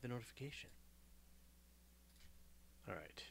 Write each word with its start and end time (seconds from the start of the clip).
the 0.00 0.08
notification. 0.08 0.70
All 2.88 2.94
right. 2.94 3.22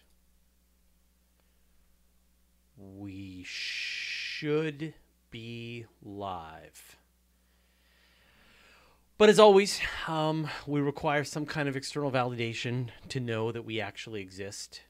We 2.77 3.43
should 3.45 4.93
be 5.31 5.85
live. 6.01 6.97
But 9.17 9.29
as 9.29 9.39
always, 9.39 9.81
um, 10.07 10.47
we 10.67 10.79
require 10.79 11.23
some 11.23 11.47
kind 11.47 11.67
of 11.67 11.75
external 11.75 12.11
validation 12.11 12.89
to 13.09 13.19
know 13.19 13.51
that 13.51 13.65
we 13.65 13.81
actually 13.81 14.21
exist. 14.21 14.81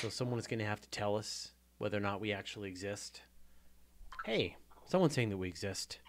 So 0.00 0.08
someone 0.08 0.40
is 0.40 0.48
going 0.48 0.58
to 0.58 0.64
have 0.64 0.80
to 0.80 0.88
tell 0.88 1.16
us 1.16 1.52
whether 1.78 1.96
or 1.96 2.00
not 2.00 2.20
we 2.20 2.32
actually 2.32 2.68
exist. 2.68 3.22
Hey, 4.24 4.56
someone's 4.88 5.14
saying 5.14 5.30
that 5.30 5.36
we 5.36 5.46
exist. 5.46 6.00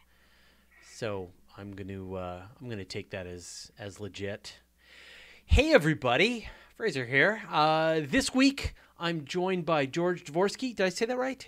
So 0.96 1.30
I'm 1.58 1.74
going 1.74 1.90
to 1.90 2.16
uh, 2.16 2.42
I'm 2.60 2.68
going 2.68 2.80
to 2.80 2.86
take 2.86 3.12
that 3.12 3.28
as 3.28 3.72
as 3.78 4.00
legit. 4.00 4.56
Hey 5.46 5.74
everybody, 5.74 6.48
Fraser 6.76 7.06
here. 7.06 7.42
Uh, 7.50 8.02
this 8.08 8.34
week 8.34 8.74
I'm 9.00 9.26
joined 9.26 9.66
by 9.66 9.86
George 9.86 10.24
Dvorsky. 10.24 10.76
Did 10.76 10.86
I 10.86 10.90
say 10.90 11.06
that 11.06 11.18
right? 11.18 11.48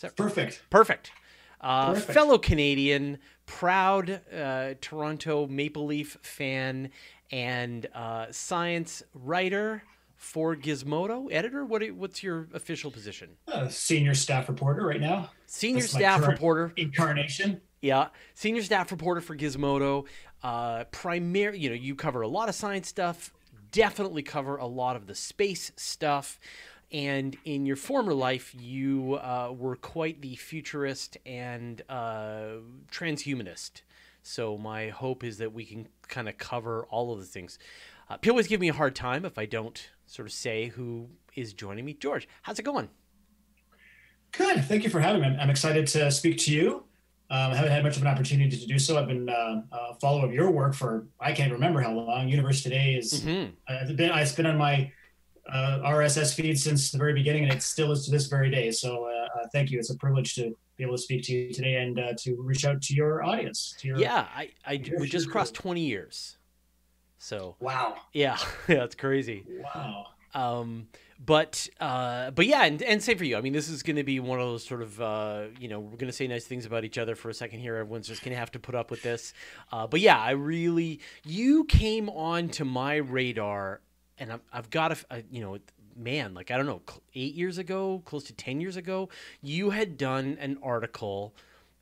That 0.00 0.16
Perfect. 0.16 0.62
Perfect. 0.68 1.12
Uh, 1.60 1.94
Perfect. 1.94 2.12
Fellow 2.12 2.38
Canadian, 2.38 3.18
proud 3.46 4.20
uh, 4.36 4.74
Toronto 4.80 5.46
Maple 5.46 5.86
Leaf 5.86 6.18
fan, 6.22 6.90
and 7.30 7.86
uh, 7.94 8.26
science 8.30 9.02
writer 9.14 9.84
for 10.16 10.56
Gizmodo, 10.56 11.28
editor. 11.32 11.64
What 11.64 11.88
what's 11.92 12.22
your 12.22 12.48
official 12.52 12.90
position? 12.90 13.30
Uh, 13.46 13.68
senior 13.68 14.14
staff 14.14 14.48
reporter 14.48 14.84
right 14.84 15.00
now. 15.00 15.30
Senior 15.46 15.82
That's 15.82 15.92
staff 15.92 16.26
reporter. 16.26 16.72
Incarnation. 16.76 17.60
Yeah, 17.82 18.08
senior 18.34 18.62
staff 18.62 18.92
reporter 18.92 19.20
for 19.20 19.36
Gizmodo. 19.36 20.06
Uh, 20.42 20.84
primary, 20.84 21.58
you 21.58 21.68
know, 21.68 21.74
you 21.74 21.96
cover 21.96 22.22
a 22.22 22.28
lot 22.28 22.48
of 22.48 22.54
science 22.54 22.88
stuff. 22.88 23.34
Definitely 23.72 24.22
cover 24.22 24.56
a 24.56 24.66
lot 24.66 24.94
of 24.94 25.08
the 25.08 25.16
space 25.16 25.72
stuff. 25.76 26.38
And 26.92 27.36
in 27.44 27.66
your 27.66 27.76
former 27.76 28.14
life, 28.14 28.54
you 28.56 29.14
uh, 29.14 29.52
were 29.56 29.74
quite 29.74 30.22
the 30.22 30.36
futurist 30.36 31.16
and 31.26 31.82
uh, 31.88 32.58
transhumanist. 32.90 33.82
So 34.22 34.56
my 34.56 34.90
hope 34.90 35.24
is 35.24 35.38
that 35.38 35.52
we 35.52 35.64
can 35.64 35.88
kind 36.06 36.28
of 36.28 36.38
cover 36.38 36.86
all 36.88 37.12
of 37.12 37.18
the 37.18 37.24
things. 37.24 37.58
Uh, 38.08 38.16
people 38.16 38.34
always 38.34 38.46
give 38.46 38.60
me 38.60 38.68
a 38.68 38.74
hard 38.74 38.94
time 38.94 39.24
if 39.24 39.38
I 39.38 39.46
don't 39.46 39.90
sort 40.06 40.28
of 40.28 40.32
say 40.32 40.68
who 40.68 41.08
is 41.34 41.52
joining 41.52 41.84
me. 41.84 41.94
George, 41.94 42.28
how's 42.42 42.60
it 42.60 42.62
going? 42.62 42.90
Good. 44.30 44.64
Thank 44.66 44.84
you 44.84 44.90
for 44.90 45.00
having 45.00 45.22
me. 45.22 45.36
I'm 45.40 45.50
excited 45.50 45.88
to 45.88 46.10
speak 46.12 46.38
to 46.38 46.52
you. 46.52 46.84
Um, 47.32 47.52
I 47.52 47.56
haven't 47.56 47.72
had 47.72 47.82
much 47.82 47.96
of 47.96 48.02
an 48.02 48.08
opportunity 48.08 48.54
to 48.58 48.66
do 48.66 48.78
so. 48.78 48.98
I've 48.98 49.08
been 49.08 49.26
uh, 49.30 49.62
a 49.72 49.94
follower 50.02 50.26
of 50.26 50.34
your 50.34 50.50
work 50.50 50.74
for 50.74 51.06
I 51.18 51.32
can't 51.32 51.50
remember 51.50 51.80
how 51.80 51.92
long. 51.92 52.28
Universe 52.28 52.62
Today 52.62 52.92
is. 52.92 53.22
Mm-hmm. 53.22 53.52
I've 53.66 53.96
been 53.96 54.10
I've 54.10 54.36
been 54.36 54.44
on 54.44 54.58
my 54.58 54.92
uh, 55.50 55.80
RSS 55.82 56.34
feed 56.34 56.58
since 56.58 56.90
the 56.92 56.98
very 56.98 57.14
beginning, 57.14 57.44
and 57.44 57.52
it 57.54 57.62
still 57.62 57.90
is 57.90 58.04
to 58.04 58.10
this 58.10 58.26
very 58.26 58.50
day. 58.50 58.70
So 58.70 59.06
uh, 59.06 59.40
uh, 59.40 59.46
thank 59.50 59.70
you. 59.70 59.78
It's 59.78 59.88
a 59.88 59.96
privilege 59.96 60.34
to 60.34 60.54
be 60.76 60.84
able 60.84 60.94
to 60.96 61.02
speak 61.02 61.22
to 61.24 61.32
you 61.32 61.54
today 61.54 61.76
and 61.76 61.98
uh, 61.98 62.12
to 62.18 62.36
reach 62.38 62.66
out 62.66 62.82
to 62.82 62.94
your 62.94 63.24
audience. 63.24 63.74
To 63.78 63.88
your, 63.88 63.96
yeah, 63.96 64.26
I, 64.36 64.50
I 64.66 64.82
we 64.98 65.08
just 65.08 65.30
crossed 65.30 65.54
20 65.54 65.80
years. 65.80 66.36
So 67.16 67.56
wow. 67.60 67.96
Yeah, 68.12 68.36
yeah, 68.68 68.84
it's 68.84 68.94
crazy. 68.94 69.46
Wow. 69.74 70.08
Um, 70.34 70.88
but 71.24 71.68
uh, 71.80 72.30
but 72.32 72.46
yeah, 72.46 72.64
and, 72.64 72.82
and 72.82 73.02
same 73.02 73.16
for 73.16 73.24
you. 73.24 73.36
I 73.36 73.40
mean, 73.40 73.52
this 73.52 73.68
is 73.68 73.82
going 73.82 73.96
to 73.96 74.02
be 74.02 74.18
one 74.18 74.40
of 74.40 74.46
those 74.46 74.64
sort 74.64 74.82
of 74.82 75.00
uh, 75.00 75.44
you 75.58 75.68
know 75.68 75.78
we're 75.78 75.96
going 75.96 76.06
to 76.06 76.12
say 76.12 76.26
nice 76.26 76.44
things 76.44 76.66
about 76.66 76.84
each 76.84 76.98
other 76.98 77.14
for 77.14 77.30
a 77.30 77.34
second 77.34 77.60
here. 77.60 77.76
Everyone's 77.76 78.08
just 78.08 78.24
going 78.24 78.32
to 78.32 78.38
have 78.38 78.50
to 78.52 78.58
put 78.58 78.74
up 78.74 78.90
with 78.90 79.02
this. 79.02 79.32
Uh, 79.70 79.86
but 79.86 80.00
yeah, 80.00 80.18
I 80.18 80.32
really 80.32 81.00
you 81.24 81.64
came 81.64 82.08
on 82.08 82.48
to 82.50 82.64
my 82.64 82.96
radar, 82.96 83.80
and 84.18 84.32
I've, 84.32 84.40
I've 84.52 84.70
got 84.70 84.98
a, 85.10 85.22
you 85.30 85.42
know 85.42 85.58
man 85.94 86.32
like 86.32 86.50
I 86.50 86.56
don't 86.56 86.66
know 86.66 86.82
eight 87.14 87.34
years 87.34 87.58
ago, 87.58 88.02
close 88.04 88.24
to 88.24 88.32
ten 88.32 88.60
years 88.60 88.76
ago, 88.76 89.08
you 89.40 89.70
had 89.70 89.96
done 89.96 90.36
an 90.40 90.58
article. 90.62 91.34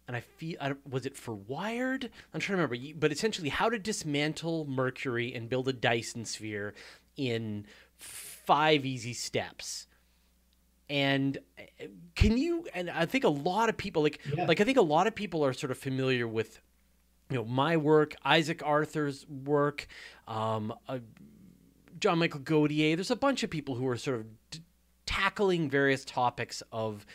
And 0.08 0.16
I 0.16 0.22
feel, 0.22 0.58
was 0.91 1.06
it 1.06 1.16
for 1.16 1.36
Wired? 1.36 2.10
I'm 2.34 2.41
trying 2.41 2.58
to 2.58 2.62
remember. 2.64 2.98
But 2.98 3.12
essentially, 3.12 3.48
how 3.48 3.69
to 3.69 3.78
dismantle 3.78 4.64
Mercury 4.64 5.32
and 5.32 5.48
build 5.48 5.69
a 5.69 5.72
Dyson 5.72 6.24
sphere 6.24 6.74
in 7.16 7.64
five 8.50 8.84
easy 8.84 9.12
steps. 9.12 9.86
And 10.88 11.38
can 12.16 12.36
you 12.36 12.66
and 12.74 12.90
i 12.90 13.06
think 13.06 13.22
a 13.22 13.28
lot 13.28 13.68
of 13.68 13.76
people 13.76 14.02
like 14.02 14.18
yeah. 14.34 14.44
like 14.44 14.60
i 14.60 14.64
think 14.64 14.76
a 14.76 14.82
lot 14.82 15.06
of 15.06 15.14
people 15.14 15.44
are 15.44 15.52
sort 15.52 15.70
of 15.70 15.78
familiar 15.78 16.26
with 16.26 16.60
you 17.30 17.36
know 17.36 17.44
my 17.44 17.76
work 17.76 18.16
isaac 18.24 18.60
arthur's 18.64 19.24
work 19.28 19.86
um, 20.26 20.74
uh, 20.88 20.98
john 22.00 22.18
michael 22.18 22.40
godier. 22.40 22.96
There's 22.96 23.12
a 23.12 23.16
bunch 23.16 23.44
of 23.44 23.50
people 23.50 23.76
who 23.76 23.86
are 23.86 23.96
sort 23.96 24.20
of 24.20 24.26
d- 24.50 24.60
tackling 25.06 25.70
various 25.70 26.04
topics 26.04 26.60
of 26.72 27.06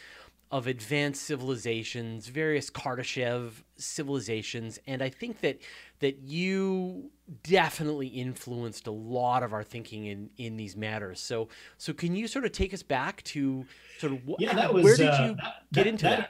of 0.52 0.68
advanced 0.68 1.24
civilizations, 1.24 2.28
various 2.28 2.70
Kardashev 2.70 3.64
civilizations, 3.78 4.80
and 4.88 5.02
I 5.02 5.10
think 5.10 5.42
that 5.42 5.60
that 6.00 6.20
you 6.20 7.12
definitely 7.44 8.08
influenced 8.08 8.88
a 8.88 8.92
lot 8.92 9.44
of 9.44 9.54
our 9.54 9.64
thinking 9.64 10.06
in 10.06 10.30
in 10.38 10.58
these 10.58 10.76
matters. 10.76 11.20
So 11.20 11.50
so 11.78 11.94
can 11.94 12.16
you 12.16 12.28
sort 12.28 12.46
of 12.46 12.52
take 12.52 12.74
us 12.74 12.84
back 12.84 13.24
to 13.24 13.66
sort 14.00 14.14
of 14.14 14.20
yeah, 14.40 14.54
that 14.54 14.74
was, 14.74 14.84
where 14.84 14.98
did 14.98 15.08
uh, 15.08 15.24
you 15.24 15.36
that, 15.36 15.54
get 15.74 15.88
into 15.88 16.04
that, 16.04 16.20
that? 16.20 16.30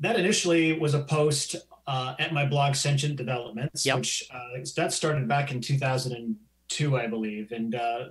That 0.00 0.20
initially 0.20 0.78
was 0.78 0.94
a 0.94 1.02
post 1.02 1.56
uh, 1.86 2.14
at 2.18 2.32
my 2.32 2.44
blog 2.44 2.74
Sentient 2.74 3.16
Developments, 3.16 3.86
yep. 3.86 3.96
which 3.96 4.28
uh, 4.32 4.58
that 4.76 4.92
started 4.92 5.26
back 5.28 5.52
in 5.52 5.60
2002, 5.60 6.96
I 6.98 7.06
believe, 7.06 7.52
and 7.52 7.74
uh, 7.74 8.04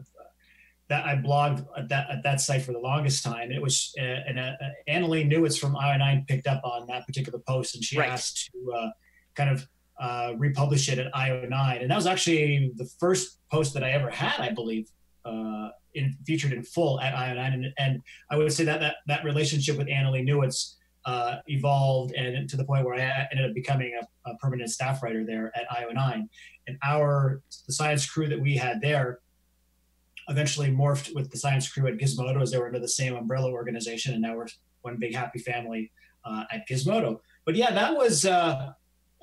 that 0.87 1.05
I 1.05 1.15
blogged 1.15 1.65
at 1.77 1.89
that 1.89 2.09
at 2.09 2.23
that 2.23 2.41
site 2.41 2.61
for 2.61 2.71
the 2.71 2.79
longest 2.79 3.23
time. 3.23 3.51
It 3.51 3.61
was 3.61 3.93
uh, 3.99 4.03
and 4.03 4.39
uh, 4.39 4.53
Annalee 4.87 5.29
Newitz 5.29 5.59
from 5.59 5.75
IO9 5.75 6.27
picked 6.27 6.47
up 6.47 6.61
on 6.63 6.87
that 6.87 7.05
particular 7.05 7.39
post, 7.39 7.75
and 7.75 7.83
she 7.83 7.97
right. 7.97 8.09
asked 8.09 8.51
to 8.51 8.73
uh, 8.73 8.89
kind 9.35 9.49
of 9.49 9.67
uh, 9.99 10.33
republish 10.37 10.89
it 10.89 10.99
at 10.99 11.11
IO9, 11.13 11.81
and 11.81 11.91
that 11.91 11.95
was 11.95 12.07
actually 12.07 12.71
the 12.75 12.85
first 12.99 13.39
post 13.51 13.73
that 13.73 13.83
I 13.83 13.91
ever 13.91 14.09
had, 14.09 14.39
I 14.39 14.51
believe, 14.51 14.89
uh, 15.23 15.69
in 15.93 16.17
featured 16.25 16.51
in 16.51 16.63
full 16.63 16.99
at 16.99 17.13
IO9, 17.13 17.53
and, 17.53 17.65
and 17.77 18.01
I 18.29 18.37
would 18.37 18.51
say 18.51 18.65
that 18.65 18.79
that 18.81 18.97
that 19.07 19.23
relationship 19.23 19.77
with 19.77 19.87
Annalee 19.87 20.27
Newitz. 20.27 20.75
Uh, 21.07 21.37
evolved 21.45 22.15
and 22.15 22.49
to 22.49 22.57
the 22.57 22.65
point 22.65 22.83
where 22.83 22.95
I 22.95 23.27
ended 23.29 23.47
up 23.47 23.53
becoming 23.53 23.93
a, 24.01 24.31
a 24.31 24.35
permanent 24.37 24.71
staff 24.71 25.03
writer 25.03 25.23
there 25.23 25.51
at 25.55 25.69
IO9. 25.69 26.27
And 26.65 26.79
our 26.83 27.43
the 27.67 27.73
science 27.73 28.09
crew 28.09 28.27
that 28.27 28.41
we 28.41 28.57
had 28.57 28.81
there 28.81 29.19
eventually 30.27 30.71
morphed 30.71 31.13
with 31.13 31.29
the 31.31 31.37
science 31.37 31.71
crew 31.71 31.87
at 31.87 31.97
Gizmodo 31.97 32.41
as 32.41 32.51
they 32.51 32.57
were 32.57 32.67
under 32.67 32.79
the 32.79 32.87
same 32.87 33.15
umbrella 33.15 33.51
organization, 33.51 34.13
and 34.13 34.21
now 34.21 34.35
we're 34.35 34.47
one 34.81 34.97
big 34.97 35.13
happy 35.13 35.39
family 35.39 35.91
uh, 36.23 36.45
at 36.51 36.67
Gizmodo. 36.67 37.19
But 37.45 37.55
yeah, 37.55 37.71
that 37.71 37.95
was. 37.95 38.25
Uh, 38.25 38.73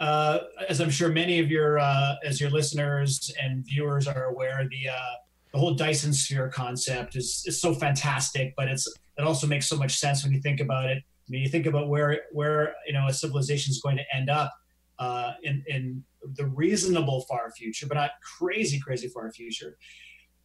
uh, 0.02 0.38
as 0.68 0.80
I'm 0.80 0.90
sure 0.90 1.08
many 1.08 1.38
of 1.38 1.48
your 1.48 1.78
uh, 1.78 2.16
as 2.24 2.40
your 2.40 2.50
listeners 2.50 3.32
and 3.40 3.64
viewers 3.64 4.08
are 4.08 4.24
aware, 4.24 4.66
the 4.68 4.88
uh, 4.88 5.14
the 5.52 5.58
whole 5.58 5.74
Dyson 5.74 6.12
sphere 6.12 6.48
concept 6.48 7.14
is 7.14 7.44
is 7.46 7.60
so 7.60 7.72
fantastic, 7.72 8.52
but 8.56 8.66
it's 8.66 8.92
it 9.16 9.22
also 9.22 9.46
makes 9.46 9.68
so 9.68 9.76
much 9.76 9.96
sense 9.98 10.24
when 10.24 10.32
you 10.32 10.40
think 10.40 10.58
about 10.58 10.86
it. 10.90 10.98
I 10.98 11.28
mean, 11.30 11.42
you 11.42 11.48
think 11.48 11.66
about 11.66 11.88
where 11.88 12.22
where 12.32 12.74
you 12.84 12.92
know 12.92 13.06
a 13.06 13.12
civilization 13.12 13.70
is 13.70 13.80
going 13.80 13.96
to 13.96 14.04
end 14.12 14.28
up 14.28 14.52
uh, 14.98 15.34
in 15.44 15.62
in 15.68 16.02
the 16.34 16.46
reasonable 16.46 17.20
far 17.28 17.52
future, 17.52 17.86
but 17.86 17.94
not 17.94 18.10
crazy 18.38 18.80
crazy 18.80 19.06
far 19.06 19.30
future 19.30 19.78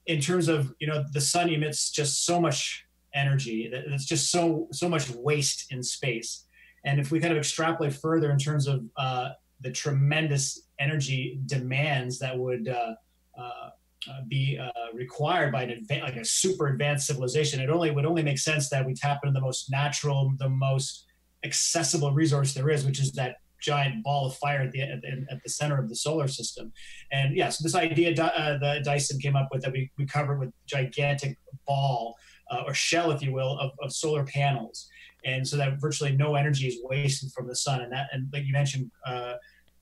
in 0.06 0.22
terms 0.22 0.50
of 0.50 0.72
you 0.80 0.86
know 0.86 1.04
the 1.14 1.22
sun 1.22 1.50
emits 1.50 1.90
just 1.90 2.26
so 2.26 2.40
much 2.40 2.86
energy 3.16 3.68
that 3.72 3.86
it's 3.88 4.06
just 4.06 4.32
so 4.32 4.68
so 4.72 4.88
much 4.88 5.10
waste 5.10 5.72
in 5.72 5.82
space 5.82 6.44
and 6.84 7.00
if 7.00 7.12
we 7.12 7.20
kind 7.20 7.32
of 7.32 7.38
extrapolate 7.38 7.94
further 7.94 8.32
in 8.32 8.38
terms 8.38 8.68
of 8.68 8.84
uh, 8.98 9.30
the 9.62 9.72
tremendous 9.72 10.62
energy 10.80 11.40
demands 11.46 12.20
that 12.20 12.38
would 12.38 12.68
uh, 12.68 12.94
uh, 13.38 13.42
uh 14.10 14.22
be 14.28 14.58
uh, 14.60 14.70
required 14.94 15.52
by 15.52 15.64
an 15.64 15.70
adva- 15.70 16.04
like 16.04 16.16
a 16.16 16.26
super 16.26 16.68
advanced 16.68 17.08
civilization, 17.08 17.60
it 17.60 17.70
only 17.70 17.92
would 17.92 18.06
only 18.06 18.24
make 18.24 18.38
sense 18.38 18.70
that 18.70 18.86
we 18.86 18.94
tap 18.94 19.20
into 19.24 19.34
the 19.34 19.42
most 19.42 19.70
natural, 19.72 20.34
the 20.38 20.50
most 20.50 21.06
accessible 21.44 22.12
resource 22.12 22.54
there 22.54 22.70
is, 22.70 22.86
which 22.86 23.00
is 23.00 23.12
that 23.14 23.38
giant 23.60 24.04
ball 24.04 24.28
of 24.28 24.36
fire 24.36 24.62
at 24.62 24.72
the, 24.72 24.82
at 24.82 25.02
the, 25.02 25.26
at 25.32 25.44
the 25.44 25.50
center 25.50 25.80
of 25.80 25.90
the 25.90 25.96
solar 25.96 26.28
system. 26.28 26.72
And 27.12 27.36
yes, 27.36 27.38
yeah, 27.38 27.50
so 27.50 27.64
this 27.64 27.76
idea 27.76 28.12
uh, 28.24 28.58
that 28.60 28.84
Dyson 28.84 29.20
came 29.20 29.36
up 29.36 29.50
with 29.52 29.64
that 29.64 29.72
we, 29.72 29.92
we 29.98 30.06
covered 30.06 30.40
with 30.40 30.52
gigantic 30.66 31.38
ball 31.66 32.16
uh, 32.52 32.64
or 32.66 32.74
shell, 32.74 33.12
if 33.12 33.22
you 33.22 33.34
will, 33.34 33.58
of, 33.60 33.72
of 33.82 33.92
solar 33.92 34.24
panels. 34.24 34.90
And 35.28 35.46
so 35.48 35.58
that 35.58 35.80
virtually 35.80 36.16
no 36.16 36.36
energy 36.36 36.68
is 36.68 36.80
wasted 36.84 37.32
from 37.34 37.48
the 37.48 37.56
sun. 37.56 37.82
And 37.82 37.92
that, 37.92 38.08
and 38.14 38.30
like 38.32 38.46
you 38.46 38.54
mentioned 38.54 38.90
uh, 39.06 39.34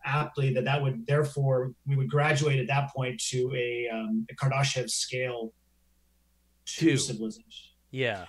aptly, 0.04 0.52
that 0.56 0.66
that 0.66 0.82
would 0.82 1.06
therefore 1.06 1.74
we 1.86 1.96
would 1.96 2.10
graduate 2.10 2.60
at 2.60 2.68
that 2.68 2.92
point 2.94 3.22
to 3.30 3.54
a, 3.56 3.88
um, 3.94 4.26
a 4.32 4.36
Kardashev 4.36 4.90
scale 4.90 5.54
to 6.66 6.98
civilization. 6.98 7.72
Yeah. 7.92 8.26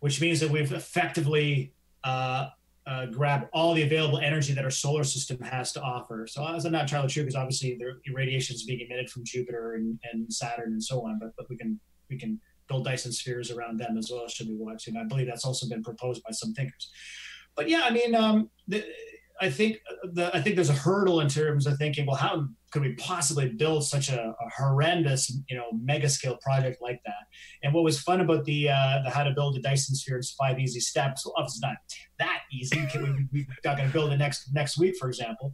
Which 0.00 0.20
means 0.20 0.40
that 0.40 0.50
we've 0.50 0.72
effectively 0.72 1.72
uh, 2.02 2.48
uh, 2.86 3.06
grab 3.06 3.48
all 3.52 3.74
the 3.74 3.82
available 3.82 4.18
energy 4.18 4.54
that 4.54 4.64
our 4.64 4.70
solar 4.70 5.04
system 5.04 5.38
has 5.40 5.72
to 5.72 5.82
offer. 5.82 6.26
So 6.26 6.46
that's 6.50 6.64
not 6.64 6.82
entirely 6.82 7.08
true 7.08 7.22
because 7.24 7.36
obviously 7.36 7.78
the 7.78 8.12
radiation 8.12 8.54
is 8.54 8.64
being 8.64 8.80
emitted 8.80 9.10
from 9.10 9.24
Jupiter 9.24 9.74
and, 9.74 9.98
and 10.12 10.32
Saturn 10.32 10.72
and 10.72 10.82
so 10.82 11.06
on. 11.06 11.18
But 11.18 11.30
but 11.36 11.46
we 11.48 11.56
can 11.56 11.78
we 12.10 12.18
can 12.18 12.40
build 12.68 12.84
Dyson 12.84 13.12
spheres 13.12 13.50
around 13.50 13.78
them 13.78 13.96
as 13.98 14.10
well 14.12 14.26
should 14.28 14.48
be 14.48 14.56
watching. 14.56 14.96
I 14.96 15.04
believe 15.04 15.26
that's 15.26 15.44
also 15.44 15.68
been 15.68 15.82
proposed 15.82 16.22
by 16.22 16.32
some 16.32 16.52
thinkers. 16.54 16.90
But 17.56 17.68
yeah, 17.68 17.82
I 17.84 17.90
mean, 17.90 18.14
um, 18.14 18.50
the, 18.66 18.84
I 19.40 19.50
think 19.50 19.78
the, 20.12 20.34
I 20.34 20.40
think 20.40 20.54
there's 20.54 20.70
a 20.70 20.74
hurdle 20.74 21.20
in 21.20 21.28
terms 21.28 21.66
of 21.66 21.76
thinking, 21.76 22.06
well, 22.06 22.16
how 22.16 22.46
could 22.70 22.82
we 22.82 22.94
possibly 22.94 23.48
build 23.48 23.84
such 23.84 24.08
a, 24.08 24.20
a 24.20 24.50
horrendous, 24.56 25.30
you 25.48 25.56
know, 25.56 25.66
mega 25.72 26.08
scale 26.08 26.38
project 26.40 26.78
like 26.80 27.00
that? 27.04 27.24
And 27.62 27.74
what 27.74 27.84
was 27.84 28.00
fun 28.00 28.20
about 28.20 28.44
the 28.44 28.68
uh, 28.68 29.02
the 29.04 29.10
how 29.10 29.24
to 29.24 29.32
build 29.32 29.56
a 29.56 29.60
Dyson 29.60 29.96
sphere 29.96 30.18
is 30.18 30.32
five 30.32 30.58
easy 30.58 30.80
steps. 30.80 31.26
Well, 31.26 31.34
obviously 31.36 31.68
not 31.68 31.76
that 32.20 32.42
easy. 32.52 32.86
we, 32.94 33.00
we're 33.32 33.46
not 33.64 33.76
going 33.76 33.88
to 33.88 33.92
build 33.92 34.12
it 34.12 34.18
next 34.18 34.52
next 34.52 34.78
week, 34.78 34.94
for 34.98 35.08
example. 35.08 35.52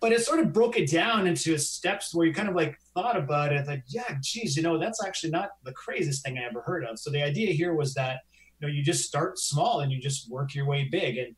But 0.00 0.12
it 0.12 0.20
sort 0.20 0.40
of 0.40 0.52
broke 0.52 0.76
it 0.76 0.90
down 0.90 1.26
into 1.26 1.56
steps 1.58 2.14
where 2.14 2.26
you 2.26 2.34
kind 2.34 2.48
of 2.48 2.54
like 2.54 2.78
thought 2.94 3.16
about 3.16 3.52
it, 3.52 3.66
like, 3.66 3.82
yeah, 3.88 4.16
geez, 4.22 4.56
you 4.56 4.62
know, 4.62 4.78
that's 4.78 5.02
actually 5.04 5.30
not 5.30 5.50
the 5.64 5.72
craziest 5.72 6.24
thing 6.24 6.36
I 6.38 6.44
ever 6.44 6.60
heard 6.60 6.84
of. 6.84 6.98
So 6.98 7.10
the 7.10 7.22
idea 7.22 7.52
here 7.52 7.74
was 7.74 7.94
that, 7.94 8.18
you 8.60 8.66
know, 8.66 8.72
you 8.72 8.82
just 8.82 9.04
start 9.04 9.38
small 9.38 9.80
and 9.80 9.90
you 9.90 10.00
just 10.00 10.30
work 10.30 10.54
your 10.54 10.66
way 10.66 10.88
big. 10.90 11.16
And 11.16 11.34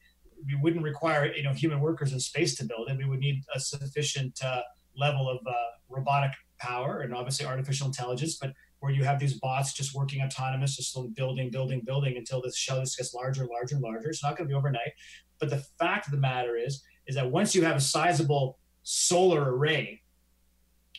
we 0.47 0.55
wouldn't 0.57 0.83
require 0.83 1.33
you 1.35 1.43
know 1.43 1.53
human 1.53 1.81
workers 1.81 2.13
in 2.13 2.21
space 2.21 2.55
to 2.57 2.65
build 2.65 2.89
it. 2.89 2.97
We 2.97 3.05
would 3.07 3.19
need 3.19 3.43
a 3.55 3.61
sufficient 3.61 4.39
uh, 4.45 4.63
level 4.97 5.29
of 5.29 5.39
uh, 5.47 5.53
robotic 5.89 6.33
power 6.59 7.01
and 7.01 7.15
obviously 7.15 7.47
artificial 7.47 7.87
intelligence, 7.87 8.37
but 8.37 8.53
where 8.81 8.93
you 8.93 9.05
have 9.05 9.19
these 9.19 9.39
bots 9.41 9.73
just 9.73 9.95
working 9.95 10.23
autonomous, 10.23 10.77
just 10.77 10.97
building, 11.15 11.51
building, 11.51 11.83
building 11.85 12.17
until 12.17 12.41
this 12.41 12.57
shell 12.57 12.81
just 12.81 12.97
gets 12.97 13.13
larger 13.15 13.43
and 13.43 13.51
larger 13.51 13.75
and 13.75 13.83
larger. 13.83 14.09
It's 14.09 14.23
not 14.23 14.37
going 14.37 14.49
to 14.49 14.53
be 14.53 14.57
overnight. 14.57 14.93
But 15.41 15.51
the 15.51 15.65
fact 15.79 16.07
of 16.07 16.13
the 16.13 16.19
matter 16.19 16.57
is, 16.57 16.83
is 17.09 17.17
that 17.17 17.29
once 17.29 17.55
you 17.55 17.65
have 17.65 17.77
a 17.77 17.81
sizable 17.81 18.59
solar 18.85 19.57
array 19.57 20.01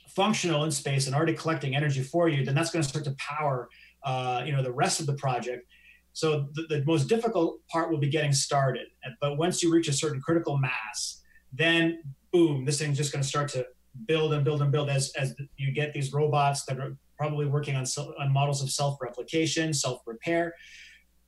functional 0.10 0.66
in 0.66 0.72
space 0.72 1.06
and 1.08 1.16
already 1.16 1.34
collecting 1.34 1.76
energy 1.76 2.04
for 2.04 2.28
you, 2.28 2.44
then 2.44 2.56
that's 2.56 2.72
going 2.72 2.84
to 2.84 2.90
start 2.90 3.06
to 3.06 3.16
power, 3.18 3.70
uh, 4.04 4.44
you 4.46 4.52
know, 4.52 4.62
the 4.62 4.72
rest 4.72 5.00
of 5.00 5.06
the 5.06 5.14
project. 5.14 5.66
So 6.14 6.48
the, 6.54 6.64
the, 6.68 6.84
most 6.86 7.08
difficult 7.08 7.66
part 7.68 7.92
will 7.92 8.00
be 8.00 8.10
getting 8.10 8.34
started. 8.34 8.88
But 9.22 9.38
once 9.38 9.64
you 9.64 9.72
reach 9.72 9.88
a 9.88 9.94
certain 9.94 10.20
critical 10.20 10.58
mass, 10.58 11.22
then 11.54 12.02
boom, 12.32 12.66
this 12.66 12.80
thing's 12.80 12.98
just 12.98 13.14
going 13.14 13.22
to 13.22 13.28
start 13.28 13.50
to 13.50 13.66
build 14.08 14.34
and 14.34 14.44
build 14.44 14.62
and 14.62 14.72
build 14.72 14.90
as, 14.90 15.12
as 15.18 15.36
you 15.58 15.72
get 15.72 15.94
these 15.94 16.12
robots 16.12 16.66
that 16.66 16.80
are 16.80 16.98
probably 17.18 17.46
working 17.46 17.76
on, 17.76 17.86
on 18.20 18.32
models 18.32 18.62
of 18.64 18.70
self-replication, 18.70 19.74
self-repair. 19.74 20.54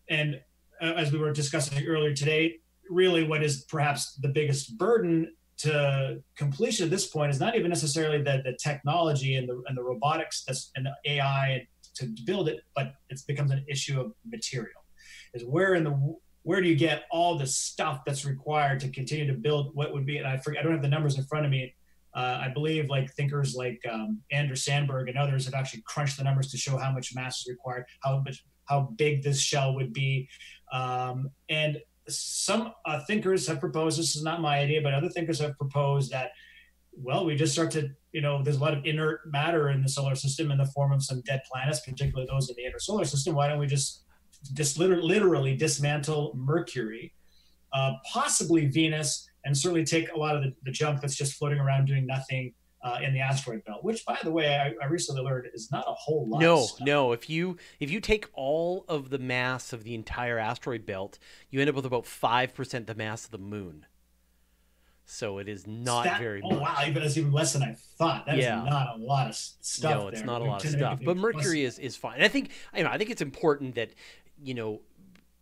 And 0.10 0.42
uh, 0.82 0.94
as 0.94 1.12
we 1.12 1.20
were 1.20 1.32
discussing 1.32 1.86
earlier 1.86 2.14
today, 2.14 2.60
really 2.90 3.24
what 3.24 3.44
is 3.44 3.64
perhaps 3.66 4.16
the 4.16 4.28
biggest 4.28 4.78
burden 4.78 5.32
to 5.58 6.22
completion 6.36 6.86
at 6.86 6.90
this 6.90 7.08
point 7.08 7.30
is 7.30 7.40
not 7.40 7.56
even 7.56 7.70
necessarily 7.70 8.18
the, 8.18 8.42
the 8.44 8.58
technology 8.62 9.36
and 9.36 9.48
the, 9.48 9.62
and 9.68 9.78
the 9.78 9.84
robotics 9.84 10.44
that's, 10.44 10.72
and 10.76 10.86
the 10.86 11.12
AI 11.12 11.68
to 11.96 12.08
build 12.26 12.50
it, 12.50 12.62
but 12.76 12.96
it 13.10 13.22
becomes 13.28 13.52
an 13.52 13.64
issue 13.70 14.00
of 14.00 14.14
material. 14.26 14.82
Is 15.34 15.46
where 15.46 15.76
in 15.76 15.84
the 15.84 16.16
where 16.44 16.62
do 16.62 16.68
you 16.68 16.76
get 16.76 17.04
all 17.12 17.38
the 17.38 17.46
stuff 17.46 18.02
that's 18.06 18.26
required 18.26 18.80
to 18.80 18.90
continue 18.90 19.28
to 19.28 19.34
build 19.34 19.76
what 19.76 19.94
would 19.94 20.06
be? 20.06 20.18
And 20.18 20.28
I 20.28 20.38
forget, 20.38 20.62
I 20.62 20.64
don't 20.64 20.74
have 20.74 20.82
the 20.82 20.88
numbers 20.88 21.18
in 21.18 21.24
front 21.26 21.46
of 21.46 21.52
me. 21.52 21.76
Uh, 22.16 22.40
I 22.42 22.50
believe 22.50 22.90
like 22.90 23.14
thinkers 23.14 23.56
like 23.56 23.80
um, 23.90 24.20
Anders 24.32 24.66
Sandberg 24.66 25.08
and 25.08 25.18
others 25.18 25.46
have 25.46 25.54
actually 25.54 25.84
crunched 25.86 26.18
the 26.18 26.24
numbers 26.24 26.52
to 26.52 26.58
show 26.58 26.78
how 26.78 26.92
much 26.92 27.14
mass 27.16 27.42
is 27.42 27.48
required, 27.48 27.86
how 28.02 28.22
much 28.26 28.44
how 28.66 28.92
big 28.96 29.24
this 29.24 29.40
shell 29.40 29.76
would 29.76 29.94
be, 29.94 30.28
um, 30.72 31.30
and 31.50 31.78
some 32.08 32.74
uh, 32.86 33.00
thinkers 33.08 33.48
have 33.48 33.60
proposed 33.60 34.00
this 34.00 34.16
is 34.16 34.24
not 34.24 34.42
my 34.42 34.60
idea, 34.60 34.82
but 34.82 34.94
other 34.94 35.10
thinkers 35.10 35.40
have 35.40 35.58
proposed 35.58 36.12
that 36.12 36.32
well, 36.94 37.26
we 37.26 37.36
just 37.36 37.54
start 37.54 37.72
to, 37.72 37.90
you 38.12 38.22
know, 38.22 38.44
there's 38.44 38.58
a 38.58 38.60
lot 38.60 38.74
of 38.74 38.86
inert 38.86 39.22
matter 39.32 39.70
in 39.70 39.82
the 39.82 39.90
solar 39.90 40.16
system 40.16 40.52
in 40.52 40.58
the 40.58 40.66
form 40.66 40.92
of 40.92 41.04
some 41.04 41.22
dead 41.22 41.42
planets, 41.52 41.82
particularly 41.82 42.28
those 42.30 42.50
in 42.50 42.56
the 42.58 42.66
inner 42.66 42.80
solar 42.80 43.06
system. 43.06 43.36
Why 43.36 43.48
don't 43.48 43.60
we 43.60 43.68
just, 43.68 44.04
just 44.54 44.78
literally 44.78 45.56
dismantle 45.56 46.34
Mercury, 46.36 47.14
uh, 47.74 47.94
possibly 48.12 48.66
Venus, 48.66 49.28
and 49.46 49.58
certainly 49.58 49.86
take 49.86 50.12
a 50.14 50.18
lot 50.18 50.36
of 50.36 50.44
the, 50.44 50.54
the 50.64 50.72
junk 50.72 51.02
that's 51.02 51.16
just 51.16 51.34
floating 51.34 51.60
around 51.60 51.86
doing 51.86 52.06
nothing 52.06 52.54
uh, 52.84 53.00
in 53.04 53.14
the 53.14 53.20
asteroid 53.20 53.64
belt, 53.66 53.84
which, 53.84 54.06
by 54.06 54.18
the 54.24 54.32
way, 54.32 54.56
I, 54.56 54.74
I, 54.84 54.88
recently 54.88 55.22
learned 55.22 55.48
is 55.54 55.72
not 55.72 55.86
a 55.88 55.94
whole 55.94 56.28
lot. 56.28 56.42
No, 56.42 56.68
no. 56.80 57.12
If 57.12 57.30
you 57.30 57.58
if 57.80 57.92
you 57.92 58.00
take 58.00 58.28
all 58.34 58.86
of 58.88 59.10
the 59.10 59.20
mass 59.20 59.72
of 59.72 59.84
the 59.84 59.94
entire 59.94 60.40
asteroid 60.40 60.86
belt, 60.86 61.20
you 61.50 61.60
end 61.62 61.70
up 61.70 61.76
with 61.76 61.86
about 61.86 62.06
five 62.06 62.56
percent 62.56 62.88
the 62.88 62.96
mass 62.96 63.26
of 63.26 63.32
the 63.32 63.38
moon 63.38 63.86
so 65.12 65.40
it 65.40 65.50
is 65.50 65.68
not 65.68 66.06
that, 66.06 66.20
very. 66.20 66.42
Oh 66.42 66.52
much. 66.52 66.62
wow, 66.62 66.78
even 66.88 67.02
that's 67.02 67.18
even 67.18 67.34
less 67.34 67.52
than 67.52 67.64
I 67.64 67.76
thought. 67.98 68.26
That 68.26 68.38
yeah. 68.38 68.64
is 68.64 68.70
not 68.70 68.96
a 68.96 68.98
lot 68.98 69.28
of 69.28 69.36
stuff. 69.36 69.92
No, 69.92 70.08
it's 70.08 70.20
there. 70.20 70.26
not 70.26 70.42
a 70.42 70.46
lot 70.46 70.64
of 70.64 70.72
stuff. 70.72 71.00
But 71.04 71.18
Mercury 71.18 71.66
is 71.66 71.80
is 71.80 71.98
fine. 71.98 72.16
And 72.16 72.24
I 72.24 72.30
think 72.30 72.52
you 72.74 72.84
know 72.84 72.90
I 72.90 72.98
think 72.98 73.10
it's 73.10 73.22
important 73.22 73.76
that 73.76 73.90
you 74.42 74.54
know 74.54 74.80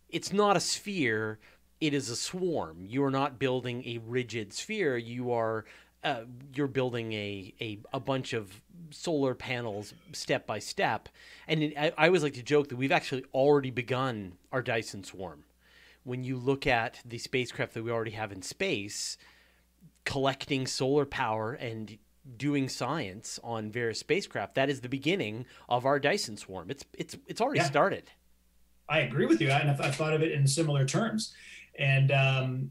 it's 0.08 0.32
not 0.32 0.56
a 0.56 0.60
sphere. 0.60 1.38
It 1.80 1.94
is 1.94 2.10
a 2.10 2.16
swarm. 2.16 2.84
You 2.84 3.04
are 3.04 3.12
not 3.12 3.38
building 3.38 3.84
a 3.86 3.98
rigid 3.98 4.52
sphere. 4.52 4.96
You 4.96 5.30
are 5.30 5.64
uh, 6.02 6.22
you're 6.54 6.66
building 6.66 7.12
a, 7.12 7.54
a, 7.60 7.78
a 7.92 8.00
bunch 8.00 8.32
of 8.32 8.60
solar 8.90 9.34
panels 9.34 9.94
step 10.12 10.46
by 10.46 10.58
step. 10.58 11.08
And 11.46 11.72
I, 11.78 11.92
I 11.96 12.06
always 12.06 12.22
like 12.22 12.34
to 12.34 12.42
joke 12.42 12.68
that 12.68 12.76
we've 12.76 12.92
actually 12.92 13.24
already 13.34 13.70
begun 13.70 14.32
our 14.52 14.62
Dyson 14.62 15.04
swarm. 15.04 15.44
When 16.04 16.24
you 16.24 16.36
look 16.36 16.66
at 16.66 17.00
the 17.04 17.18
spacecraft 17.18 17.74
that 17.74 17.82
we 17.82 17.90
already 17.90 18.12
have 18.12 18.32
in 18.32 18.42
space, 18.42 19.18
collecting 20.04 20.66
solar 20.66 21.04
power 21.04 21.52
and 21.52 21.98
doing 22.36 22.68
science 22.68 23.38
on 23.42 23.70
various 23.70 23.98
spacecraft. 23.98 24.54
That 24.54 24.68
is 24.70 24.80
the 24.80 24.88
beginning 24.88 25.46
of 25.68 25.86
our 25.86 25.98
Dyson 25.98 26.36
swarm. 26.36 26.70
It's 26.70 26.84
it's 26.94 27.16
it's 27.26 27.40
already 27.40 27.60
yeah. 27.60 27.66
started. 27.66 28.10
I 28.88 29.00
agree 29.00 29.26
with 29.26 29.40
you, 29.40 29.50
and 29.50 29.70
I've, 29.70 29.94
thought 29.94 30.14
of 30.14 30.22
it 30.22 30.32
in 30.32 30.46
similar 30.46 30.84
terms. 30.84 31.32
And 31.78 32.10
um, 32.10 32.70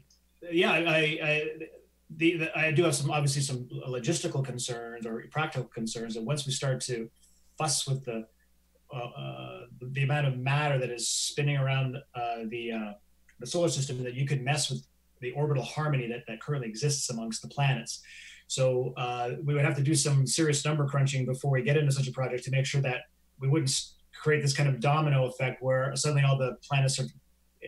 yeah, 0.50 0.72
I, 0.72 1.18
I 1.22 1.50
the, 2.16 2.36
the, 2.38 2.58
I 2.58 2.72
do 2.72 2.84
have 2.84 2.94
some 2.94 3.10
obviously 3.10 3.42
some 3.42 3.68
logistical 3.88 4.44
concerns 4.44 5.06
or 5.06 5.24
practical 5.30 5.68
concerns. 5.68 6.16
And 6.16 6.26
once 6.26 6.46
we 6.46 6.52
start 6.52 6.80
to 6.82 7.08
fuss 7.58 7.86
with 7.86 8.04
the 8.04 8.26
uh, 8.92 8.96
uh, 8.96 9.60
the 9.80 10.02
amount 10.02 10.26
of 10.26 10.36
matter 10.36 10.76
that 10.78 10.90
is 10.90 11.08
spinning 11.08 11.56
around 11.56 11.96
uh, 12.14 12.38
the 12.48 12.72
uh, 12.72 12.92
the 13.38 13.46
solar 13.46 13.68
system, 13.68 14.02
that 14.02 14.14
you 14.14 14.26
could 14.26 14.42
mess 14.42 14.68
with 14.68 14.84
the 15.20 15.30
orbital 15.32 15.62
harmony 15.62 16.08
that, 16.08 16.24
that 16.26 16.40
currently 16.40 16.68
exists 16.68 17.08
amongst 17.10 17.42
the 17.42 17.48
planets. 17.48 18.02
So 18.48 18.94
uh, 18.96 19.32
we 19.44 19.54
would 19.54 19.64
have 19.64 19.76
to 19.76 19.82
do 19.82 19.94
some 19.94 20.26
serious 20.26 20.64
number 20.64 20.86
crunching 20.86 21.24
before 21.24 21.52
we 21.52 21.62
get 21.62 21.76
into 21.76 21.92
such 21.92 22.08
a 22.08 22.12
project 22.12 22.42
to 22.44 22.50
make 22.50 22.66
sure 22.66 22.80
that 22.80 23.02
we 23.38 23.48
wouldn't 23.48 23.70
create 24.20 24.42
this 24.42 24.54
kind 24.56 24.68
of 24.68 24.80
domino 24.80 25.26
effect 25.26 25.62
where 25.62 25.94
suddenly 25.94 26.24
all 26.24 26.36
the 26.36 26.56
planets 26.68 26.98
are 26.98 27.06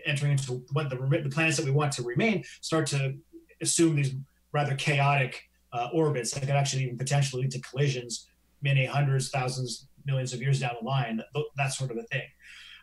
entering 0.07 0.33
into 0.33 0.65
what 0.73 0.91
the, 0.91 0.97
the 1.23 1.31
planets 1.31 1.57
that 1.57 1.65
we 1.65 1.71
want 1.71 1.93
to 1.93 2.03
remain 2.03 2.43
start 2.61 2.87
to 2.89 3.15
assume 3.61 3.95
these 3.95 4.15
rather 4.53 4.75
chaotic 4.75 5.49
uh, 5.73 5.89
orbits 5.93 6.33
that 6.33 6.41
could 6.41 6.51
actually 6.51 6.85
even 6.85 6.99
potentially 6.99 7.43
lead 7.43 7.51
to 7.53 7.61
collisions 7.61 8.29
many 8.63 8.85
hundreds, 8.85 9.31
thousands, 9.31 9.87
millions 10.05 10.33
of 10.33 10.41
years 10.41 10.61
down 10.61 10.73
the 10.81 10.87
line, 10.87 11.17
that, 11.17 11.45
that 11.57 11.73
sort 11.73 11.91
of 11.91 11.97
a 11.97 12.03
thing. 12.05 12.23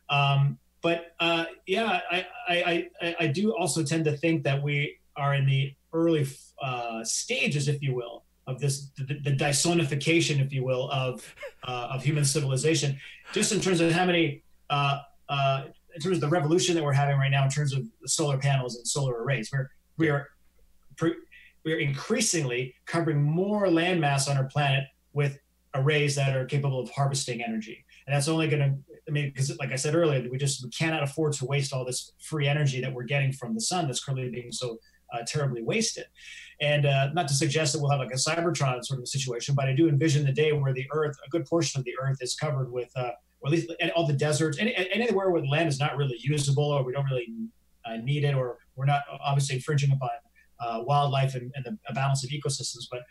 Um, 0.10 0.58
but 0.82 1.14
uh, 1.20 1.46
yeah, 1.66 2.00
I, 2.10 2.26
I, 2.48 2.90
I, 3.02 3.16
I, 3.20 3.28
do 3.28 3.54
also 3.56 3.84
tend 3.84 4.06
to 4.06 4.16
think 4.16 4.44
that 4.44 4.64
we 4.64 4.98
are 5.16 5.36
in 5.36 5.46
the 5.46 5.74
early 5.94 6.26
uh, 6.62 7.04
stages, 7.04 7.68
if 7.68 7.82
you 7.82 7.94
will, 7.94 8.24
of 8.48 8.60
this 8.60 8.90
the, 8.98 9.20
the 9.24 9.36
Dysonification, 9.36 10.44
if 10.44 10.54
you 10.54 10.64
will, 10.64 10.90
of 10.90 11.36
uh, 11.64 11.90
of 11.92 12.04
human 12.04 12.26
civilization. 12.26 12.98
Just 13.34 13.52
in 13.52 13.60
terms 13.60 13.82
of 13.82 13.92
how 13.92 14.06
many, 14.06 14.42
uh, 14.70 15.00
uh, 15.28 15.64
in 15.94 16.02
terms 16.02 16.18
of 16.18 16.22
the 16.22 16.30
revolution 16.30 16.76
that 16.76 16.84
we're 16.84 16.94
having 16.94 17.18
right 17.18 17.30
now, 17.30 17.44
in 17.44 17.52
terms 17.52 17.74
of 17.74 17.86
solar 18.06 18.38
panels 18.38 18.78
and 18.78 18.88
solar 18.88 19.22
arrays, 19.22 19.52
we're 19.52 19.70
we 19.98 20.10
are 20.10 20.30
we 21.66 21.74
are 21.74 21.78
increasingly 21.78 22.76
covering 22.86 23.22
more 23.22 23.68
landmass 23.68 24.30
on 24.30 24.38
our 24.38 24.46
planet 24.46 24.86
with 25.14 25.38
arrays 25.76 26.16
that 26.16 26.36
are 26.36 26.46
capable 26.46 26.80
of 26.80 26.90
harvesting 26.92 27.44
energy, 27.44 27.86
and 28.06 28.16
that's 28.16 28.28
only 28.28 28.48
going 28.48 28.62
to 28.62 28.78
I 29.10 29.12
mean, 29.12 29.30
because 29.30 29.58
like 29.58 29.72
I 29.72 29.76
said 29.76 29.96
earlier, 29.96 30.26
we 30.30 30.38
just 30.38 30.64
we 30.64 30.70
cannot 30.70 31.04
afford 31.04 31.34
to 31.34 31.46
waste 31.46 31.74
all 31.74 31.84
this 31.84 32.14
free 32.20 32.48
energy 32.48 32.80
that 32.82 32.94
we're 32.94 33.04
getting 33.04 33.34
from 33.34 33.56
the 33.56 33.62
sun 33.62 33.88
that's 33.88 34.04
currently 34.04 34.30
being 34.30 34.52
so 34.52 34.78
uh, 35.12 35.24
terribly 35.26 35.64
wasted. 35.64 36.06
And 36.62 36.86
uh, 36.86 37.10
not 37.14 37.28
to 37.30 37.34
suggest 37.34 37.74
that 37.74 37.80
we'll 37.80 37.90
have 37.90 38.00
like 38.00 38.12
a 38.12 38.16
Cybertron 38.16 38.86
sort 38.86 39.00
of 39.00 39.08
situation, 39.08 39.56
but 39.56 39.68
I 39.68 39.74
do 39.74 39.90
envision 39.90 40.26
the 40.26 40.32
day 40.32 40.52
where 40.52 40.74
the 40.74 40.86
Earth, 40.94 41.16
a 41.26 41.30
good 41.30 41.46
portion 41.46 41.80
of 41.80 41.86
the 41.86 41.94
Earth, 42.02 42.18
is 42.22 42.36
covered 42.36 42.72
with, 42.72 42.92
uh, 42.96 43.12
or 43.42 43.48
at 43.48 43.52
least 43.52 43.74
and 43.80 43.92
all 43.92 44.06
the 44.06 44.14
deserts, 44.14 44.60
any, 44.60 44.76
anywhere 44.76 45.32
where 45.32 45.42
the 45.42 45.48
land 45.48 45.68
is 45.68 45.80
not 45.80 45.98
really 45.98 46.18
usable, 46.20 46.66
or 46.66 46.84
we 46.84 46.94
don't 46.94 47.06
really 47.06 47.34
uh, 47.86 47.96
need 47.98 48.24
it, 48.24 48.36
or 48.36 48.60
we're 48.76 48.86
not 48.86 49.02
obviously 49.22 49.56
infringing 49.56 49.92
upon 49.92 50.10
uh, 50.60 50.82
wildlife 50.84 51.36
and, 51.36 51.52
and 51.56 51.66
the 51.66 51.94
balance 51.94 52.24
of 52.24 52.30
ecosystems, 52.30 52.86
but 52.92 53.02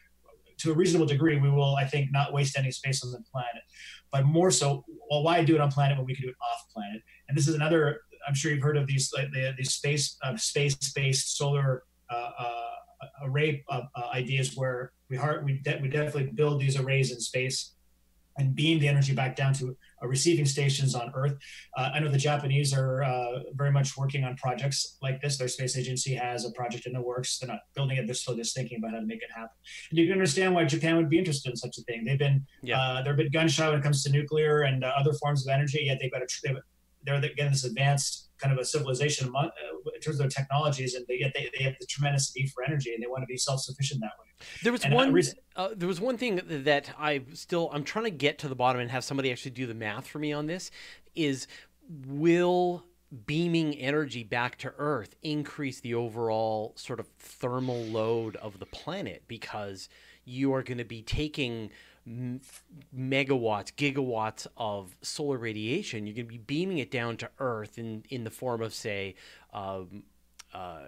to 0.59 0.73
a 0.73 0.75
reasonable 0.75 1.07
degree, 1.07 1.39
we 1.39 1.51
will, 1.51 1.77
I 1.77 1.85
think, 1.85 2.11
not 2.11 2.33
waste 2.33 2.59
any 2.59 2.73
space 2.73 3.05
on 3.05 3.13
the 3.13 3.23
planet. 3.33 3.63
But 4.11 4.25
more 4.25 4.51
so, 4.51 4.85
well, 5.09 5.23
why 5.23 5.45
do 5.45 5.55
it 5.55 5.61
on 5.61 5.71
planet 5.71 5.97
when 5.97 6.07
we 6.07 6.15
can 6.15 6.25
do 6.25 6.31
it 6.31 6.35
off 6.43 6.67
planet? 6.75 7.01
And 7.29 7.39
this 7.39 7.47
is 7.47 7.55
another 7.55 8.01
I'm 8.27 8.35
sure 8.35 8.53
you've 8.53 8.63
heard 8.63 8.77
of 8.77 8.87
these 8.87 9.11
like 9.17 9.31
the, 9.33 9.55
these 9.57 9.73
space 9.73 10.17
uh, 10.23 10.37
space-based 10.37 11.37
solar 11.37 11.85
uh, 12.11 12.31
uh, 12.39 12.63
array 13.23 13.65
ideas 14.13 14.57
where 14.57 14.93
we 15.09 15.17
hard, 15.17 15.45
we, 15.45 15.59
de- 15.59 15.79
we 15.81 15.89
definitely 15.89 16.31
build 16.35 16.61
these 16.61 16.79
arrays 16.79 17.13
in 17.13 17.21
space 17.21 17.75
and 18.37 18.55
beam 18.55 18.79
the 18.79 18.89
energy 18.89 19.15
back 19.15 19.37
down 19.37 19.53
to 19.55 19.69
uh, 19.69 19.73
receiving 20.07 20.47
stations 20.47 20.95
on 20.95 21.11
Earth. 21.15 21.37
Uh, 21.77 21.91
I 21.95 22.01
know 22.01 22.09
the 22.11 22.19
Japanese 22.19 22.73
are 22.73 23.03
uh, 23.03 23.41
very 23.55 23.73
much 23.73 23.97
working 23.97 24.25
on 24.25 24.37
projects 24.37 24.99
like 25.03 25.21
this. 25.21 25.37
Their 25.39 25.49
space 25.49 25.77
agency 25.77 26.15
has 26.15 26.45
a 26.45 26.53
project 26.53 26.87
in 26.87 26.93
the 26.93 27.01
works. 27.01 27.39
They're 27.39 27.49
not 27.49 27.61
building 27.75 27.97
it; 27.97 28.07
they're 28.07 28.15
still 28.15 28.37
just 28.37 28.55
thinking 28.55 28.79
about 28.79 28.93
how 28.93 29.01
to 29.01 29.07
make 29.07 29.23
it 29.23 29.31
happen. 29.35 29.57
And 29.91 29.99
you 29.99 30.07
can 30.07 30.13
understand 30.13 30.55
why 30.55 30.65
Japan 30.65 30.97
would 30.97 31.09
be 31.09 31.19
interested 31.19 31.51
in 31.51 31.57
such 31.57 31.79
a 31.79 31.83
thing. 31.83 32.05
They've 32.05 32.19
been 32.19 32.47
yeah. 32.63 32.81
uh, 32.81 33.03
they're 33.03 33.15
a 33.15 33.17
bit 33.17 33.33
gun 33.33 33.49
shy 33.49 33.69
when 33.69 33.79
it 33.79 33.83
comes 33.83 34.03
to 34.05 34.13
nuclear 34.13 34.63
and 34.63 34.85
uh, 34.85 34.93
other 34.99 35.13
forms 35.15 35.47
of 35.47 35.53
energy. 35.53 35.83
Yet 35.85 35.99
they've 36.01 36.13
got 36.13 36.23
a 36.23 36.27
they've, 36.45 36.57
they're 37.17 37.31
again 37.31 37.51
this 37.51 37.65
advanced 37.65 38.29
kind 38.39 38.53
of 38.53 38.59
a 38.59 38.65
civilization 38.65 39.33
uh, 39.37 39.49
in 39.95 40.01
terms 40.01 40.17
of 40.17 40.19
their 40.19 40.29
technologies, 40.29 40.95
and 40.95 41.05
they, 41.09 41.19
yet 41.19 41.33
they, 41.35 41.51
they 41.57 41.65
have 41.65 41.75
the 41.81 41.87
tremendous 41.87 42.33
need 42.37 42.51
for 42.51 42.63
energy, 42.63 42.95
and 42.95 43.03
they 43.03 43.07
want 43.07 43.23
to 43.23 43.27
be 43.27 43.37
self 43.37 43.61
sufficient 43.61 44.01
that 44.01 44.13
way. 44.19 44.47
There 44.63 44.73
was 44.73 44.85
and 44.85 44.95
one. 44.95 45.13
Reason, 45.13 45.35
uh, 45.57 45.71
there 45.75 45.89
was 45.89 46.01
one 46.01 46.17
thing 46.17 46.41
that 46.47 46.91
I 46.99 47.23
still 47.35 47.71
I'm 47.73 47.85
trying 47.85 48.05
to 48.05 48.11
get 48.11 48.39
to 48.41 48.49
the 48.49 48.55
bottom 48.55 48.81
and 48.81 48.91
have 48.91 49.05
somebody 49.05 49.33
actually 49.33 49.53
do 49.53 49.67
the 49.67 49.75
math 49.75 50.07
for 50.07 50.19
me 50.19 50.33
on 50.33 50.47
this. 50.47 50.71
Is 51.15 51.47
will 52.07 52.85
beaming 53.27 53.75
energy 53.75 54.23
back 54.23 54.59
to 54.59 54.73
Earth 54.77 55.17
increase 55.23 55.81
the 55.81 55.95
overall 55.95 56.75
sort 56.77 57.01
of 57.01 57.09
thermal 57.19 57.83
load 57.85 58.37
of 58.37 58.59
the 58.59 58.67
planet 58.67 59.23
because 59.27 59.89
you 60.25 60.53
are 60.53 60.63
going 60.63 60.79
to 60.79 60.85
be 60.85 61.03
taking 61.03 61.71
megawatts, 62.97 63.73
gigawatts 63.75 64.47
of 64.57 64.97
solar 65.03 65.39
radiation. 65.39 66.07
You're 66.07 66.15
going 66.15 66.27
to 66.27 66.33
be 66.33 66.39
beaming 66.39 66.79
it 66.79 66.91
down 66.91 67.17
to 67.19 67.31
Earth 67.39 67.79
in 67.79 68.05
in 68.09 68.25
the 68.25 68.31
form 68.31 68.63
of, 68.63 68.73
say, 68.73 69.15
um, 69.53 70.03
uh, 70.55 70.83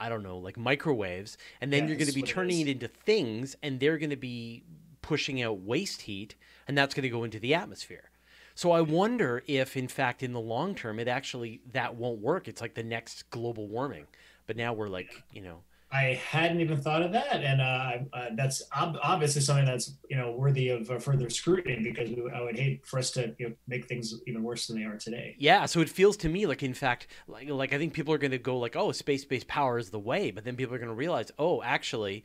I 0.00 0.08
don't 0.08 0.22
know, 0.22 0.38
like 0.38 0.56
microwaves, 0.56 1.36
and 1.60 1.72
then 1.72 1.88
you're 1.88 1.96
going 1.96 2.08
to 2.08 2.14
be 2.14 2.22
turning 2.22 2.60
it, 2.60 2.68
it 2.68 2.70
into 2.72 2.88
things, 2.88 3.56
and 3.62 3.80
they're 3.80 3.98
going 3.98 4.10
to 4.10 4.16
be 4.16 4.62
pushing 5.02 5.42
out 5.42 5.60
waste 5.60 6.02
heat, 6.02 6.34
and 6.66 6.76
that's 6.76 6.94
going 6.94 7.02
to 7.02 7.08
go 7.08 7.24
into 7.24 7.38
the 7.38 7.54
atmosphere. 7.54 8.10
So 8.54 8.72
I 8.72 8.80
wonder 8.80 9.44
if, 9.46 9.76
in 9.76 9.86
fact, 9.86 10.22
in 10.22 10.32
the 10.32 10.40
long 10.40 10.74
term, 10.74 10.98
it 10.98 11.06
actually 11.06 11.60
that 11.72 11.94
won't 11.94 12.20
work. 12.20 12.48
It's 12.48 12.60
like 12.60 12.74
the 12.74 12.82
next 12.82 13.30
global 13.30 13.68
warming. 13.68 14.06
But 14.48 14.56
now 14.56 14.72
we're 14.72 14.88
like, 14.88 15.22
you 15.32 15.42
know, 15.42 15.62
I 15.90 16.20
hadn't 16.30 16.60
even 16.60 16.78
thought 16.78 17.00
of 17.00 17.12
that, 17.12 17.42
and 17.42 17.62
uh, 17.62 17.98
uh, 18.12 18.26
that's 18.34 18.62
ob- 18.76 18.98
obviously 19.02 19.40
something 19.40 19.64
that's 19.64 19.94
you 20.10 20.18
know 20.18 20.32
worthy 20.32 20.68
of 20.68 20.90
uh, 20.90 20.98
further 20.98 21.30
scrutiny 21.30 21.82
because 21.82 22.10
we, 22.10 22.30
I 22.30 22.42
would 22.42 22.58
hate 22.58 22.86
for 22.86 22.98
us 22.98 23.10
to 23.12 23.34
you 23.38 23.48
know, 23.48 23.54
make 23.66 23.86
things 23.86 24.14
even 24.26 24.42
worse 24.42 24.66
than 24.66 24.76
they 24.78 24.84
are 24.84 24.98
today. 24.98 25.34
Yeah, 25.38 25.64
so 25.64 25.80
it 25.80 25.88
feels 25.88 26.18
to 26.18 26.28
me 26.28 26.44
like, 26.44 26.62
in 26.62 26.74
fact, 26.74 27.06
like 27.26 27.48
like 27.48 27.72
I 27.72 27.78
think 27.78 27.94
people 27.94 28.12
are 28.12 28.18
going 28.18 28.32
to 28.32 28.38
go 28.38 28.58
like, 28.58 28.76
oh, 28.76 28.92
space-based 28.92 29.48
power 29.48 29.78
is 29.78 29.88
the 29.88 29.98
way, 29.98 30.30
but 30.30 30.44
then 30.44 30.56
people 30.56 30.74
are 30.74 30.78
going 30.78 30.90
to 30.90 30.94
realize, 30.94 31.30
oh, 31.38 31.62
actually, 31.62 32.22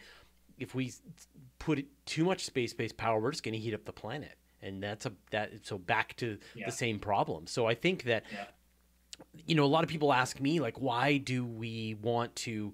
if 0.58 0.76
we 0.76 0.92
put 1.58 1.86
too 2.06 2.26
much 2.26 2.44
space-based 2.44 2.98
power, 2.98 3.22
we're 3.22 3.32
just 3.32 3.44
going 3.44 3.54
to 3.54 3.60
heat 3.60 3.74
up 3.74 3.86
the 3.86 3.94
planet, 3.94 4.38
and 4.62 4.84
that's 4.84 5.06
a 5.06 5.14
that 5.32 5.52
so 5.62 5.78
back 5.78 6.18
to 6.18 6.38
yeah. 6.54 6.66
the 6.66 6.72
same 6.72 7.00
problem. 7.00 7.48
So 7.48 7.66
I 7.66 7.76
think 7.76 8.04
that. 8.04 8.24
Yeah. 8.32 8.46
You 9.48 9.56
know, 9.56 9.64
a 9.64 9.66
lot 9.66 9.84
of 9.84 9.90
people 9.90 10.12
ask 10.12 10.40
me 10.40 10.60
like, 10.60 10.82
why 10.82 11.18
do 11.18 11.46
we 11.46 11.96
want 12.02 12.36
to 12.38 12.74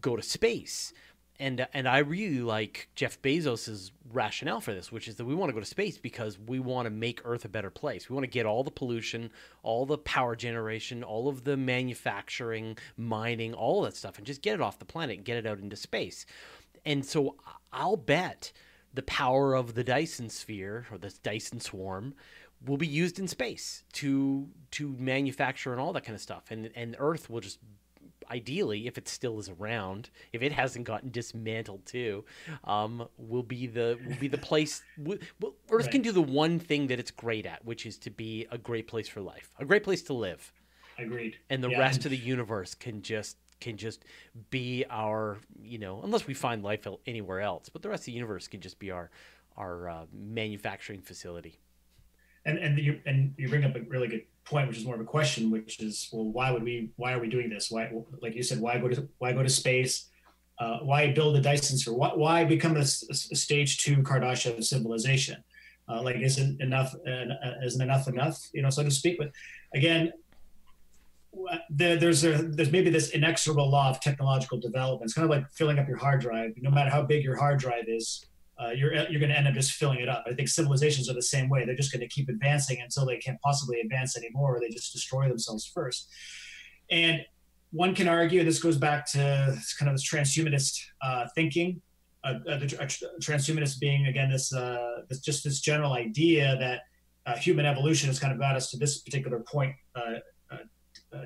go 0.00 0.16
to 0.16 0.22
space. 0.22 0.92
And, 1.38 1.66
and 1.74 1.86
I 1.86 1.98
really 1.98 2.40
like 2.40 2.88
Jeff 2.94 3.20
Bezos's 3.20 3.92
rationale 4.10 4.62
for 4.62 4.72
this, 4.72 4.90
which 4.90 5.06
is 5.06 5.16
that 5.16 5.26
we 5.26 5.34
want 5.34 5.50
to 5.50 5.52
go 5.52 5.60
to 5.60 5.66
space 5.66 5.98
because 5.98 6.38
we 6.38 6.58
want 6.58 6.86
to 6.86 6.90
make 6.90 7.20
Earth 7.24 7.44
a 7.44 7.48
better 7.48 7.68
place. 7.68 8.08
We 8.08 8.14
want 8.14 8.24
to 8.24 8.30
get 8.30 8.46
all 8.46 8.64
the 8.64 8.70
pollution, 8.70 9.30
all 9.62 9.84
the 9.84 9.98
power 9.98 10.34
generation, 10.34 11.04
all 11.04 11.28
of 11.28 11.44
the 11.44 11.56
manufacturing, 11.58 12.78
mining, 12.96 13.52
all 13.52 13.82
that 13.82 13.96
stuff, 13.96 14.16
and 14.16 14.26
just 14.26 14.40
get 14.40 14.54
it 14.54 14.62
off 14.62 14.78
the 14.78 14.86
planet 14.86 15.24
get 15.24 15.36
it 15.36 15.46
out 15.46 15.58
into 15.58 15.76
space. 15.76 16.24
And 16.86 17.04
so 17.04 17.36
I'll 17.72 17.96
bet 17.96 18.52
the 18.94 19.02
power 19.02 19.54
of 19.54 19.74
the 19.74 19.84
Dyson 19.84 20.30
sphere 20.30 20.86
or 20.90 20.96
this 20.96 21.18
Dyson 21.18 21.60
swarm 21.60 22.14
will 22.64 22.78
be 22.78 22.86
used 22.86 23.18
in 23.18 23.28
space 23.28 23.84
to 23.92 24.48
to 24.70 24.96
manufacture 24.98 25.72
and 25.72 25.80
all 25.80 25.92
that 25.92 26.04
kind 26.04 26.14
of 26.14 26.22
stuff 26.22 26.44
and 26.50 26.70
and 26.74 26.96
earth 26.98 27.28
will 27.28 27.40
just 27.40 27.58
ideally, 28.30 28.86
if 28.86 28.98
it 28.98 29.08
still 29.08 29.38
is 29.38 29.48
around, 29.48 30.10
if 30.32 30.42
it 30.42 30.52
hasn't 30.52 30.84
gotten 30.84 31.10
dismantled 31.10 31.84
too, 31.86 32.24
um, 32.64 33.08
will 33.18 33.42
be 33.42 33.66
the 33.66 33.98
will 34.06 34.16
be 34.16 34.28
the 34.28 34.38
place. 34.38 34.82
Will, 34.98 35.18
Earth 35.70 35.84
right. 35.84 35.90
can 35.90 36.02
do 36.02 36.12
the 36.12 36.22
one 36.22 36.58
thing 36.58 36.86
that 36.88 36.98
it's 36.98 37.10
great 37.10 37.46
at, 37.46 37.64
which 37.64 37.86
is 37.86 37.98
to 37.98 38.10
be 38.10 38.46
a 38.50 38.58
great 38.58 38.86
place 38.86 39.08
for 39.08 39.20
life, 39.20 39.50
a 39.58 39.64
great 39.64 39.84
place 39.84 40.02
to 40.04 40.12
live. 40.12 40.52
Agreed. 40.98 41.36
And 41.50 41.62
the 41.62 41.70
yeah. 41.70 41.78
rest 41.78 42.04
of 42.04 42.10
the 42.10 42.16
universe 42.16 42.74
can 42.74 43.02
just 43.02 43.36
can 43.60 43.76
just 43.76 44.04
be 44.50 44.84
our 44.90 45.38
you 45.62 45.78
know 45.78 46.00
unless 46.02 46.26
we 46.26 46.34
find 46.34 46.62
life 46.62 46.86
anywhere 47.06 47.40
else, 47.40 47.68
but 47.68 47.82
the 47.82 47.88
rest 47.88 48.02
of 48.02 48.06
the 48.06 48.12
universe 48.12 48.48
can 48.48 48.60
just 48.60 48.78
be 48.78 48.90
our 48.90 49.10
our 49.56 49.88
uh, 49.88 50.06
manufacturing 50.12 51.00
facility. 51.00 51.58
And 52.44 52.58
and 52.58 52.78
you 52.78 53.00
and 53.06 53.34
you 53.36 53.48
bring 53.48 53.64
up 53.64 53.74
a 53.76 53.80
really 53.80 54.08
good 54.08 54.24
point, 54.46 54.68
which 54.68 54.78
is 54.78 54.84
more 54.84 54.94
of 54.94 55.00
a 55.00 55.04
question, 55.04 55.50
which 55.50 55.80
is, 55.80 56.08
well, 56.12 56.24
why 56.24 56.50
would 56.50 56.62
we? 56.62 56.90
Why 56.96 57.12
are 57.12 57.20
we 57.20 57.28
doing 57.28 57.50
this? 57.50 57.70
Why, 57.70 57.90
like 58.22 58.34
you 58.34 58.42
said, 58.42 58.60
why 58.60 58.78
go 58.78 58.88
to 58.88 59.08
why 59.18 59.32
go 59.32 59.42
to 59.42 59.48
space? 59.48 60.08
Uh, 60.58 60.78
why 60.78 61.12
build 61.12 61.36
a 61.36 61.40
Dyson? 61.40 61.94
Why, 61.94 62.14
why 62.14 62.44
become 62.44 62.76
a, 62.76 62.80
a, 62.80 62.84
stage 62.84 63.78
two 63.78 63.98
Kardashev 63.98 64.64
civilization? 64.64 65.44
Uh, 65.88 66.02
like, 66.02 66.16
isn't 66.16 66.60
enough? 66.62 66.94
Uh, 67.06 67.64
isn't 67.64 67.82
enough 67.82 68.08
enough? 68.08 68.38
You 68.54 68.62
know, 68.62 68.70
so 68.70 68.82
to 68.82 68.90
speak. 68.90 69.18
But 69.18 69.32
again, 69.74 70.12
the, 71.70 71.96
there's 71.96 72.24
a 72.24 72.42
there's 72.42 72.72
maybe 72.72 72.90
this 72.90 73.10
inexorable 73.10 73.68
law 73.68 73.90
of 73.90 74.00
technological 74.00 74.58
development. 74.58 75.04
It's 75.04 75.14
kind 75.14 75.24
of 75.24 75.30
like 75.30 75.50
filling 75.52 75.78
up 75.78 75.88
your 75.88 75.98
hard 75.98 76.20
drive. 76.20 76.52
No 76.56 76.70
matter 76.70 76.90
how 76.90 77.02
big 77.02 77.22
your 77.22 77.36
hard 77.36 77.58
drive 77.58 77.84
is, 77.88 78.24
uh, 78.58 78.70
you're 78.70 78.94
you're 78.94 79.20
going 79.20 79.30
to 79.30 79.36
end 79.36 79.46
up 79.46 79.54
just 79.54 79.72
filling 79.72 80.00
it 80.00 80.08
up. 80.08 80.24
I 80.26 80.32
think 80.32 80.48
civilizations 80.48 81.10
are 81.10 81.14
the 81.14 81.22
same 81.22 81.48
way. 81.48 81.64
They're 81.64 81.76
just 81.76 81.92
going 81.92 82.00
to 82.00 82.08
keep 82.08 82.28
advancing 82.28 82.80
until 82.80 83.04
they 83.04 83.18
can't 83.18 83.40
possibly 83.42 83.80
advance 83.80 84.16
anymore, 84.16 84.56
or 84.56 84.60
they 84.60 84.68
just 84.68 84.92
destroy 84.92 85.28
themselves 85.28 85.66
first. 85.66 86.08
And 86.90 87.20
one 87.70 87.94
can 87.94 88.08
argue, 88.08 88.44
this 88.44 88.62
goes 88.62 88.78
back 88.78 89.06
to 89.12 89.58
kind 89.78 89.90
of 89.90 89.94
this 89.94 90.08
transhumanist 90.08 90.80
uh, 91.02 91.26
thinking. 91.34 91.80
Uh, 92.24 92.34
uh 92.48 92.58
the 92.58 92.66
transhumanist 93.20 93.78
being 93.78 94.06
again 94.06 94.30
this, 94.30 94.52
uh, 94.52 95.02
this, 95.08 95.20
just 95.20 95.44
this 95.44 95.60
general 95.60 95.92
idea 95.92 96.56
that 96.58 96.80
uh, 97.26 97.36
human 97.36 97.66
evolution 97.66 98.08
has 98.08 98.18
kind 98.18 98.32
of 98.32 98.38
got 98.38 98.56
us 98.56 98.70
to 98.70 98.78
this 98.78 99.02
particular 99.02 99.40
point 99.40 99.74
uh, 99.94 100.14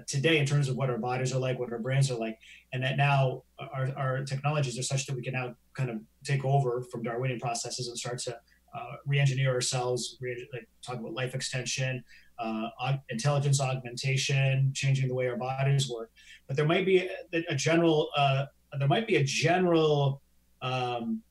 today 0.07 0.39
in 0.39 0.47
terms 0.47 0.69
of 0.69 0.77
what 0.77 0.91
our 0.91 0.99
bodies 0.99 1.33
are 1.35 1.39
like, 1.39 1.59
what 1.59 1.73
our 1.73 1.79
brains 1.79 2.11
are 2.11 2.19
like, 2.19 2.39
and 2.73 2.83
that 2.83 2.97
now 2.97 3.43
our, 3.59 3.91
our 3.97 4.25
technologies 4.25 4.79
are 4.79 4.83
such 4.83 5.07
that 5.07 5.15
we 5.15 5.23
can 5.23 5.35
now 5.35 5.55
kind 5.75 5.91
of 5.91 6.01
take 6.25 6.45
over 6.45 6.83
from 6.91 7.03
Darwinian 7.03 7.41
processes 7.41 7.89
and 7.89 7.99
start 7.99 8.19
to 8.19 8.33
uh, 8.75 8.93
re-engineer 9.07 9.53
ourselves, 9.53 10.17
re- 10.21 10.49
like 10.53 10.69
talk 10.83 10.97
about 10.99 11.13
life 11.13 11.35
extension, 11.35 12.05
uh, 12.39 12.69
intelligence 13.11 13.61
augmentation, 13.61 14.73
changing 14.75 15.09
the 15.09 15.15
way 15.15 15.29
our 15.29 15.37
bodies 15.37 15.91
work. 15.91 16.11
But 16.47 16.57
there 16.57 16.67
might 16.67 16.87
be 16.87 17.09
a, 17.33 17.45
a 17.49 17.55
general, 17.55 18.09
uh, 18.17 18.47
there 18.79 18.89
might 18.89 19.07
be 19.07 19.17
a 19.17 19.25
general 19.25 20.23
um, 20.63 21.23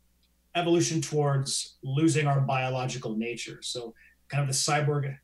evolution 0.55 1.01
towards 1.01 1.77
losing 1.83 2.27
our 2.27 2.41
biological 2.41 3.15
nature. 3.15 3.59
So 3.61 3.93
kind 4.27 4.41
of 4.41 4.47
the 4.47 4.53
cyborg 4.53 5.17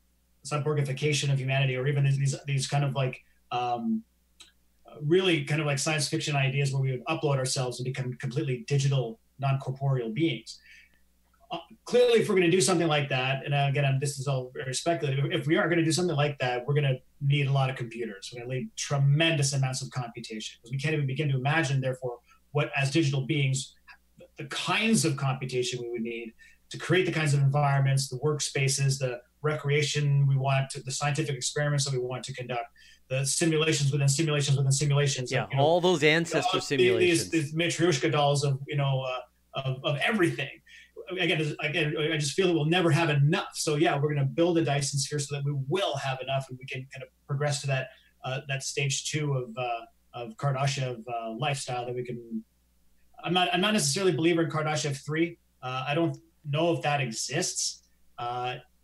cyborgification 0.46 1.32
of 1.32 1.38
humanity, 1.38 1.76
or 1.76 1.86
even 1.86 2.04
these 2.04 2.34
these 2.46 2.66
kind 2.66 2.84
of 2.84 2.94
like 2.94 3.22
um, 3.52 4.02
really 5.02 5.44
kind 5.44 5.60
of 5.60 5.66
like 5.66 5.78
science 5.78 6.08
fiction 6.08 6.36
ideas 6.36 6.72
where 6.72 6.82
we 6.82 6.90
would 6.92 7.04
upload 7.06 7.36
ourselves 7.36 7.78
and 7.78 7.84
become 7.84 8.14
completely 8.14 8.64
digital, 8.66 9.18
non 9.38 9.58
corporeal 9.58 10.10
beings. 10.10 10.58
Uh, 11.50 11.58
clearly, 11.84 12.20
if 12.20 12.28
we're 12.28 12.34
going 12.34 12.50
to 12.50 12.56
do 12.56 12.60
something 12.60 12.88
like 12.88 13.08
that, 13.08 13.44
and 13.44 13.54
again, 13.54 13.98
this 14.00 14.18
is 14.18 14.26
all 14.26 14.50
very 14.54 14.74
speculative. 14.74 15.26
If 15.30 15.46
we 15.46 15.56
are 15.56 15.68
going 15.68 15.78
to 15.78 15.84
do 15.84 15.92
something 15.92 16.16
like 16.16 16.38
that, 16.40 16.66
we're 16.66 16.74
going 16.74 16.84
to 16.84 16.98
need 17.20 17.46
a 17.46 17.52
lot 17.52 17.70
of 17.70 17.76
computers. 17.76 18.30
We're 18.32 18.40
going 18.40 18.50
to 18.50 18.56
need 18.56 18.76
tremendous 18.76 19.52
amounts 19.52 19.80
of 19.82 19.90
computation 19.90 20.58
because 20.58 20.72
we 20.72 20.78
can't 20.78 20.94
even 20.94 21.06
begin 21.06 21.28
to 21.28 21.36
imagine, 21.36 21.80
therefore, 21.80 22.18
what 22.50 22.72
as 22.76 22.90
digital 22.90 23.22
beings, 23.26 23.74
the 24.38 24.46
kinds 24.46 25.04
of 25.04 25.16
computation 25.16 25.80
we 25.80 25.90
would 25.90 26.02
need 26.02 26.34
to 26.70 26.78
create 26.78 27.06
the 27.06 27.12
kinds 27.12 27.32
of 27.32 27.40
environments, 27.40 28.08
the 28.08 28.18
workspaces, 28.18 28.98
the 28.98 29.20
recreation 29.42 30.26
we 30.26 30.36
want 30.36 30.70
to, 30.70 30.82
the 30.82 30.90
scientific 30.90 31.34
experiments 31.34 31.84
that 31.84 31.92
we 31.92 31.98
want 31.98 32.24
to 32.24 32.32
conduct, 32.32 32.66
the 33.08 33.24
simulations 33.24 33.92
within 33.92 34.08
simulations 34.08 34.56
within 34.56 34.72
simulations. 34.72 35.30
Yeah, 35.30 35.46
you 35.50 35.56
know, 35.56 35.62
all 35.62 35.80
those 35.80 36.02
ancestor 36.02 36.60
simulations. 36.60 37.30
These, 37.30 37.52
these 37.52 37.54
Matryoshka 37.54 38.10
dolls 38.10 38.44
of 38.44 38.58
you 38.66 38.76
know 38.76 39.04
uh, 39.06 39.60
of, 39.60 39.84
of 39.84 39.96
everything. 39.98 40.50
Again, 41.20 41.54
again, 41.60 41.94
I 42.12 42.16
just 42.16 42.32
feel 42.32 42.48
that 42.48 42.54
we'll 42.54 42.64
never 42.64 42.90
have 42.90 43.10
enough. 43.10 43.50
So 43.54 43.76
yeah, 43.76 43.94
we're 43.94 44.12
going 44.12 44.16
to 44.16 44.24
build 44.24 44.58
a 44.58 44.64
Dyson 44.64 44.98
sphere 44.98 45.20
so 45.20 45.36
that 45.36 45.44
we 45.44 45.54
will 45.68 45.96
have 45.98 46.18
enough, 46.20 46.46
and 46.48 46.58
we 46.58 46.66
can 46.66 46.84
kind 46.92 47.02
of 47.02 47.08
progress 47.28 47.60
to 47.60 47.68
that 47.68 47.88
uh, 48.24 48.40
that 48.48 48.64
stage 48.64 49.08
two 49.08 49.34
of 49.34 49.50
uh, 49.56 49.80
of 50.14 50.36
Kardashev 50.36 51.04
uh, 51.06 51.30
lifestyle 51.38 51.86
that 51.86 51.94
we 51.94 52.04
can. 52.04 52.42
I'm 53.22 53.32
not 53.32 53.48
I'm 53.52 53.60
not 53.60 53.72
necessarily 53.72 54.12
a 54.12 54.16
believer 54.16 54.42
in 54.42 54.50
Kardashev 54.50 55.04
three. 55.04 55.38
Uh, 55.62 55.84
I 55.86 55.94
don't 55.94 56.16
know 56.48 56.72
if 56.72 56.82
that 56.82 57.00
exists. 57.00 57.82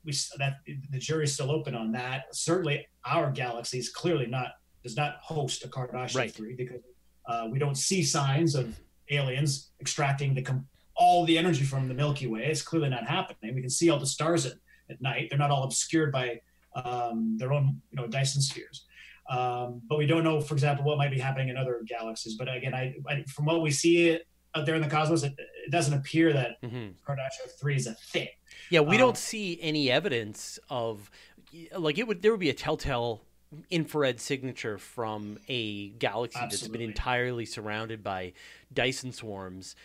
We 0.05 0.13
that 0.39 0.59
the 0.91 0.99
jury's 0.99 1.35
still 1.35 1.51
open 1.51 1.75
on 1.75 1.93
that. 1.93 2.35
Certainly, 2.35 2.87
our 3.07 3.31
galaxy 3.31 3.79
is 3.79 3.91
clearly 3.91 4.27
not 4.27 4.53
does 4.83 4.97
not 4.97 5.17
host 5.23 5.65
a 5.65 5.69
Kardashev 5.69 6.17
right. 6.17 6.33
three 6.33 6.55
because 6.55 6.81
uh, 7.27 7.49
we 7.51 7.59
don't 7.59 7.77
see 7.77 8.03
signs 8.03 8.55
of 8.55 8.79
aliens 9.11 9.71
extracting 9.81 10.35
the 10.35 10.43
com- 10.43 10.67
all 10.97 11.25
the 11.25 11.39
energy 11.39 11.65
from 11.65 11.89
the 11.89 11.95
Milky 11.95 12.27
Way. 12.27 12.47
It's 12.47 12.63
clearly 12.63 12.89
not 12.89 13.07
happening. 13.07 13.55
We 13.55 13.61
can 13.61 13.71
see 13.71 13.91
all 13.91 13.99
the 13.99 14.07
stars 14.07 14.47
at, 14.47 14.55
at 14.91 15.01
night. 15.01 15.29
They're 15.31 15.39
not 15.39 15.51
all 15.51 15.65
obscured 15.65 16.13
by 16.13 16.41
um, 16.75 17.37
their 17.39 17.53
own, 17.53 17.81
you 17.91 17.97
know, 17.97 18.07
Dyson 18.07 18.43
spheres. 18.43 18.87
Um, 19.31 19.83
but 19.89 19.99
we 19.99 20.07
don't 20.07 20.25
know, 20.25 20.41
for 20.41 20.55
example, 20.55 20.85
what 20.85 20.99
might 20.99 21.11
be 21.11 21.19
happening 21.19 21.49
in 21.49 21.57
other 21.57 21.83
galaxies. 21.87 22.37
But 22.37 22.55
again, 22.55 22.75
I, 22.75 22.95
I 23.09 23.23
from 23.29 23.47
what 23.47 23.63
we 23.63 23.71
see 23.71 24.19
out 24.55 24.67
there 24.67 24.75
in 24.75 24.83
the 24.83 24.89
cosmos, 24.89 25.23
it, 25.23 25.35
it 25.67 25.71
doesn't 25.71 25.95
appear 25.95 26.33
that 26.33 26.61
mm-hmm. 26.63 26.91
Kardashev 27.07 27.59
three 27.59 27.77
is 27.77 27.87
a 27.87 27.95
thing. 27.95 28.29
Yeah, 28.71 28.81
we 28.81 28.97
um, 28.97 29.01
don't 29.01 29.19
see 29.19 29.59
any 29.61 29.91
evidence 29.91 30.59
of 30.69 31.11
like 31.77 31.99
it 31.99 32.07
would. 32.07 32.23
There 32.23 32.31
would 32.31 32.41
be 32.41 32.51
a 32.51 32.55
telltale 32.55 33.23
infrared 33.71 34.21
signature 34.21 34.79
from 34.79 35.39
a 35.49 35.91
galaxy 35.91 36.39
Absolutely. 36.41 36.69
that's 36.69 36.73
been 36.73 36.89
entirely 36.89 37.45
surrounded 37.45 38.03
by 38.03 38.33
Dyson 38.73 39.13
swarms, 39.13 39.77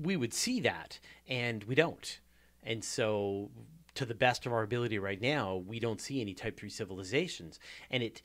we 0.00 0.16
would 0.16 0.34
see 0.34 0.60
that, 0.60 0.98
and 1.28 1.64
we 1.64 1.74
don't. 1.74 2.20
And 2.62 2.82
so, 2.82 3.50
to 3.94 4.06
the 4.06 4.14
best 4.14 4.46
of 4.46 4.52
our 4.52 4.62
ability 4.62 4.98
right 4.98 5.20
now, 5.20 5.56
we 5.56 5.78
don't 5.78 6.00
see 6.00 6.20
any 6.20 6.34
Type 6.34 6.58
3 6.58 6.68
civilizations. 6.70 7.60
And 7.90 8.02
it, 8.02 8.22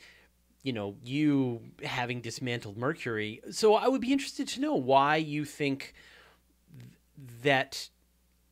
you 0.64 0.72
know, 0.72 0.96
you 1.04 1.62
having 1.84 2.22
dismantled 2.22 2.78
Mercury. 2.78 3.42
So, 3.52 3.76
I 3.76 3.88
would 3.88 4.02
be 4.02 4.14
interested 4.14 4.48
to 4.50 4.62
know 4.62 4.76
why 4.76 5.18
you 5.18 5.46
think 5.46 5.78
th- 5.82 5.94
that 7.44 7.90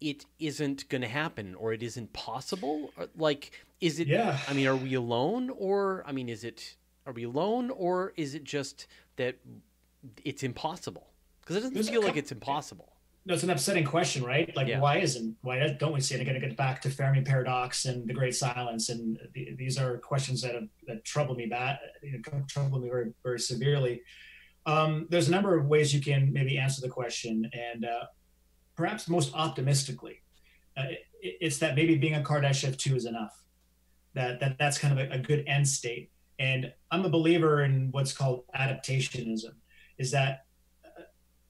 it 0.01 0.25
isn't 0.39 0.87
going 0.89 1.01
to 1.01 1.07
happen 1.07 1.55
or 1.55 1.73
it 1.73 1.81
isn't 1.81 2.13
possible. 2.13 2.91
Like, 3.15 3.51
is 3.81 3.99
it? 3.99 4.07
Yeah. 4.07 4.37
I 4.47 4.53
mean, 4.53 4.67
are 4.67 4.75
we 4.75 4.93
alone, 4.93 5.49
or 5.49 6.03
I 6.05 6.11
mean, 6.11 6.29
is 6.29 6.43
it? 6.43 6.75
Are 7.05 7.13
we 7.13 7.23
alone, 7.23 7.69
or 7.69 8.13
is 8.15 8.33
it 8.33 8.43
just 8.43 8.87
that 9.17 9.35
it's 10.23 10.43
impossible? 10.43 11.07
Because 11.41 11.57
it 11.57 11.59
doesn't 11.59 11.73
There's 11.75 11.89
feel 11.89 12.01
like 12.03 12.17
it's 12.17 12.31
impossible. 12.31 12.93
No, 13.27 13.33
it's 13.33 13.43
an 13.43 13.49
upsetting 13.49 13.85
question, 13.85 14.23
right? 14.23 14.55
Like, 14.55 14.67
yeah. 14.67 14.79
why 14.79 14.97
isn't 14.97 15.35
why 15.41 15.75
don't 15.79 15.93
we 15.93 16.01
see 16.01 16.15
it? 16.15 16.21
Again, 16.21 16.35
to 16.35 16.39
get 16.39 16.55
back 16.55 16.81
to 16.81 16.89
Fermi 16.89 17.21
paradox 17.21 17.85
and 17.85 18.07
the 18.07 18.13
Great 18.13 18.35
Silence, 18.35 18.89
and 18.89 19.19
the, 19.33 19.55
these 19.55 19.79
are 19.79 19.97
questions 19.97 20.41
that 20.43 20.53
have, 20.53 20.67
that 20.87 21.03
trouble 21.05 21.33
me 21.35 21.47
bad, 21.47 21.79
you 22.03 22.11
know, 22.13 22.43
trouble 22.47 22.79
me 22.79 22.89
very 22.89 23.13
very 23.23 23.39
severely. 23.39 24.01
Um, 24.67 25.07
there's 25.09 25.27
a 25.27 25.31
number 25.31 25.57
of 25.57 25.65
ways 25.65 25.93
you 25.93 26.01
can 26.01 26.33
maybe 26.33 26.57
answer 26.57 26.81
the 26.81 26.89
question, 26.89 27.49
and 27.53 27.85
uh, 27.85 28.05
perhaps 28.75 29.07
most 29.07 29.33
optimistically, 29.33 30.21
uh, 30.77 30.83
it, 31.21 31.37
it's 31.41 31.57
that 31.59 31.75
maybe 31.75 31.97
being 31.97 32.15
a 32.15 32.21
Kardashev 32.21 32.77
two 32.77 32.95
is 32.95 33.05
enough 33.05 33.41
that, 34.13 34.39
that 34.39 34.57
that's 34.57 34.77
kind 34.77 34.97
of 34.97 35.11
a, 35.11 35.13
a 35.13 35.19
good 35.19 35.43
end 35.47 35.67
state. 35.67 36.09
And 36.39 36.71
I'm 36.91 37.05
a 37.05 37.09
believer 37.09 37.63
in 37.63 37.89
what's 37.91 38.13
called 38.13 38.43
adaptationism, 38.55 39.53
is 39.97 40.11
that 40.11 40.45
uh, 40.83 41.03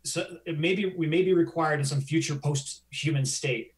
so 0.03 0.37
maybe 0.57 0.93
we 0.97 1.07
may 1.07 1.23
be 1.23 1.33
required 1.33 1.79
in 1.79 1.85
some 1.85 2.01
future 2.01 2.35
post-human 2.35 3.25
state 3.25 3.71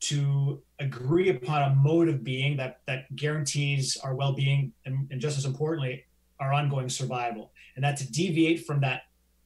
to 0.00 0.60
agree 0.80 1.30
upon 1.30 1.62
a 1.62 1.74
mode 1.76 2.08
of 2.08 2.24
being 2.24 2.56
that 2.56 2.80
that 2.86 3.14
guarantees 3.14 3.96
our 4.02 4.14
well-being 4.14 4.72
and, 4.84 5.08
and 5.10 5.20
just 5.20 5.38
as 5.38 5.44
importantly 5.44 6.04
our 6.40 6.52
ongoing 6.52 6.88
survival 6.88 7.52
and 7.76 7.84
that 7.84 7.96
to 7.96 8.10
deviate 8.10 8.66
from 8.66 8.80
that 8.80 9.02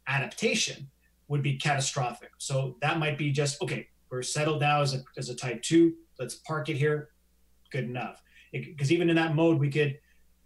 adaptation 0.07 0.89
would 1.29 1.43
be 1.43 1.57
catastrophic 1.57 2.31
so 2.39 2.77
that 2.81 2.99
might 2.99 3.19
be 3.19 3.31
just 3.31 3.61
okay 3.63 3.89
we're 4.11 4.23
settled 4.23 4.61
now 4.61 4.81
as 4.81 4.95
a, 4.95 5.03
as 5.17 5.29
a 5.29 5.35
type 5.35 5.61
2 5.63 5.93
let's 6.19 6.37
park 6.37 6.69
it 6.69 6.77
here 6.77 7.11
good 7.71 7.85
enough 7.85 8.23
because 8.53 8.93
even 8.93 9.11
in 9.11 9.17
that 9.17 9.35
mode, 9.35 9.59
we 9.59 9.71
could 9.71 9.99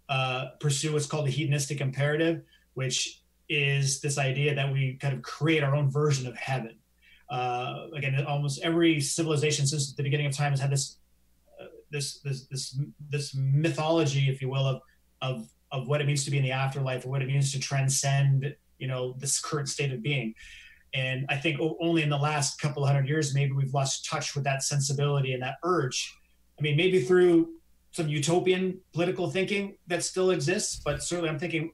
uh, 0.09 0.49
pursue 0.59 0.93
what's 0.93 1.05
called 1.05 1.27
the 1.27 1.31
hedonistic 1.31 1.81
imperative, 1.81 2.41
which 2.73 3.21
is 3.49 4.01
this 4.01 4.17
idea 4.17 4.55
that 4.55 4.71
we 4.71 4.95
kind 4.95 5.13
of 5.13 5.21
create 5.21 5.63
our 5.63 5.75
own 5.75 5.89
version 5.89 6.27
of 6.27 6.35
heaven. 6.35 6.77
Uh, 7.29 7.87
again, 7.95 8.23
almost 8.25 8.61
every 8.61 8.99
civilization 8.99 9.65
since 9.65 9.93
the 9.93 10.03
beginning 10.03 10.25
of 10.25 10.35
time 10.35 10.51
has 10.51 10.59
had 10.59 10.69
this, 10.69 10.97
uh, 11.61 11.65
this, 11.89 12.19
this, 12.19 12.45
this, 12.47 12.79
this 13.09 13.35
mythology, 13.35 14.29
if 14.29 14.41
you 14.41 14.49
will, 14.49 14.65
of, 14.65 14.81
of, 15.21 15.49
of 15.71 15.87
what 15.87 16.01
it 16.01 16.07
means 16.07 16.25
to 16.25 16.31
be 16.31 16.37
in 16.37 16.43
the 16.43 16.51
afterlife 16.51 17.05
or 17.05 17.09
what 17.09 17.21
it 17.21 17.27
means 17.27 17.51
to 17.53 17.59
transcend, 17.59 18.53
you 18.79 18.87
know, 18.87 19.15
this 19.17 19.39
current 19.39 19.69
state 19.69 19.93
of 19.93 20.01
being. 20.01 20.33
And 20.93 21.25
I 21.29 21.37
think 21.37 21.59
only 21.79 22.03
in 22.03 22.09
the 22.09 22.17
last 22.17 22.59
couple 22.59 22.85
hundred 22.85 23.07
years, 23.07 23.33
maybe 23.33 23.53
we've 23.53 23.73
lost 23.73 24.05
touch 24.05 24.35
with 24.35 24.43
that 24.43 24.61
sensibility 24.63 25.33
and 25.33 25.41
that 25.41 25.55
urge. 25.63 26.13
I 26.59 26.61
mean, 26.61 26.75
maybe 26.75 27.01
through 27.01 27.49
some 27.91 28.07
utopian 28.07 28.79
political 28.93 29.29
thinking 29.29 29.75
that 29.87 30.03
still 30.03 30.31
exists, 30.31 30.81
but 30.83 31.03
certainly 31.03 31.29
I'm 31.29 31.39
thinking 31.39 31.71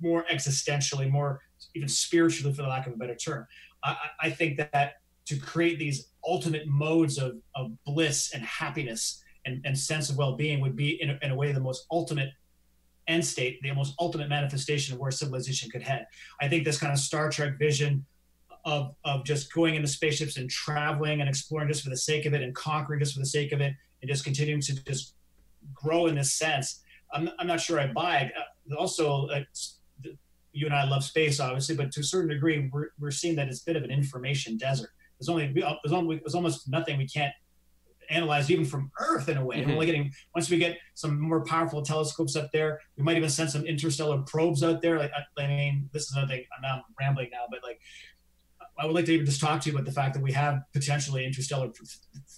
more 0.00 0.24
existentially, 0.30 1.10
more 1.10 1.40
even 1.74 1.88
spiritually, 1.88 2.52
for 2.52 2.62
the 2.62 2.68
lack 2.68 2.86
of 2.86 2.94
a 2.94 2.96
better 2.96 3.14
term. 3.14 3.46
I, 3.82 3.96
I 4.20 4.30
think 4.30 4.58
that 4.58 4.94
to 5.26 5.36
create 5.36 5.78
these 5.78 6.08
ultimate 6.26 6.66
modes 6.66 7.18
of, 7.18 7.36
of 7.54 7.72
bliss 7.84 8.32
and 8.32 8.44
happiness 8.44 9.22
and, 9.44 9.60
and 9.64 9.78
sense 9.78 10.10
of 10.10 10.16
well-being 10.16 10.60
would 10.60 10.76
be 10.76 11.00
in 11.00 11.10
a, 11.10 11.18
in 11.22 11.30
a 11.30 11.36
way 11.36 11.52
the 11.52 11.60
most 11.60 11.86
ultimate 11.90 12.30
end 13.06 13.24
state, 13.24 13.60
the 13.62 13.72
most 13.72 13.94
ultimate 14.00 14.28
manifestation 14.28 14.94
of 14.94 15.00
where 15.00 15.12
civilization 15.12 15.70
could 15.70 15.82
head. 15.82 16.06
I 16.40 16.48
think 16.48 16.64
this 16.64 16.78
kind 16.78 16.92
of 16.92 16.98
Star 16.98 17.30
Trek 17.30 17.58
vision 17.58 18.04
of, 18.66 18.94
of 19.04 19.24
just 19.24 19.52
going 19.52 19.76
into 19.76 19.88
spaceships 19.88 20.36
and 20.36 20.50
traveling 20.50 21.20
and 21.20 21.28
exploring 21.28 21.68
just 21.68 21.84
for 21.84 21.90
the 21.90 21.96
sake 21.96 22.26
of 22.26 22.34
it 22.34 22.42
and 22.42 22.54
conquering 22.54 22.98
just 22.98 23.14
for 23.14 23.20
the 23.20 23.26
sake 23.26 23.52
of 23.52 23.60
it 23.60 23.72
and 24.02 24.10
just 24.10 24.24
continuing 24.24 24.60
to 24.60 24.84
just 24.84 25.14
grow 25.72 26.06
in 26.06 26.16
this 26.16 26.32
sense. 26.32 26.82
I'm, 27.12 27.30
I'm 27.38 27.46
not 27.46 27.60
sure 27.60 27.78
I 27.78 27.86
buy 27.86 28.18
it. 28.18 28.32
Uh, 28.36 28.74
also, 28.74 29.28
uh, 29.28 29.40
you 30.52 30.66
and 30.66 30.74
I 30.74 30.84
love 30.84 31.04
space, 31.04 31.38
obviously, 31.38 31.76
but 31.76 31.92
to 31.92 32.00
a 32.00 32.04
certain 32.04 32.28
degree, 32.28 32.68
we're, 32.72 32.88
we're 32.98 33.12
seeing 33.12 33.36
that 33.36 33.46
it's 33.46 33.62
a 33.62 33.64
bit 33.64 33.76
of 33.76 33.84
an 33.84 33.90
information 33.90 34.56
desert. 34.56 34.90
There's 35.18 35.28
only 35.28 35.52
there's, 35.52 35.92
only, 35.92 36.16
there's 36.16 36.34
almost 36.34 36.68
nothing 36.68 36.98
we 36.98 37.06
can't 37.06 37.32
analyze 38.10 38.50
even 38.50 38.64
from 38.64 38.90
Earth 38.98 39.28
in 39.28 39.36
a 39.36 39.44
way. 39.44 39.58
Mm-hmm. 39.60 39.70
And 39.70 39.78
we're 39.78 39.86
getting 39.86 40.12
once 40.34 40.50
we 40.50 40.58
get 40.58 40.76
some 40.94 41.20
more 41.20 41.44
powerful 41.44 41.82
telescopes 41.82 42.36
up 42.36 42.50
there, 42.52 42.80
we 42.96 43.04
might 43.04 43.16
even 43.16 43.30
send 43.30 43.50
some 43.50 43.64
interstellar 43.64 44.18
probes 44.22 44.62
out 44.62 44.82
there. 44.82 44.98
Like 44.98 45.12
I 45.38 45.46
mean, 45.46 45.88
this 45.92 46.04
is 46.04 46.12
another 46.12 46.28
thing. 46.28 46.44
I'm 46.56 46.62
not 46.62 46.84
rambling 47.00 47.30
now, 47.32 47.44
but 47.50 47.60
like 47.62 47.80
I 48.78 48.84
would 48.84 48.94
like 48.94 49.06
to 49.06 49.12
even 49.12 49.26
just 49.26 49.40
talk 49.40 49.60
to 49.62 49.70
you 49.70 49.76
about 49.76 49.86
the 49.86 49.92
fact 49.92 50.14
that 50.14 50.22
we 50.22 50.32
have 50.32 50.62
potentially 50.72 51.24
interstellar. 51.24 51.70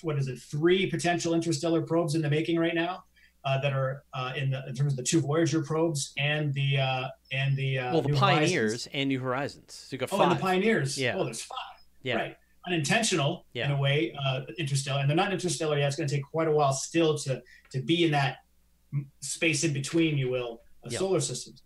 What 0.03 0.19
is 0.19 0.29
it? 0.29 0.39
Three 0.39 0.89
potential 0.89 1.35
interstellar 1.35 1.83
probes 1.83 2.15
in 2.15 2.23
the 2.23 2.31
making 2.31 2.59
right 2.59 2.75
now 2.75 3.05
uh, 3.45 3.61
that 3.61 3.73
are 3.73 4.05
uh, 4.15 4.33
in, 4.37 4.51
the, 4.51 4.67
in 4.69 4.75
terms 4.75 4.93
of 4.93 4.97
the 4.97 5.03
two 5.03 5.21
Voyager 5.21 5.63
probes 5.63 6.13
and 6.17 6.53
the 6.55 6.79
uh, 6.79 7.09
and 7.33 7.57
the 7.57 7.79
uh, 7.79 7.93
well, 7.93 8.03
the 8.03 8.09
New 8.09 8.15
Pioneers 8.15 8.53
Horizons. 8.53 8.89
and 8.95 9.09
New 9.09 9.21
Horizons. 9.21 9.75
So 9.75 9.95
you 9.95 9.99
got 9.99 10.11
five. 10.11 10.21
Oh, 10.21 10.23
and 10.25 10.33
the 10.33 10.41
Pioneers. 10.41 10.99
Yeah. 10.99 11.17
Oh, 11.17 11.25
there's 11.25 11.43
five. 11.43 11.59
Yeah. 12.03 12.17
Right. 12.17 12.37
Unintentional 12.67 13.47
yeah. 13.55 13.67
in 13.67 13.71
a 13.73 13.81
way, 13.81 14.15
uh, 14.27 14.43
interstellar, 14.59 15.01
and 15.01 15.09
they're 15.09 15.17
not 15.17 15.33
interstellar 15.33 15.79
yet. 15.79 15.87
It's 15.87 15.97
going 15.97 16.09
to 16.09 16.15
take 16.15 16.25
quite 16.25 16.49
a 16.49 16.53
while 16.53 16.73
still 16.73 17.17
to 17.19 17.43
to 17.73 17.81
be 17.81 18.05
in 18.05 18.11
that 18.13 18.39
space 19.21 19.65
in 19.65 19.73
between, 19.73 20.17
you 20.17 20.31
will, 20.31 20.61
yep. 20.85 20.99
solar 20.99 21.21
systems. 21.21 21.63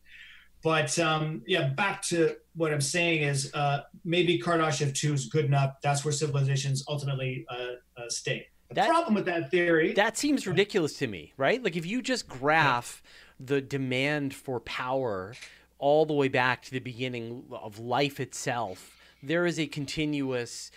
But 0.63 0.97
um, 0.99 1.43
yeah, 1.47 1.69
back 1.71 2.03
to 2.05 2.37
what 2.55 2.73
I'm 2.73 2.81
saying 2.81 3.23
is 3.23 3.53
uh, 3.55 3.83
maybe 4.05 4.39
Kardashev 4.39 4.95
2 4.95 5.13
is 5.13 5.27
good 5.27 5.45
enough. 5.45 5.75
That's 5.83 6.05
where 6.05 6.13
civilizations 6.13 6.85
ultimately 6.89 7.45
uh, 7.51 8.01
uh, 8.01 8.09
stay. 8.09 8.47
The 8.69 8.77
that, 8.77 8.89
problem 8.89 9.15
with 9.15 9.27
that 9.27 9.51
theory. 9.51 9.93
That 9.93 10.17
seems 10.17 10.47
ridiculous 10.47 10.95
to 10.99 11.07
me, 11.07 11.33
right? 11.37 11.63
Like 11.63 11.77
if 11.77 11.85
you 11.85 12.01
just 12.01 12.29
graph 12.29 13.03
the 13.39 13.61
demand 13.61 14.35
for 14.35 14.61
power 14.61 15.35
all 15.79 16.07
the 16.07 16.15
way 16.15 16.29
back 16.29 16.63
to 16.63 16.71
the 16.71 16.79
beginning 16.79 17.45
of 17.51 17.79
life 17.79 18.21
itself, 18.21 18.97
there 19.23 19.47
is 19.47 19.59
a 19.59 19.67
continuous 19.67 20.71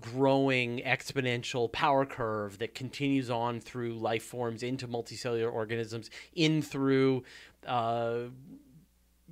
growing 0.00 0.80
exponential 0.80 1.70
power 1.70 2.06
curve 2.06 2.58
that 2.58 2.74
continues 2.74 3.28
on 3.28 3.60
through 3.60 3.94
life 3.94 4.22
forms 4.22 4.62
into 4.62 4.88
multicellular 4.88 5.52
organisms 5.52 6.08
in 6.34 6.62
through 6.62 7.22
uh, 7.66 8.20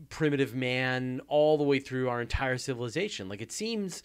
primitive 0.09 0.55
man 0.55 1.21
all 1.29 1.59
the 1.59 1.65
way 1.65 1.79
through 1.79 2.09
our 2.09 2.21
entire 2.21 2.57
civilization 2.57 3.29
like 3.29 3.43
it 3.43 3.53
seems 3.53 4.03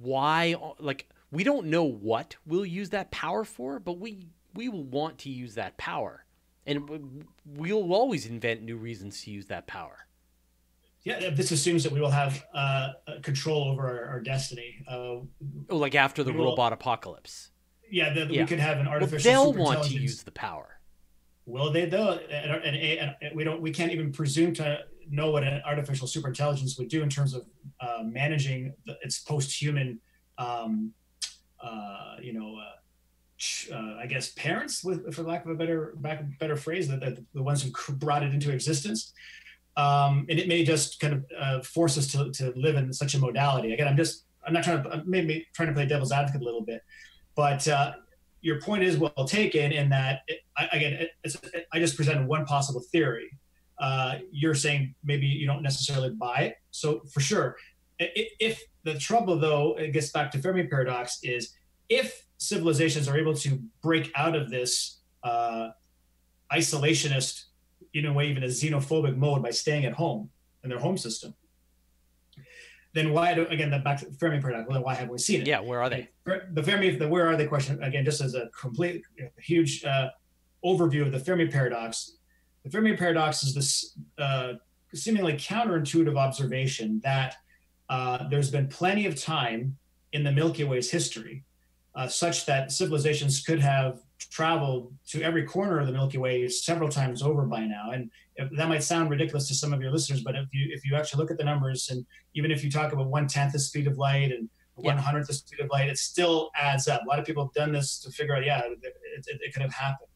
why 0.00 0.54
like 0.78 1.08
we 1.30 1.44
don't 1.44 1.66
know 1.66 1.84
what 1.84 2.36
we'll 2.46 2.66
use 2.66 2.90
that 2.90 3.10
power 3.10 3.44
for, 3.44 3.78
but 3.78 3.98
we 3.98 4.28
we 4.54 4.68
will 4.68 4.84
want 4.84 5.18
to 5.18 5.30
use 5.30 5.54
that 5.54 5.76
power, 5.76 6.24
and 6.66 7.24
we'll 7.44 7.92
always 7.92 8.26
invent 8.26 8.62
new 8.62 8.76
reasons 8.76 9.22
to 9.24 9.30
use 9.30 9.46
that 9.46 9.66
power. 9.66 10.06
Yeah, 11.02 11.30
this 11.30 11.52
assumes 11.52 11.84
that 11.84 11.92
we 11.92 12.00
will 12.00 12.10
have 12.10 12.44
uh, 12.52 12.92
control 13.22 13.68
over 13.68 13.86
our, 13.86 14.04
our 14.06 14.20
destiny. 14.20 14.84
Uh, 14.88 14.94
oh, 14.94 15.28
like 15.68 15.94
after 15.94 16.24
the 16.24 16.32
robot 16.32 16.72
apocalypse. 16.72 17.50
Yeah, 17.88 18.12
the, 18.12 18.26
yeah, 18.26 18.42
we 18.42 18.46
could 18.46 18.58
have 18.58 18.78
an 18.78 18.88
artificial. 18.88 19.30
Well, 19.30 19.52
they'll 19.52 19.62
want 19.62 19.84
to 19.84 19.92
use 19.94 20.24
the 20.24 20.32
power. 20.32 20.80
Will 21.44 21.70
they 21.70 21.86
though? 21.86 22.18
And, 22.30 22.64
and, 22.64 23.14
and, 23.20 23.36
we 23.36 23.44
don't. 23.44 23.60
We 23.60 23.70
can't 23.70 23.92
even 23.92 24.10
presume 24.10 24.52
to 24.54 24.80
know 25.10 25.30
what 25.30 25.42
an 25.42 25.62
artificial 25.64 26.06
superintelligence 26.06 26.78
would 26.78 26.88
do 26.88 27.02
in 27.02 27.08
terms 27.08 27.34
of 27.34 27.44
uh, 27.80 28.02
managing 28.04 28.72
the, 28.86 28.96
its 29.02 29.18
post-human 29.18 30.00
um, 30.38 30.92
uh, 31.62 32.16
you 32.20 32.32
know, 32.32 32.56
uh, 32.56 33.74
uh, 33.74 33.96
I 34.00 34.06
guess 34.06 34.32
parents, 34.32 34.84
with, 34.84 35.12
for 35.14 35.22
lack 35.22 35.44
of 35.44 35.50
a 35.50 35.54
better 35.54 35.94
back, 35.96 36.22
better 36.38 36.56
phrase, 36.56 36.88
that 36.88 37.00
the, 37.00 37.24
the 37.34 37.42
ones 37.42 37.62
who 37.62 37.92
brought 37.94 38.22
it 38.22 38.32
into 38.32 38.52
existence. 38.52 39.12
Um, 39.76 40.26
and 40.30 40.38
it 40.38 40.48
may 40.48 40.64
just 40.64 41.00
kind 41.00 41.14
of 41.14 41.24
uh, 41.38 41.60
force 41.62 41.98
us 41.98 42.10
to, 42.12 42.30
to 42.32 42.52
live 42.56 42.76
in 42.76 42.92
such 42.92 43.14
a 43.14 43.18
modality. 43.18 43.74
Again, 43.74 43.88
I'm 43.88 43.96
just 43.96 44.24
I'm 44.46 44.52
not 44.52 44.64
trying 44.64 44.82
to 44.82 45.02
maybe 45.06 45.46
trying 45.54 45.68
to 45.68 45.74
play 45.74 45.86
devil's 45.86 46.12
advocate 46.12 46.40
a 46.40 46.44
little 46.44 46.62
bit, 46.62 46.82
but 47.34 47.66
your 48.40 48.60
point 48.60 48.84
is 48.84 48.96
well 48.96 49.24
taken 49.26 49.72
in 49.72 49.88
that 49.90 50.20
it, 50.28 50.40
I, 50.56 50.68
again 50.72 50.92
it, 50.92 51.10
it, 51.24 51.66
I 51.72 51.78
just 51.78 51.96
presented 51.96 52.26
one 52.26 52.44
possible 52.46 52.80
theory. 52.92 53.30
Uh, 53.78 54.18
you're 54.30 54.54
saying 54.54 54.94
maybe 55.04 55.26
you 55.26 55.46
don't 55.46 55.62
necessarily 55.62 56.10
buy 56.10 56.38
it. 56.40 56.56
So 56.70 57.02
for 57.12 57.20
sure, 57.20 57.56
if 57.98 58.62
the 58.84 58.98
trouble 58.98 59.38
though 59.38 59.74
it 59.78 59.92
gets 59.92 60.10
back 60.10 60.30
to 60.32 60.38
Fermi 60.38 60.66
paradox 60.66 61.18
is 61.22 61.54
if 61.88 62.26
civilizations 62.38 63.08
are 63.08 63.16
able 63.16 63.34
to 63.34 63.60
break 63.82 64.10
out 64.14 64.34
of 64.34 64.50
this 64.50 64.98
uh, 65.22 65.70
isolationist, 66.52 67.44
in 67.94 68.06
a 68.06 68.12
way, 68.12 68.28
even 68.28 68.42
a 68.42 68.46
xenophobic 68.46 69.16
mode 69.16 69.42
by 69.42 69.50
staying 69.50 69.86
at 69.86 69.94
home 69.94 70.28
in 70.62 70.70
their 70.70 70.78
home 70.78 70.98
system, 70.98 71.34
then 72.92 73.12
why 73.12 73.34
do 73.34 73.46
again 73.48 73.70
the 73.70 73.78
back 73.78 74.00
to 74.00 74.06
Fermi 74.12 74.40
paradox? 74.40 74.68
Well, 74.68 74.82
why 74.82 74.94
haven't 74.94 75.12
we 75.12 75.18
seen 75.18 75.42
it? 75.42 75.46
Yeah, 75.46 75.60
where 75.60 75.80
are 75.80 75.90
they? 75.90 76.08
The 76.24 76.62
Fermi, 76.62 76.90
the 76.96 77.08
where 77.08 77.26
are 77.26 77.36
they 77.36 77.46
question 77.46 77.82
again, 77.82 78.04
just 78.04 78.20
as 78.20 78.34
a 78.34 78.48
complete 78.58 79.02
huge 79.38 79.84
uh, 79.84 80.08
overview 80.64 81.02
of 81.02 81.12
the 81.12 81.18
Fermi 81.18 81.46
paradox. 81.46 82.15
The 82.66 82.72
Fermi 82.72 82.96
paradox 82.96 83.44
is 83.44 83.54
this 83.54 83.96
uh, 84.18 84.54
seemingly 84.92 85.34
counterintuitive 85.34 86.18
observation 86.18 87.00
that 87.04 87.36
uh, 87.88 88.28
there's 88.28 88.50
been 88.50 88.66
plenty 88.66 89.06
of 89.06 89.14
time 89.14 89.76
in 90.12 90.24
the 90.24 90.32
Milky 90.32 90.64
Way's 90.64 90.90
history 90.90 91.44
uh, 91.94 92.08
such 92.08 92.44
that 92.46 92.72
civilizations 92.72 93.40
could 93.40 93.60
have 93.60 94.00
traveled 94.18 94.92
to 95.10 95.22
every 95.22 95.44
corner 95.44 95.78
of 95.78 95.86
the 95.86 95.92
Milky 95.92 96.18
Way 96.18 96.48
several 96.48 96.88
times 96.88 97.22
over 97.22 97.42
by 97.42 97.60
now. 97.60 97.92
And 97.92 98.10
that 98.56 98.68
might 98.68 98.82
sound 98.82 99.10
ridiculous 99.10 99.46
to 99.46 99.54
some 99.54 99.72
of 99.72 99.80
your 99.80 99.92
listeners, 99.92 100.22
but 100.22 100.34
if 100.34 100.48
you 100.52 100.66
if 100.72 100.84
you 100.84 100.96
actually 100.96 101.22
look 101.22 101.30
at 101.30 101.38
the 101.38 101.44
numbers, 101.44 101.88
and 101.90 102.04
even 102.34 102.50
if 102.50 102.64
you 102.64 102.70
talk 102.70 102.92
about 102.92 103.06
one 103.06 103.28
tenth 103.28 103.52
the 103.52 103.60
speed 103.60 103.86
of 103.86 103.96
light 103.96 104.32
and 104.32 104.48
one 104.74 104.98
hundredth 104.98 105.28
the 105.28 105.34
speed 105.34 105.60
of 105.60 105.70
light, 105.70 105.88
it 105.88 105.98
still 105.98 106.50
adds 106.56 106.88
up. 106.88 107.02
A 107.04 107.08
lot 107.08 107.20
of 107.20 107.24
people 107.24 107.44
have 107.44 107.54
done 107.54 107.70
this 107.70 108.00
to 108.00 108.10
figure 108.10 108.34
out, 108.34 108.44
yeah, 108.44 108.58
it, 108.58 108.78
it, 108.82 109.40
it 109.40 109.52
could 109.52 109.62
have 109.62 109.72
happened. 109.72 110.08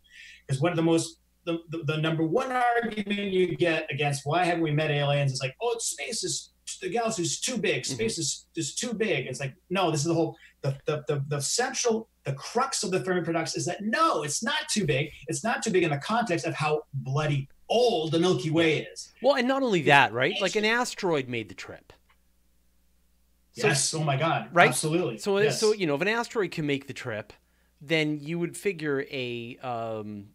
Because 0.44 0.60
one 0.60 0.72
of 0.72 0.76
the 0.76 0.82
most 0.82 1.19
the, 1.44 1.59
the, 1.70 1.85
the, 1.85 1.96
number 1.96 2.22
one 2.22 2.53
argument 2.53 3.33
you 3.33 3.57
get 3.57 3.87
against 3.90 4.22
why 4.24 4.44
haven't 4.44 4.62
we 4.62 4.70
met 4.70 4.90
aliens 4.90 5.33
is 5.33 5.40
like, 5.40 5.55
oh, 5.62 5.76
space 5.79 6.22
is 6.22 6.53
the 6.81 6.88
galaxy 6.88 7.22
is 7.22 7.40
too 7.40 7.57
big, 7.57 7.83
mm-hmm. 7.83 7.94
space 7.94 8.14
mm-hmm. 8.14 8.20
is, 8.20 8.46
is 8.57 8.74
too 8.74 8.94
big. 8.94 9.26
It's 9.26 9.40
like, 9.40 9.55
no, 9.70 9.90
this 9.90 10.00
is 10.00 10.07
the 10.07 10.14
whole 10.14 10.37
the, 10.62 10.76
the, 10.87 11.03
the, 11.09 11.24
the 11.29 11.40
central 11.40 12.09
the 12.24 12.35
crux 12.35 12.83
of 12.83 12.90
the 12.90 13.00
Fermi 13.00 13.22
paradox 13.22 13.57
is 13.57 13.64
that 13.66 13.83
no, 13.83 14.22
it's 14.22 14.42
not 14.42 14.68
too 14.70 14.85
big. 14.85 15.11
It's 15.26 15.42
not 15.42 15.62
too 15.62 15.70
big 15.70 15.83
in 15.83 15.90
the 15.90 15.98
context 15.98 16.46
of 16.46 16.55
how 16.55 16.83
bloody 16.92 17.48
old 17.68 18.12
the 18.12 18.18
Milky 18.18 18.50
Way 18.50 18.83
is. 18.83 19.12
Well, 19.22 19.37
and 19.37 19.48
not 19.48 19.62
only 19.62 19.83
that, 19.83 20.12
right? 20.12 20.35
Like 20.40 20.57
an 20.57 20.64
asteroid 20.64 21.29
made 21.29 21.48
the 21.48 21.55
trip. 21.55 21.92
So, 23.53 23.68
yes. 23.68 23.94
Oh 23.94 24.05
my 24.05 24.16
God. 24.16 24.48
Right. 24.53 24.68
Absolutely. 24.68 25.18
So, 25.18 25.38
yes. 25.38 25.59
so 25.59 25.72
you 25.72 25.87
know, 25.87 25.94
if 25.94 26.00
an 26.03 26.09
asteroid 26.09 26.50
can 26.50 26.66
make 26.66 26.87
the 26.87 26.92
trip, 26.92 27.33
then 27.81 28.18
you 28.20 28.38
would 28.38 28.57
figure 28.57 29.05
a 29.11 29.57
um, 29.62 30.26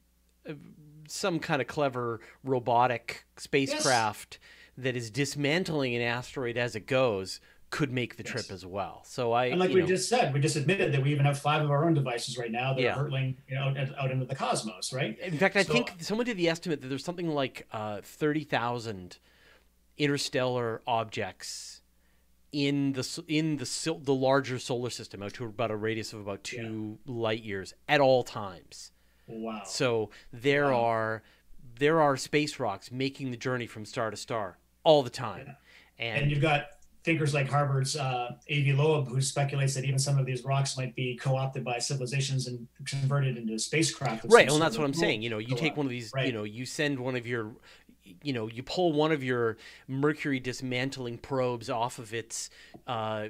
some 1.08 1.40
kind 1.40 1.62
of 1.62 1.68
clever 1.68 2.20
robotic 2.44 3.26
spacecraft 3.38 4.40
yes. 4.42 4.86
that 4.86 4.96
is 4.96 5.10
dismantling 5.10 5.96
an 5.96 6.02
asteroid 6.02 6.58
as 6.58 6.76
it 6.76 6.88
goes 6.88 7.40
could 7.72 7.92
make 7.92 8.16
the 8.16 8.24
yes. 8.24 8.32
trip 8.32 8.52
as 8.52 8.66
well. 8.66 9.04
So 9.06 9.34
I 9.34 9.46
and 9.48 9.60
like 9.60 9.72
we 9.72 9.82
know, 9.82 9.88
just 9.88 10.08
said, 10.08 10.34
we 10.34 10.40
just 10.40 10.56
admitted 10.56 10.94
that 10.94 11.02
we 11.02 11.12
even 11.12 11.26
have 11.26 11.38
five 11.38 11.62
of 11.62 11.72
our 11.72 11.86
own 11.86 11.94
devices 11.94 12.38
right 12.38 12.52
now 12.52 12.74
that 12.74 12.82
yeah. 12.82 12.94
are 12.94 13.04
hurtling 13.04 13.38
you 13.50 13.56
know 13.56 13.74
out, 13.78 13.90
out, 13.98 14.12
into 14.12 14.26
the 14.26 14.36
cosmos, 14.36 14.94
right? 14.94 15.18
In 15.20 15.38
fact, 15.38 15.56
I 15.56 15.64
so, 15.64 15.74
think 15.74 15.94
someone 16.00 16.26
did 16.26 16.38
the 16.38 16.48
estimate 16.48 16.82
that 16.82 16.88
there's 16.88 17.04
something 17.04 17.28
like 17.28 17.68
uh, 17.74 18.00
thirty 18.02 18.44
thousand 18.44 19.18
interstellar 19.98 20.82
objects 20.88 21.82
in 22.52 22.94
the 22.94 23.24
in 23.28 23.58
the 23.58 24.00
the 24.02 24.14
larger 24.14 24.58
solar 24.60 24.90
system 24.90 25.22
out 25.22 25.34
to 25.34 25.44
about 25.44 25.72
a 25.72 25.76
radius 25.76 26.14
of 26.14 26.22
about 26.22 26.44
two 26.46 26.98
yeah. 27.06 27.14
light 27.14 27.44
years 27.44 27.74
at 27.90 28.00
all 28.00 28.24
times. 28.24 28.92
Wow! 29.28 29.64
So 29.66 30.10
there 30.32 30.72
wow. 30.72 30.86
are 30.86 31.24
there 31.80 32.02
are 32.02 32.18
space 32.18 32.60
rocks 32.60 32.92
making 32.92 33.32
the 33.32 33.38
journey 33.38 33.68
from 33.68 33.86
star 33.86 34.12
to 34.12 34.18
star 34.18 34.58
all 34.84 35.04
the 35.04 35.10
time. 35.10 35.46
Yeah. 35.48 35.54
And, 35.98 36.22
and, 36.24 36.32
you've 36.32 36.42
got 36.42 36.68
thinkers 37.06 37.34
like 37.34 37.50
Harvard's 37.50 37.96
uh, 37.96 38.32
Avi 38.50 38.74
Loeb, 38.74 39.08
who 39.08 39.22
speculates 39.22 39.76
that 39.76 39.86
even 39.86 40.00
some 40.00 40.18
of 40.18 40.26
these 40.26 40.44
rocks 40.44 40.78
might 40.78 40.96
be 40.96 41.16
co-opted 41.16 41.64
by 41.64 41.80
civilizations 41.80 42.48
and 42.48 42.68
converted 42.86 43.38
into 43.38 43.58
spacecraft. 43.60 44.26
Right. 44.28 44.50
Well, 44.50 44.60
that's 44.60 44.78
what 44.78 44.86
I'm 44.86 44.94
saying. 44.94 45.22
You 45.22 45.30
know, 45.30 45.38
you 45.38 45.56
take 45.56 45.78
one 45.78 45.86
of 45.86 45.90
these. 45.92 46.12
Right. 46.14 46.28
You 46.28 46.34
know, 46.34 46.44
you 46.44 46.66
send 46.66 47.00
one 47.00 47.16
of 47.16 47.26
your. 47.28 47.52
You 48.22 48.34
know, 48.34 48.48
you 48.48 48.62
pull 48.62 48.94
one 48.94 49.12
of 49.12 49.24
your 49.24 49.58
Mercury 49.88 50.40
dismantling 50.40 51.18
probes 51.18 51.72
off 51.72 51.98
of 51.98 52.14
its 52.14 52.52
uh, 52.86 53.30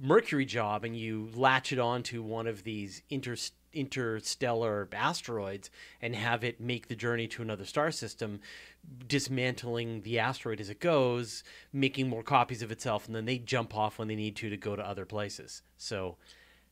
Mercury 0.00 0.44
job, 0.44 0.84
and 0.84 0.96
you 0.96 1.30
latch 1.34 1.72
it 1.72 1.78
onto 1.78 2.22
one 2.22 2.46
of 2.46 2.64
these 2.64 3.02
inter 3.08 3.36
interstellar 3.72 4.88
asteroids 4.92 5.70
and 6.00 6.16
have 6.16 6.42
it 6.42 6.60
make 6.60 6.88
the 6.88 6.96
journey 6.96 7.28
to 7.28 7.42
another 7.42 7.66
star 7.66 7.90
system 7.90 8.40
dismantling 9.06 10.00
the 10.02 10.18
asteroid 10.18 10.60
as 10.60 10.70
it 10.70 10.80
goes, 10.80 11.44
making 11.72 12.08
more 12.08 12.22
copies 12.22 12.62
of 12.62 12.72
itself, 12.72 13.06
and 13.06 13.14
then 13.14 13.26
they 13.26 13.38
jump 13.38 13.76
off 13.76 13.98
when 13.98 14.08
they 14.08 14.14
need 14.14 14.34
to 14.36 14.48
to 14.48 14.56
go 14.56 14.76
to 14.76 14.86
other 14.86 15.04
places. 15.04 15.62
So, 15.76 16.16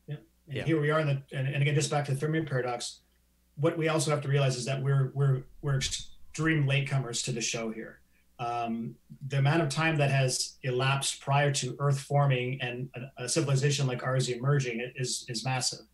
yeah. 0.07 0.15
And 0.47 0.57
yeah. 0.57 0.63
here 0.63 0.81
we 0.81 0.91
are 0.91 0.99
in 0.99 1.07
the, 1.07 1.21
and, 1.31 1.47
and, 1.47 1.61
again, 1.61 1.75
just 1.75 1.91
back 1.91 2.05
to 2.05 2.13
the 2.13 2.19
Fermi 2.19 2.41
paradox. 2.43 2.99
What 3.57 3.77
we 3.77 3.87
also 3.87 4.11
have 4.11 4.21
to 4.21 4.27
realize 4.27 4.55
is 4.57 4.65
that 4.65 4.81
we're 4.81 5.11
we're 5.13 5.43
we're 5.61 5.77
extreme 5.77 6.67
latecomers 6.67 7.23
to 7.25 7.31
the 7.31 7.41
show 7.41 7.71
here. 7.71 7.99
Um, 8.37 8.95
the 9.27 9.37
amount 9.37 9.61
of 9.61 9.69
time 9.69 9.97
that 9.97 10.09
has 10.09 10.57
elapsed 10.63 11.21
prior 11.21 11.51
to 11.53 11.75
Earth 11.79 12.01
forming 12.01 12.59
and 12.61 12.89
a, 12.95 13.23
a 13.23 13.29
civilization 13.29 13.87
like 13.87 14.03
ours 14.03 14.29
emerging 14.29 14.91
is 14.95 15.25
is 15.29 15.45
massive. 15.45 15.85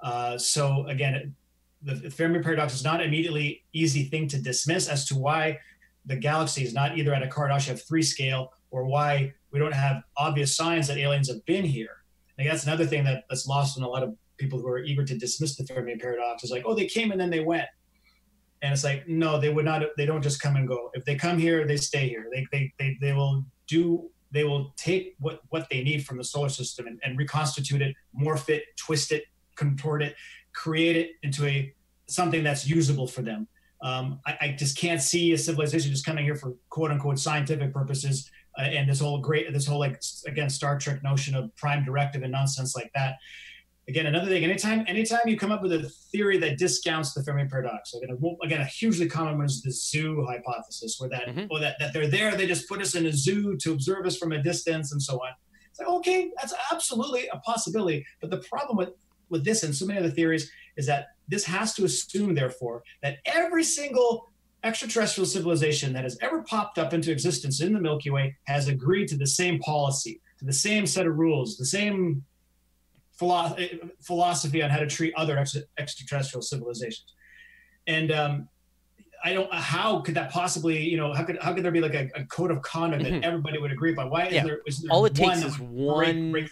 Uh, 0.00 0.36
so 0.36 0.86
again, 0.88 1.34
the 1.82 2.10
Fermi 2.10 2.40
paradox 2.40 2.74
is 2.74 2.82
not 2.82 3.02
immediately 3.02 3.62
easy 3.72 4.04
thing 4.04 4.26
to 4.28 4.40
dismiss 4.40 4.88
as 4.88 5.06
to 5.06 5.16
why 5.16 5.58
the 6.06 6.16
galaxy 6.16 6.64
is 6.64 6.74
not 6.74 6.98
either 6.98 7.14
at 7.14 7.22
a 7.22 7.26
Kardashev 7.26 7.86
3 7.86 8.02
scale 8.02 8.52
or 8.70 8.84
why 8.84 9.32
we 9.50 9.58
don't 9.58 9.74
have 9.74 10.02
obvious 10.16 10.56
signs 10.56 10.88
that 10.88 10.98
aliens 10.98 11.28
have 11.28 11.44
been 11.46 11.64
here. 11.64 12.04
Think 12.36 12.50
that's 12.50 12.64
another 12.64 12.86
thing 12.86 13.04
that, 13.04 13.24
that's 13.28 13.46
lost 13.46 13.78
on 13.78 13.84
a 13.84 13.88
lot 13.88 14.02
of 14.02 14.16
people 14.36 14.58
who 14.58 14.66
are 14.68 14.80
eager 14.80 15.04
to 15.04 15.16
dismiss 15.16 15.56
the 15.56 15.64
Fermi 15.64 15.96
paradox 15.96 16.42
is 16.42 16.50
like, 16.50 16.64
oh, 16.66 16.74
they 16.74 16.86
came 16.86 17.12
and 17.12 17.20
then 17.20 17.30
they 17.30 17.40
went. 17.40 17.66
And 18.64 18.72
it's 18.72 18.82
like, 18.82 19.06
no, 19.06 19.38
they 19.38 19.50
would 19.50 19.66
not, 19.66 19.82
they 19.98 20.06
don't 20.06 20.22
just 20.22 20.40
come 20.40 20.56
and 20.56 20.66
go. 20.66 20.90
If 20.94 21.04
they 21.04 21.16
come 21.16 21.38
here, 21.38 21.66
they 21.66 21.76
stay 21.76 22.08
here. 22.08 22.28
They, 22.32 22.46
they, 22.50 22.72
they, 22.78 22.96
they 22.98 23.12
will 23.12 23.44
do, 23.66 24.08
they 24.30 24.44
will 24.44 24.72
take 24.78 25.16
what, 25.18 25.40
what 25.50 25.68
they 25.70 25.82
need 25.82 26.06
from 26.06 26.16
the 26.16 26.24
solar 26.24 26.48
system 26.48 26.86
and, 26.86 26.98
and 27.04 27.18
reconstitute 27.18 27.82
it, 27.82 27.94
morph 28.18 28.48
it, 28.48 28.64
twist 28.78 29.12
it, 29.12 29.24
contort 29.54 30.02
it, 30.02 30.16
create 30.54 30.96
it 30.96 31.10
into 31.22 31.46
a 31.46 31.74
something 32.08 32.42
that's 32.42 32.66
usable 32.66 33.06
for 33.06 33.20
them. 33.20 33.46
Um, 33.82 34.20
I, 34.26 34.38
I, 34.40 34.56
just 34.58 34.78
can't 34.78 35.02
see 35.02 35.32
a 35.32 35.38
civilization 35.38 35.90
just 35.90 36.06
coming 36.06 36.24
here 36.24 36.36
for 36.36 36.54
quote 36.70 36.90
unquote 36.90 37.18
scientific 37.18 37.74
purposes 37.74 38.30
uh, 38.58 38.62
and 38.62 38.88
this 38.88 39.00
whole 39.00 39.18
great 39.18 39.52
this 39.52 39.66
whole 39.66 39.78
like 39.78 40.00
again 40.26 40.48
Star 40.48 40.78
Trek 40.78 41.02
notion 41.02 41.34
of 41.34 41.54
prime 41.56 41.84
directive 41.84 42.22
and 42.22 42.32
nonsense 42.32 42.74
like 42.74 42.90
that. 42.94 43.16
Again, 43.86 44.06
another 44.06 44.28
thing. 44.28 44.44
Anytime, 44.44 44.84
anytime 44.88 45.20
you 45.26 45.36
come 45.36 45.52
up 45.52 45.60
with 45.60 45.72
a 45.72 45.82
theory 46.10 46.38
that 46.38 46.56
discounts 46.56 47.12
the 47.12 47.22
Fermi 47.22 47.46
paradox, 47.46 47.92
again, 47.92 48.10
a, 48.10 48.44
again, 48.44 48.62
a 48.62 48.64
hugely 48.64 49.06
common 49.06 49.36
one 49.36 49.46
is 49.46 49.60
the 49.60 49.70
zoo 49.70 50.24
hypothesis, 50.24 50.96
where 50.98 51.10
that, 51.10 51.26
mm-hmm. 51.26 51.46
or 51.50 51.60
that 51.60 51.76
that 51.78 51.92
they're 51.92 52.08
there, 52.08 52.34
they 52.34 52.46
just 52.46 52.66
put 52.66 52.80
us 52.80 52.94
in 52.94 53.04
a 53.06 53.12
zoo 53.12 53.56
to 53.58 53.72
observe 53.72 54.06
us 54.06 54.16
from 54.16 54.32
a 54.32 54.42
distance, 54.42 54.92
and 54.92 55.02
so 55.02 55.16
on. 55.16 55.32
It's 55.70 55.80
like, 55.80 55.88
okay, 55.88 56.30
that's 56.40 56.54
absolutely 56.72 57.28
a 57.28 57.38
possibility. 57.38 58.06
But 58.20 58.30
the 58.30 58.38
problem 58.38 58.78
with 58.78 58.90
with 59.28 59.44
this 59.44 59.62
and 59.64 59.74
so 59.74 59.84
many 59.84 59.98
other 59.98 60.10
theories 60.10 60.50
is 60.76 60.86
that 60.86 61.08
this 61.28 61.44
has 61.44 61.74
to 61.74 61.84
assume, 61.84 62.34
therefore, 62.34 62.82
that 63.02 63.18
every 63.26 63.64
single 63.64 64.30
extraterrestrial 64.62 65.26
civilization 65.26 65.92
that 65.92 66.04
has 66.04 66.16
ever 66.22 66.42
popped 66.42 66.78
up 66.78 66.94
into 66.94 67.12
existence 67.12 67.60
in 67.60 67.74
the 67.74 67.80
Milky 67.80 68.10
Way 68.10 68.34
has 68.44 68.68
agreed 68.68 69.08
to 69.08 69.16
the 69.16 69.26
same 69.26 69.58
policy, 69.58 70.20
to 70.38 70.46
the 70.46 70.52
same 70.52 70.86
set 70.86 71.06
of 71.06 71.16
rules, 71.16 71.58
the 71.58 71.66
same 71.66 72.24
philosophy 73.16 74.62
on 74.62 74.70
how 74.70 74.78
to 74.78 74.86
treat 74.86 75.14
other 75.16 75.38
ex- 75.38 75.56
extraterrestrial 75.78 76.42
civilizations. 76.42 77.12
And 77.86 78.12
um, 78.12 78.48
I 79.24 79.32
don't. 79.32 79.52
How 79.52 80.00
could 80.00 80.14
that 80.14 80.30
possibly? 80.30 80.82
You 80.82 80.96
know, 80.96 81.12
how 81.12 81.24
could 81.24 81.38
how 81.40 81.52
could 81.52 81.64
there 81.64 81.72
be 81.72 81.80
like 81.80 81.94
a, 81.94 82.10
a 82.14 82.24
code 82.24 82.50
of 82.50 82.62
conduct 82.62 83.04
that 83.04 83.12
mm-hmm. 83.12 83.24
everybody 83.24 83.58
would 83.58 83.72
agree 83.72 83.92
upon? 83.92 84.10
Why 84.10 84.28
yeah. 84.28 84.40
is 84.40 84.46
there, 84.46 84.60
is 84.66 84.78
there 84.80 84.90
all 84.90 85.04
it 85.06 85.14
takes 85.14 85.42
is 85.42 85.58
one 85.58 86.32
break, 86.32 86.44
break 86.44 86.50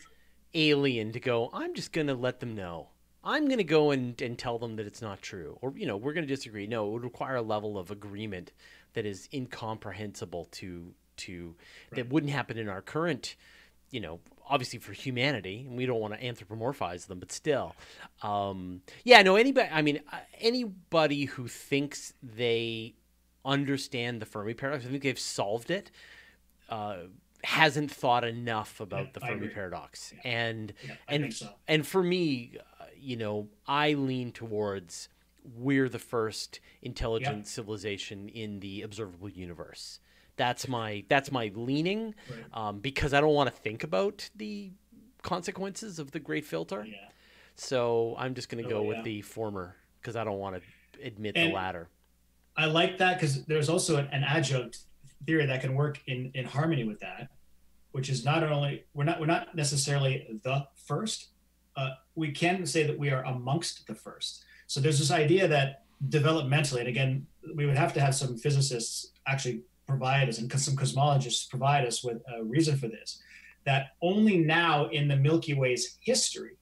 alien 0.54 1.12
to 1.12 1.20
go? 1.20 1.50
I'm 1.52 1.74
just 1.74 1.92
going 1.92 2.06
to 2.06 2.14
let 2.14 2.40
them 2.40 2.54
know 2.54 2.88
I'm 3.24 3.46
going 3.46 3.58
to 3.58 3.64
go 3.64 3.92
and, 3.92 4.20
and 4.20 4.38
tell 4.38 4.58
them 4.58 4.76
that 4.76 4.86
it's 4.86 5.00
not 5.00 5.22
true. 5.22 5.56
Or, 5.60 5.72
you 5.76 5.86
know, 5.86 5.96
we're 5.96 6.12
going 6.12 6.26
to 6.26 6.34
disagree. 6.34 6.66
No, 6.66 6.88
it 6.88 6.92
would 6.92 7.04
require 7.04 7.36
a 7.36 7.42
level 7.42 7.78
of 7.78 7.90
agreement 7.90 8.52
that 8.94 9.06
is 9.06 9.28
incomprehensible 9.32 10.48
to, 10.52 10.92
to 11.18 11.54
right. 11.90 11.96
that 11.96 12.12
wouldn't 12.12 12.32
happen 12.32 12.58
in 12.58 12.68
our 12.68 12.82
current, 12.82 13.36
you 13.90 14.00
know, 14.00 14.20
obviously 14.48 14.78
for 14.78 14.92
humanity, 14.92 15.64
and 15.68 15.76
we 15.76 15.86
don't 15.86 16.00
want 16.00 16.14
to 16.14 16.20
anthropomorphize 16.24 17.06
them, 17.06 17.18
but 17.18 17.32
still, 17.32 17.74
um, 18.22 18.82
yeah, 19.04 19.22
no, 19.22 19.36
anybody. 19.36 19.68
I 19.70 19.82
mean, 19.82 20.00
uh, 20.12 20.18
anybody 20.40 21.24
who 21.24 21.48
thinks 21.48 22.12
they 22.22 22.94
understand 23.44 24.20
the 24.20 24.26
Fermi 24.26 24.54
paradox, 24.54 24.86
I 24.86 24.88
think 24.88 25.02
they've 25.02 25.18
solved 25.18 25.70
it. 25.70 25.90
Uh, 26.68 26.96
hasn't 27.44 27.90
thought 27.90 28.24
enough 28.24 28.80
about 28.80 29.06
yeah, 29.06 29.10
the 29.14 29.20
Fermi 29.20 29.48
paradox, 29.48 30.12
yeah. 30.24 30.30
and 30.30 30.72
yeah, 30.86 30.94
and 31.08 31.34
so. 31.34 31.48
and 31.66 31.86
for 31.86 32.02
me, 32.02 32.56
uh, 32.80 32.84
you 32.96 33.16
know, 33.16 33.48
I 33.66 33.94
lean 33.94 34.32
towards 34.32 35.08
we're 35.56 35.88
the 35.88 35.98
first 35.98 36.60
intelligent 36.82 37.46
civilization 37.46 38.28
in 38.28 38.60
the 38.60 38.82
observable 38.82 39.28
universe. 39.28 39.98
That's 40.36 40.66
my 40.66 41.04
that's 41.08 41.30
my 41.30 41.52
leaning, 41.54 42.14
right. 42.30 42.68
um, 42.68 42.80
because 42.80 43.12
I 43.12 43.20
don't 43.20 43.34
want 43.34 43.50
to 43.50 43.56
think 43.56 43.84
about 43.84 44.28
the 44.34 44.72
consequences 45.22 45.98
of 45.98 46.10
the 46.10 46.20
Great 46.20 46.44
Filter. 46.44 46.84
Yeah. 46.88 46.96
So 47.54 48.14
I'm 48.18 48.34
just 48.34 48.48
going 48.48 48.64
to 48.64 48.68
go 48.68 48.78
oh, 48.78 48.82
yeah. 48.82 48.88
with 48.88 49.04
the 49.04 49.22
former 49.22 49.76
because 50.00 50.16
I 50.16 50.24
don't 50.24 50.38
want 50.38 50.56
to 50.56 51.06
admit 51.06 51.36
and 51.36 51.50
the 51.50 51.54
latter. 51.54 51.88
I 52.56 52.66
like 52.66 52.98
that 52.98 53.18
because 53.18 53.44
there's 53.44 53.68
also 53.68 53.96
an, 53.96 54.08
an 54.12 54.24
adjunct 54.24 54.78
theory 55.26 55.46
that 55.46 55.60
can 55.60 55.74
work 55.74 56.00
in 56.06 56.30
in 56.34 56.44
harmony 56.44 56.84
with 56.84 57.00
that, 57.00 57.28
which 57.92 58.08
is 58.08 58.24
not 58.24 58.42
only 58.42 58.84
we're 58.94 59.04
not 59.04 59.20
we're 59.20 59.26
not 59.26 59.54
necessarily 59.54 60.40
the 60.42 60.66
first. 60.86 61.28
Uh, 61.76 61.90
we 62.14 62.30
can 62.30 62.66
say 62.66 62.82
that 62.84 62.98
we 62.98 63.10
are 63.10 63.24
amongst 63.24 63.86
the 63.86 63.94
first. 63.94 64.44
So 64.66 64.80
there's 64.80 64.98
this 64.98 65.10
idea 65.10 65.48
that 65.48 65.84
developmentally, 66.08 66.80
and 66.80 66.88
again, 66.88 67.26
we 67.54 67.64
would 67.64 67.76
have 67.76 67.94
to 67.94 68.00
have 68.00 68.14
some 68.14 68.36
physicists 68.36 69.12
actually 69.26 69.62
provide 69.86 70.28
us 70.28 70.38
and 70.38 70.50
some 70.60 70.76
cosmologists 70.76 71.48
provide 71.48 71.84
us 71.86 72.02
with 72.02 72.18
a 72.36 72.42
reason 72.42 72.76
for 72.76 72.88
this 72.88 73.20
that 73.64 73.88
only 74.00 74.38
now 74.38 74.88
in 74.88 75.08
the 75.08 75.16
Milky 75.16 75.54
Way's 75.54 75.98
history, 76.00 76.56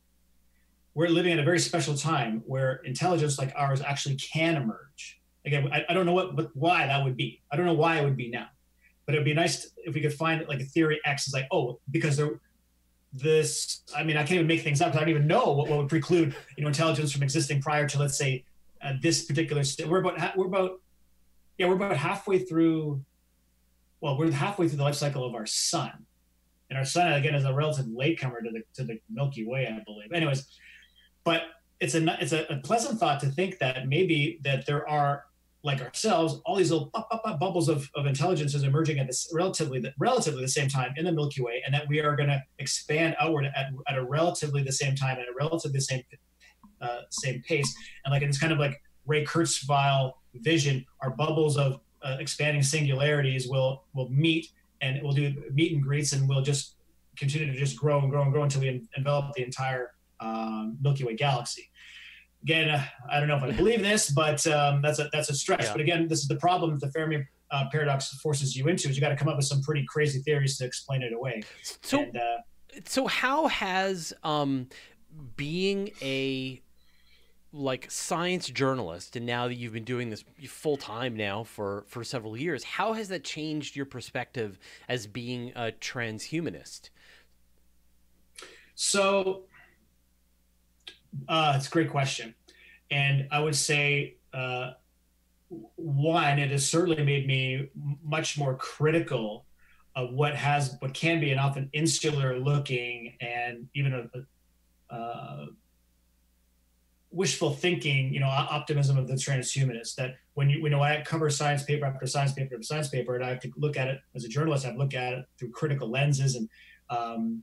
we're 0.95 1.09
living 1.09 1.33
at 1.33 1.39
a 1.39 1.43
very 1.43 1.59
special 1.59 1.95
time 1.95 2.43
where 2.47 2.77
intelligence 2.85 3.39
like 3.39 3.53
ours 3.57 3.81
actually 3.81 4.17
can 4.17 4.57
emerge. 4.57 5.21
Again, 5.47 5.71
I, 5.73 5.85
I 5.89 5.95
don't 5.95 6.05
know 6.05 6.13
what, 6.13 6.37
but 6.37 6.55
why 6.55 6.87
that 6.87 7.03
would 7.03 7.17
be. 7.17 7.41
I 7.51 7.57
don't 7.57 7.67
know 7.67 7.75
why 7.75 7.99
it 7.99 8.05
would 8.05 8.17
be 8.17 8.29
now, 8.29 8.49
but 9.07 9.15
it'd 9.15 9.25
be 9.25 9.35
nice 9.35 9.63
to, 9.63 9.69
if 9.85 9.95
we 9.95 10.01
could 10.01 10.13
find 10.13 10.45
like 10.49 10.61
a 10.61 10.65
theory 10.65 11.01
X 11.05 11.29
is 11.29 11.33
like, 11.33 11.47
oh, 11.51 11.81
because 11.91 12.17
there, 12.17 12.41
this, 13.13 13.83
I 13.97 14.05
mean, 14.05 14.17
I 14.17 14.21
can't 14.21 14.33
even 14.33 14.47
make 14.47 14.63
things 14.63 14.81
up. 14.81 14.89
because 14.89 14.99
I 14.99 15.01
don't 15.05 15.11
even 15.11 15.27
know 15.27 15.53
what, 15.53 15.69
what 15.69 15.79
would 15.79 15.89
preclude, 15.89 16.37
you 16.57 16.63
know, 16.63 16.69
intelligence 16.69 17.13
from 17.13 17.23
existing 17.23 17.63
prior 17.63 17.89
to, 17.89 17.99
let's 17.99 18.19
say, 18.19 18.45
uh, 18.83 18.93
this 19.01 19.25
particular. 19.25 19.65
St- 19.65 19.89
we're 19.89 20.01
about, 20.01 20.37
we're 20.37 20.47
about, 20.47 20.81
yeah, 21.57 21.67
we're 21.67 21.75
about 21.75 21.97
halfway 21.97 22.41
through 22.41 23.03
well, 24.01 24.19
we're 24.19 24.31
halfway 24.31 24.69
through 24.69 24.79
the 24.79 24.85
life 24.85 24.95
cycle 24.95 25.25
of 25.25 25.35
our 25.35 25.47
sun, 25.47 26.07
and 26.69 26.79
our 26.79 26.85
sun 26.85 27.13
again 27.13 27.35
is 27.35 27.45
a 27.45 27.53
relative 27.53 27.87
latecomer 27.89 28.41
to 28.43 28.51
the 28.51 28.63
to 28.75 28.85
the 28.85 28.99
Milky 29.11 29.47
Way, 29.47 29.67
I 29.67 29.83
believe. 29.85 30.13
Anyways, 30.13 30.47
but 31.25 31.43
it's 31.81 31.95
a 31.95 32.23
it's 32.23 32.33
a, 32.33 32.45
a 32.51 32.59
pleasant 32.59 32.99
thought 32.99 33.21
to 33.21 33.27
think 33.27 33.59
that 33.59 33.89
maybe 33.89 34.41
that 34.45 34.67
there 34.67 34.89
are 34.89 35.25
like 35.63 35.83
ourselves, 35.83 36.41
all 36.47 36.57
these 36.57 36.71
little 36.71 36.91
bubbles 37.39 37.69
of, 37.69 37.87
of 37.95 38.07
intelligence 38.07 38.55
is 38.55 38.63
emerging 38.63 38.99
at 38.99 39.07
this 39.07 39.31
relatively 39.35 39.79
the, 39.79 39.93
relatively 39.99 40.41
the 40.41 40.49
same 40.49 40.69
time 40.69 40.93
in 40.97 41.05
the 41.05 41.13
Milky 41.13 41.43
Way, 41.43 41.63
and 41.67 41.75
that 41.75 41.87
we 41.89 42.01
are 42.01 42.17
going 42.17 42.31
to 42.31 42.43
expand 42.59 43.15
outward 43.21 43.45
at, 43.45 43.67
at 43.87 43.99
a 43.99 44.03
relatively 44.03 44.63
the 44.63 44.73
same 44.73 44.95
time 44.95 45.19
at 45.19 45.29
a 45.29 45.35
relatively 45.39 45.77
the 45.77 45.83
same 45.83 46.03
uh, 46.81 47.01
same 47.11 47.43
pace, 47.43 47.75
and 48.05 48.13
like 48.13 48.23
it's 48.23 48.39
kind 48.39 48.53
of 48.53 48.59
like 48.59 48.81
Ray 49.07 49.25
Kurzweil 49.25 50.13
vision, 50.35 50.85
our 51.03 51.11
bubbles 51.11 51.59
of 51.59 51.81
uh, 52.03 52.17
expanding 52.19 52.63
singularities 52.63 53.49
will 53.49 53.85
will 53.95 54.09
meet 54.11 54.49
and 54.81 55.03
we'll 55.03 55.13
do 55.13 55.35
meet 55.53 55.73
and 55.73 55.83
greets 55.83 56.13
and 56.13 56.29
we'll 56.29 56.43
just 56.43 56.77
continue 57.17 57.53
to 57.53 57.59
just 57.59 57.77
grow 57.77 58.01
and 58.01 58.11
grow 58.11 58.23
and 58.23 58.33
grow 58.33 58.43
until 58.43 58.63
we 58.63 58.83
envelop 58.97 59.35
the 59.35 59.45
entire 59.45 59.93
um, 60.21 60.79
Milky 60.81 61.05
Way 61.05 61.15
galaxy. 61.15 61.71
Again, 62.43 62.71
uh, 62.71 62.83
I 63.11 63.21
don't 63.21 63.29
know 63.29 63.37
if 63.37 63.43
I 63.43 63.51
believe 63.51 63.83
this, 63.83 64.11
but 64.11 64.47
um, 64.47 64.81
that's 64.81 64.99
a 64.99 65.11
that's 65.13 65.29
a 65.29 65.35
stretch. 65.35 65.65
Yeah. 65.65 65.73
But 65.73 65.81
again, 65.83 66.09
this 66.09 66.21
is 66.21 66.29
the 66.29 66.37
problem 66.37 66.71
that 66.73 66.81
the 66.81 66.91
Fermi 66.93 67.27
uh, 67.51 67.65
paradox 67.71 68.09
forces 68.19 68.57
you 68.57 68.69
into 68.69 68.89
is 68.89 68.97
you 68.97 69.03
got 69.03 69.11
to 69.11 69.17
come 69.17 69.29
up 69.29 69.37
with 69.37 69.47
some 69.47 69.61
pretty 69.61 69.85
crazy 69.87 70.21
theories 70.21 70.57
to 70.59 70.65
explain 70.65 71.03
it 71.03 71.13
away. 71.13 71.43
So, 71.83 72.03
and, 72.03 72.17
uh, 72.17 72.39
so 72.87 73.07
how 73.07 73.49
has 73.49 74.13
um, 74.23 74.69
being 75.37 75.91
a 76.01 76.63
like 77.53 77.91
science 77.91 78.49
journalist 78.49 79.17
and 79.17 79.27
now 79.27 79.49
that 79.49 79.55
you've 79.55 79.73
been 79.73 79.85
doing 79.85 80.11
this 80.11 80.25
full 80.47 80.77
time 80.77 81.17
now 81.17 81.43
for 81.43 81.85
for 81.89 82.05
several 82.05 82.37
years 82.37 82.63
how 82.63 82.93
has 82.93 83.09
that 83.09 83.25
changed 83.25 83.75
your 83.75 83.87
perspective 83.87 84.59
as 84.89 85.07
being 85.07 85.53
a 85.57 85.73
transhumanist? 85.81 86.91
So 88.77 89.43
uh, 91.29 91.55
it's 91.57 91.67
a 91.67 91.71
great 91.71 91.91
question. 91.91 92.35
And 92.91 93.29
i 93.31 93.41
would 93.41 93.57
say 93.57 94.17
uh, 94.33 94.73
one 95.77 96.39
it 96.39 96.51
has 96.51 96.69
certainly 96.69 97.03
made 97.03 97.27
me 97.27 97.69
much 98.05 98.39
more 98.39 98.55
critical 98.55 99.45
of 99.97 100.13
what 100.13 100.35
has 100.37 100.77
what 100.79 100.95
can 100.95 101.19
be 101.19 101.33
an 101.33 101.39
often 101.39 101.69
insular 101.73 102.39
looking 102.39 103.17
and 103.21 103.69
even 103.75 103.93
a, 103.93 104.95
a 104.95 104.95
uh, 104.95 105.47
wishful 107.11 107.53
thinking, 107.53 108.13
you 108.13 108.21
know, 108.21 108.27
optimism 108.29 108.97
of 108.97 109.09
the 109.09 109.15
transhumanist 109.15 109.97
that 109.97 110.17
when 110.35 110.49
you, 110.49 110.59
you 110.59 110.71
know, 110.71 110.83
I 110.83 111.03
cover 111.05 111.29
science 111.29 111.63
paper 111.65 111.85
after 111.85 112.07
science 112.07 112.33
paper 112.33 112.55
after 112.55 112.63
science 112.63 112.89
paper, 112.89 113.17
and 113.17 113.25
I 113.25 113.31
have 113.31 113.41
to 113.41 113.51
look 113.57 113.77
at 113.77 113.89
it 113.89 114.01
as 114.15 114.25
a 114.25 114.29
journalist, 114.29 114.65
I 114.65 114.69
have 114.69 114.77
to 114.77 114.83
look 114.83 114.95
at 114.95 115.13
it 115.15 115.25
through 115.39 115.51
critical 115.51 115.91
lenses 115.91 116.37
and, 116.37 116.49
um, 116.89 117.43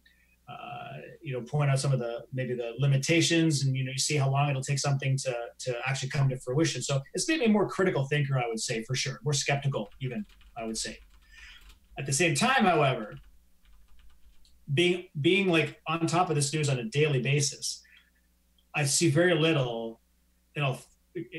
uh, 0.49 0.99
you 1.21 1.33
know, 1.33 1.41
point 1.41 1.69
out 1.69 1.79
some 1.79 1.91
of 1.91 1.99
the 1.99 2.23
maybe 2.31 2.53
the 2.53 2.73
limitations, 2.79 3.65
and 3.65 3.75
you 3.75 3.83
know, 3.83 3.91
you 3.91 3.97
see 3.97 4.15
how 4.15 4.29
long 4.29 4.49
it'll 4.49 4.61
take 4.61 4.79
something 4.79 5.17
to 5.17 5.35
to 5.59 5.77
actually 5.85 6.07
come 6.07 6.29
to 6.29 6.37
fruition. 6.39 6.81
So 6.81 7.01
it's 7.13 7.27
made 7.27 7.41
me 7.41 7.47
a 7.47 7.49
more 7.49 7.67
critical 7.67 8.05
thinker, 8.05 8.37
I 8.37 8.47
would 8.47 8.59
say, 8.59 8.81
for 8.83 8.95
sure, 8.95 9.19
more 9.25 9.33
skeptical, 9.33 9.89
even 9.99 10.25
I 10.55 10.63
would 10.63 10.77
say. 10.77 10.99
At 11.99 12.05
the 12.05 12.13
same 12.13 12.33
time, 12.33 12.63
however, 12.63 13.15
being 14.73 15.07
being 15.19 15.49
like 15.49 15.81
on 15.85 16.07
top 16.07 16.29
of 16.29 16.35
this 16.35 16.53
news 16.53 16.69
on 16.69 16.79
a 16.79 16.85
daily 16.85 17.21
basis, 17.21 17.83
I 18.77 18.83
see 18.83 19.09
very 19.09 19.33
little, 19.33 19.99
you 20.55 20.61
know, 20.61 20.77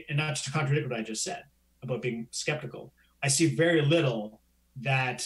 and 0.08 0.18
not 0.18 0.34
to 0.34 0.50
contradict 0.50 0.90
what 0.90 0.98
I 0.98 1.02
just 1.02 1.22
said 1.22 1.44
about 1.84 2.02
being 2.02 2.26
skeptical. 2.32 2.92
I 3.22 3.28
see 3.28 3.54
very 3.54 3.80
little 3.80 4.40
that 4.80 5.24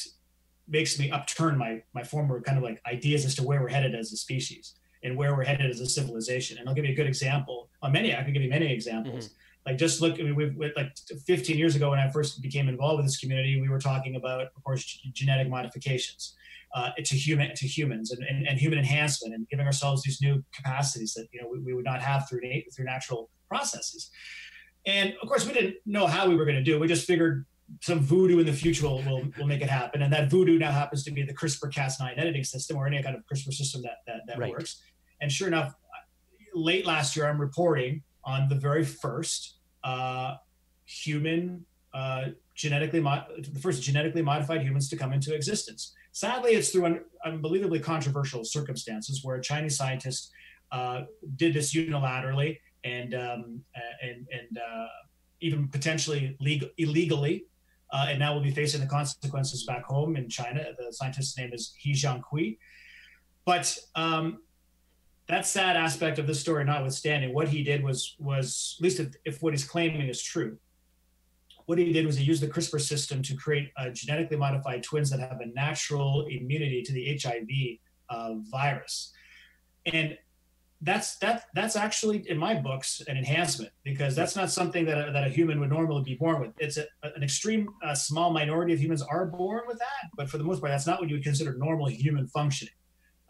makes 0.68 0.98
me 0.98 1.10
upturn 1.10 1.56
my 1.56 1.82
my 1.94 2.02
former 2.02 2.40
kind 2.42 2.58
of 2.58 2.64
like 2.64 2.82
ideas 2.86 3.24
as 3.24 3.34
to 3.36 3.42
where 3.42 3.62
we're 3.62 3.68
headed 3.68 3.94
as 3.94 4.12
a 4.12 4.18
species 4.18 4.74
and 5.02 5.16
where 5.16 5.34
we're 5.34 5.44
headed 5.44 5.70
as 5.70 5.80
a 5.80 5.86
civilization. 5.86 6.58
And 6.58 6.68
I'll 6.68 6.74
give 6.74 6.84
you 6.84 6.92
a 6.92 6.94
good 6.94 7.06
example. 7.06 7.70
On 7.80 7.90
many, 7.90 8.14
I 8.14 8.22
can 8.22 8.34
give 8.34 8.42
you 8.42 8.50
many 8.50 8.70
examples. 8.70 9.28
Mm-hmm. 9.28 9.70
Like 9.70 9.78
just 9.78 10.02
look, 10.02 10.20
I 10.20 10.22
mean, 10.24 10.34
we've 10.34 10.54
like 10.76 10.94
15 11.26 11.56
years 11.56 11.76
ago 11.76 11.90
when 11.90 11.98
I 11.98 12.10
first 12.10 12.42
became 12.42 12.68
involved 12.68 12.98
with 12.98 13.06
this 13.06 13.16
community, 13.16 13.58
we 13.58 13.70
were 13.70 13.78
talking 13.78 14.16
about, 14.16 14.42
of 14.54 14.64
course, 14.64 14.84
genetic 15.12 15.48
modifications 15.48 16.34
uh, 16.74 16.90
to 17.04 17.16
human 17.16 17.54
to 17.54 17.66
humans 17.66 18.12
and, 18.12 18.22
and, 18.22 18.46
and, 18.46 18.58
human 18.58 18.78
enhancement 18.78 19.34
and 19.34 19.46
giving 19.50 19.66
ourselves 19.66 20.02
these 20.02 20.22
new 20.22 20.42
capacities 20.54 21.12
that 21.14 21.26
you 21.30 21.40
know 21.40 21.48
we, 21.48 21.58
we 21.60 21.74
would 21.74 21.84
not 21.84 22.00
have 22.00 22.28
through 22.28 22.40
through 22.74 22.84
natural 22.84 23.28
processes. 23.48 24.10
And 24.86 25.14
of 25.22 25.28
course, 25.28 25.46
we 25.46 25.52
didn't 25.52 25.76
know 25.86 26.06
how 26.06 26.28
we 26.28 26.34
were 26.34 26.44
going 26.44 26.56
to 26.56 26.62
do. 26.62 26.74
it. 26.74 26.80
We 26.80 26.88
just 26.88 27.06
figured 27.06 27.44
some 27.80 28.00
voodoo 28.00 28.38
in 28.40 28.46
the 28.46 28.52
future 28.52 28.86
will, 28.86 29.02
will, 29.02 29.24
will 29.38 29.46
make 29.46 29.62
it 29.62 29.70
happen. 29.70 30.02
And 30.02 30.12
that 30.12 30.30
voodoo 30.30 30.58
now 30.58 30.72
happens 30.72 31.04
to 31.04 31.10
be 31.10 31.22
the 31.22 31.32
CRISPR-Cas9 31.32 32.18
editing 32.18 32.44
system 32.44 32.76
or 32.76 32.86
any 32.86 33.02
kind 33.02 33.16
of 33.16 33.22
CRISPR 33.22 33.52
system 33.52 33.82
that 33.82 33.98
that, 34.06 34.22
that 34.26 34.38
right. 34.38 34.50
works. 34.50 34.82
And 35.20 35.30
sure 35.30 35.48
enough, 35.48 35.74
late 36.54 36.86
last 36.86 37.16
year, 37.16 37.28
I'm 37.28 37.40
reporting 37.40 38.02
on 38.24 38.48
the 38.48 38.54
very 38.54 38.84
first 38.84 39.58
uh, 39.84 40.36
human 40.84 41.64
uh, 41.94 42.28
genetically 42.54 43.00
mo- 43.00 43.24
the 43.38 43.60
first 43.60 43.82
genetically 43.82 44.22
modified 44.22 44.62
humans 44.62 44.88
to 44.88 44.96
come 44.96 45.12
into 45.12 45.34
existence. 45.34 45.94
Sadly, 46.12 46.52
it's 46.52 46.70
through 46.70 46.84
un- 46.84 47.04
unbelievably 47.24 47.80
controversial 47.80 48.44
circumstances 48.44 49.24
where 49.24 49.36
a 49.36 49.42
Chinese 49.42 49.76
scientist 49.76 50.30
uh, 50.70 51.02
did 51.36 51.54
this 51.54 51.74
unilaterally 51.74 52.58
and 52.84 53.14
um, 53.14 53.60
and 54.02 54.26
and 54.30 54.58
uh, 54.58 54.86
even 55.40 55.68
potentially 55.68 56.36
legal, 56.40 56.68
illegally, 56.78 57.44
uh, 57.92 58.06
and 58.08 58.18
now 58.18 58.34
will 58.34 58.42
be 58.42 58.50
facing 58.50 58.80
the 58.80 58.86
consequences 58.86 59.64
back 59.64 59.84
home 59.84 60.16
in 60.16 60.28
China. 60.28 60.64
The 60.78 60.92
scientist's 60.92 61.36
name 61.36 61.50
is 61.52 61.74
He 61.78 61.92
Jiankui. 61.92 62.58
But 63.44 63.76
um, 63.94 64.38
that 65.28 65.46
sad 65.46 65.76
aspect 65.76 66.18
of 66.18 66.26
this 66.26 66.40
story 66.40 66.64
notwithstanding, 66.64 67.34
what 67.34 67.48
he 67.48 67.62
did 67.64 67.82
was 67.82 68.16
was 68.18 68.76
at 68.78 68.84
least 68.84 69.00
if, 69.00 69.14
if 69.24 69.42
what 69.42 69.52
he's 69.52 69.64
claiming 69.64 70.08
is 70.08 70.22
true, 70.22 70.58
what 71.66 71.78
he 71.78 71.92
did 71.92 72.06
was 72.06 72.16
he 72.16 72.24
used 72.24 72.42
the 72.42 72.48
CRISPR 72.48 72.80
system 72.80 73.22
to 73.22 73.34
create 73.36 73.70
uh, 73.76 73.90
genetically 73.90 74.36
modified 74.36 74.82
twins 74.82 75.10
that 75.10 75.20
have 75.20 75.40
a 75.40 75.46
natural 75.46 76.26
immunity 76.26 76.82
to 76.82 76.92
the 76.92 77.18
HIV 77.20 77.78
uh, 78.08 78.34
virus. 78.50 79.12
And 79.86 80.16
that's 80.84 81.16
that 81.18 81.44
that's 81.54 81.76
actually 81.76 82.28
in 82.28 82.36
my 82.36 82.54
books 82.54 83.02
an 83.06 83.16
enhancement 83.16 83.72
because 83.84 84.16
that's 84.16 84.34
not 84.34 84.50
something 84.50 84.84
that 84.86 85.08
a, 85.08 85.12
that 85.12 85.24
a 85.24 85.30
human 85.30 85.60
would 85.60 85.70
normally 85.70 86.02
be 86.02 86.16
born 86.16 86.40
with. 86.40 86.50
It's 86.58 86.76
a, 86.76 86.86
an 87.02 87.22
extreme 87.22 87.68
uh, 87.84 87.94
small 87.94 88.32
minority 88.32 88.72
of 88.72 88.80
humans 88.80 89.00
are 89.02 89.26
born 89.26 89.62
with 89.68 89.78
that, 89.78 90.10
but 90.16 90.28
for 90.28 90.38
the 90.38 90.44
most 90.44 90.60
part, 90.60 90.72
that's 90.72 90.86
not 90.86 90.98
what 91.00 91.08
you 91.08 91.14
would 91.16 91.24
consider 91.24 91.54
normal 91.56 91.86
human 91.86 92.26
functioning. 92.26 92.74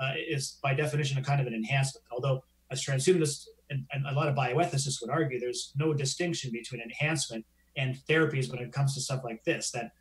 uh, 0.03 0.15
is 0.29 0.59
by 0.63 0.75
definition 0.75 1.19
a 1.19 1.23
kind 1.23 1.41
of 1.41 1.47
an 1.47 1.55
enhancement. 1.55 2.05
Although, 2.11 2.43
as 2.71 2.85
transhumanists 2.85 3.47
and, 3.71 3.85
and 3.93 4.07
a 4.07 4.13
lot 4.13 4.29
of 4.29 4.35
bioethicists 4.35 5.01
would 5.01 5.11
argue, 5.11 5.39
there's 5.39 5.73
no 5.77 5.93
distinction 5.95 6.51
between 6.51 6.81
enhancement 6.81 7.45
and 7.77 7.97
therapies 8.09 8.51
when 8.51 8.61
it 8.61 8.73
comes 8.73 8.95
to 8.95 9.01
stuff 9.01 9.23
like 9.25 9.45
this. 9.45 9.71
That, 9.71 9.93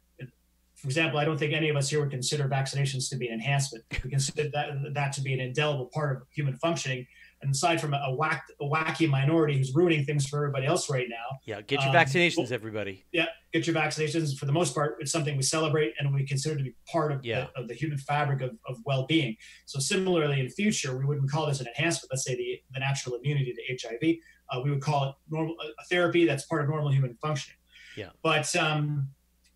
for 0.75 0.87
example, 0.87 1.19
I 1.19 1.25
don't 1.25 1.37
think 1.37 1.53
any 1.53 1.69
of 1.69 1.75
us 1.75 1.89
here 1.89 1.99
would 1.99 2.11
consider 2.11 2.47
vaccinations 2.47 3.09
to 3.09 3.15
be 3.15 3.27
an 3.27 3.33
enhancement. 3.33 3.83
We 4.03 4.09
consider 4.09 4.49
that 4.53 4.93
that 4.93 5.13
to 5.13 5.21
be 5.21 5.33
an 5.33 5.39
indelible 5.39 5.87
part 5.93 6.15
of 6.15 6.23
human 6.31 6.55
functioning 6.57 7.05
and 7.41 7.51
aside 7.51 7.81
from 7.81 7.93
a, 7.93 8.13
whack, 8.13 8.45
a 8.59 8.65
wacky 8.65 9.09
minority 9.09 9.57
who's 9.57 9.73
ruining 9.73 10.05
things 10.05 10.27
for 10.27 10.37
everybody 10.37 10.65
else 10.65 10.89
right 10.89 11.07
now. 11.09 11.39
Yeah, 11.45 11.61
get 11.61 11.81
your 11.81 11.89
um, 11.89 11.95
vaccinations, 11.95 12.51
everybody. 12.51 13.05
Yeah, 13.11 13.25
get 13.51 13.65
your 13.65 13.75
vaccinations. 13.75 14.37
For 14.37 14.45
the 14.45 14.51
most 14.51 14.75
part, 14.75 14.97
it's 14.99 15.11
something 15.11 15.35
we 15.35 15.43
celebrate 15.43 15.93
and 15.99 16.13
we 16.13 16.25
consider 16.25 16.55
to 16.57 16.63
be 16.63 16.75
part 16.91 17.11
of, 17.11 17.25
yeah. 17.25 17.47
the, 17.55 17.61
of 17.61 17.67
the 17.67 17.73
human 17.73 17.97
fabric 17.97 18.41
of, 18.41 18.51
of 18.67 18.77
well-being. 18.85 19.35
So 19.65 19.79
similarly, 19.79 20.39
in 20.39 20.49
future, 20.49 20.97
we 20.97 21.05
wouldn't 21.05 21.31
call 21.31 21.47
this 21.47 21.61
an 21.61 21.67
enhancement. 21.67 22.11
Let's 22.11 22.25
say 22.25 22.35
the, 22.35 22.59
the 22.73 22.79
natural 22.79 23.15
immunity 23.15 23.53
to 23.53 23.87
HIV. 23.87 24.15
Uh, 24.51 24.61
we 24.63 24.69
would 24.69 24.81
call 24.81 25.09
it 25.09 25.15
normal 25.29 25.55
a 25.61 25.83
therapy 25.85 26.25
that's 26.25 26.45
part 26.45 26.61
of 26.61 26.69
normal 26.69 26.91
human 26.91 27.17
functioning. 27.21 27.57
Yeah. 27.95 28.09
But 28.23 28.55
um, 28.55 29.09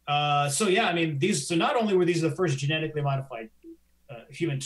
uh, 0.07 0.49
so 0.49 0.67
yeah, 0.67 0.87
I 0.87 0.93
mean, 0.93 1.19
these. 1.19 1.47
So 1.47 1.55
not 1.55 1.75
only 1.75 1.95
were 1.95 2.05
these 2.05 2.21
the 2.21 2.31
first 2.31 2.57
genetically 2.57 3.01
modified 3.01 3.49
uh, 4.09 4.19
human 4.29 4.59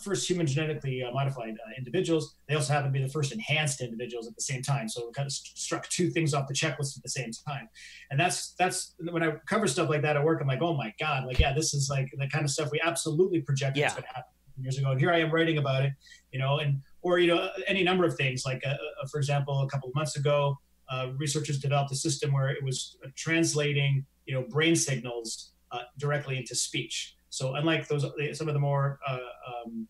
first 0.00 0.28
human 0.28 0.46
genetically 0.46 1.02
uh, 1.02 1.10
modified 1.12 1.54
uh, 1.54 1.70
individuals. 1.76 2.36
They 2.48 2.54
also 2.54 2.72
happen 2.72 2.92
to 2.92 2.98
be 2.98 3.04
the 3.04 3.10
first 3.10 3.32
enhanced 3.32 3.80
individuals 3.80 4.28
at 4.28 4.34
the 4.36 4.42
same 4.42 4.62
time. 4.62 4.88
So 4.88 5.08
it 5.08 5.14
kind 5.14 5.26
of 5.26 5.32
struck 5.32 5.88
two 5.88 6.10
things 6.10 6.32
off 6.32 6.46
the 6.46 6.54
checklist 6.54 6.96
at 6.96 7.02
the 7.02 7.08
same 7.08 7.30
time. 7.46 7.68
And 8.10 8.20
that's 8.20 8.54
that's 8.58 8.94
when 9.10 9.22
I 9.22 9.32
cover 9.46 9.66
stuff 9.66 9.88
like 9.88 10.02
that 10.02 10.16
at 10.16 10.22
work. 10.22 10.40
I'm 10.40 10.46
like, 10.46 10.62
oh 10.62 10.74
my 10.74 10.94
god, 11.00 11.26
like 11.26 11.38
yeah, 11.38 11.52
this 11.52 11.74
is 11.74 11.88
like 11.90 12.08
the 12.16 12.28
kind 12.28 12.44
of 12.44 12.50
stuff 12.50 12.70
we 12.70 12.80
absolutely 12.80 13.40
projected 13.40 13.80
yeah. 13.80 13.90
going 13.90 14.02
to 14.02 14.08
happen 14.08 14.32
years 14.60 14.78
ago. 14.78 14.90
And 14.92 15.00
here 15.00 15.12
I 15.12 15.20
am 15.20 15.30
writing 15.30 15.58
about 15.58 15.84
it, 15.84 15.92
you 16.32 16.38
know, 16.38 16.58
and 16.58 16.80
or 17.02 17.18
you 17.18 17.28
know 17.28 17.50
any 17.66 17.82
number 17.82 18.04
of 18.04 18.16
things. 18.16 18.44
Like 18.46 18.62
uh, 18.64 18.70
uh, 18.70 19.06
for 19.10 19.18
example, 19.18 19.62
a 19.62 19.68
couple 19.68 19.88
of 19.88 19.94
months 19.94 20.16
ago, 20.16 20.56
uh, 20.90 21.08
researchers 21.16 21.58
developed 21.58 21.92
a 21.92 21.96
system 21.96 22.32
where 22.32 22.48
it 22.48 22.62
was 22.62 22.96
translating 23.16 24.04
you 24.26 24.34
know 24.34 24.44
brain 24.48 24.76
signals 24.76 25.52
directly 25.98 26.38
into 26.38 26.54
speech. 26.54 27.14
So 27.30 27.54
unlike 27.54 27.88
those, 27.88 28.06
some 28.32 28.48
of 28.48 28.54
the 28.54 28.60
more 28.60 28.98
uh, 29.06 29.18
um, 29.66 29.86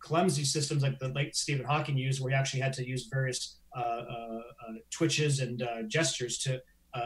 clumsy 0.00 0.44
systems 0.44 0.82
like 0.82 0.98
the 0.98 1.08
late 1.08 1.36
Stephen 1.36 1.64
Hawking 1.64 1.96
used, 1.96 2.20
where 2.20 2.30
he 2.30 2.36
actually 2.36 2.60
had 2.60 2.72
to 2.74 2.86
use 2.86 3.08
various 3.12 3.58
uh, 3.76 3.80
uh, 3.80 4.40
uh 4.68 4.72
twitches 4.90 5.38
and 5.40 5.62
uh, 5.62 5.82
gestures 5.86 6.38
to 6.38 6.60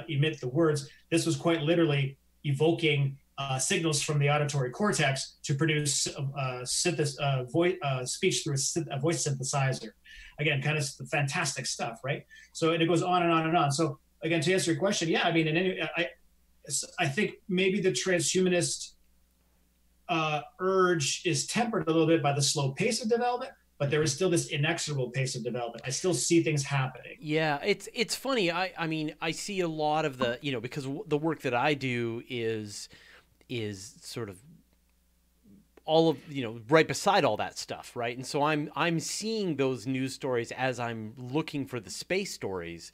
emit 0.08 0.40
the 0.40 0.48
words, 0.48 0.88
this 1.10 1.26
was 1.26 1.36
quite 1.36 1.60
literally 1.60 2.16
evoking 2.44 3.18
uh, 3.38 3.58
signals 3.58 4.02
from 4.02 4.18
the 4.18 4.30
auditory 4.30 4.70
cortex 4.70 5.36
to 5.42 5.54
produce 5.54 6.06
uh, 6.06 6.64
uh, 7.20 7.44
voice, 7.44 7.76
speech 8.04 8.42
through 8.44 8.54
a, 8.54 8.96
a, 8.96 9.00
voice 9.00 9.26
synthesizer. 9.26 9.90
Again, 10.38 10.62
kind 10.62 10.78
of 10.78 10.88
fantastic 11.10 11.66
stuff, 11.66 12.00
right? 12.04 12.24
So 12.52 12.72
and 12.72 12.82
it 12.82 12.86
goes 12.86 13.02
on 13.02 13.22
and 13.22 13.32
on 13.32 13.46
and 13.46 13.56
on. 13.56 13.72
So 13.72 13.98
again, 14.22 14.40
to 14.42 14.52
answer 14.52 14.72
your 14.72 14.80
question, 14.80 15.08
yeah, 15.08 15.22
I 15.24 15.32
mean, 15.32 15.48
in 15.48 15.56
any, 15.56 15.82
I, 15.96 16.08
I 16.98 17.06
think 17.06 17.34
maybe 17.48 17.80
the 17.80 17.92
transhumanist 17.92 18.92
uh, 20.08 20.42
urge 20.60 21.22
is 21.24 21.46
tempered 21.46 21.88
a 21.88 21.90
little 21.90 22.06
bit 22.06 22.22
by 22.22 22.32
the 22.32 22.42
slow 22.42 22.72
pace 22.72 23.02
of 23.02 23.08
development 23.08 23.52
but 23.78 23.90
there 23.90 24.02
is 24.02 24.12
still 24.12 24.30
this 24.30 24.48
inexorable 24.48 25.10
pace 25.10 25.34
of 25.34 25.42
development. 25.42 25.82
I 25.84 25.90
still 25.90 26.14
see 26.14 26.42
things 26.42 26.62
happening. 26.62 27.16
Yeah, 27.20 27.58
it's 27.64 27.88
it's 27.92 28.14
funny. 28.14 28.50
I 28.50 28.72
I 28.78 28.86
mean, 28.86 29.14
I 29.20 29.32
see 29.32 29.60
a 29.60 29.68
lot 29.68 30.04
of 30.04 30.18
the, 30.18 30.38
you 30.42 30.52
know, 30.52 30.60
because 30.60 30.84
the 31.06 31.18
work 31.18 31.40
that 31.40 31.54
I 31.54 31.74
do 31.74 32.22
is 32.28 32.88
is 33.48 33.94
sort 34.00 34.28
of 34.28 34.38
all 35.86 36.08
of, 36.08 36.32
you 36.32 36.42
know, 36.42 36.60
right 36.68 36.88
beside 36.88 37.24
all 37.24 37.36
that 37.36 37.58
stuff, 37.58 37.94
right? 37.94 38.16
And 38.16 38.26
so 38.26 38.42
I'm 38.42 38.70
I'm 38.74 39.00
seeing 39.00 39.56
those 39.56 39.86
news 39.86 40.14
stories 40.14 40.50
as 40.52 40.80
I'm 40.80 41.14
looking 41.18 41.66
for 41.66 41.78
the 41.78 41.90
space 41.90 42.32
stories 42.32 42.90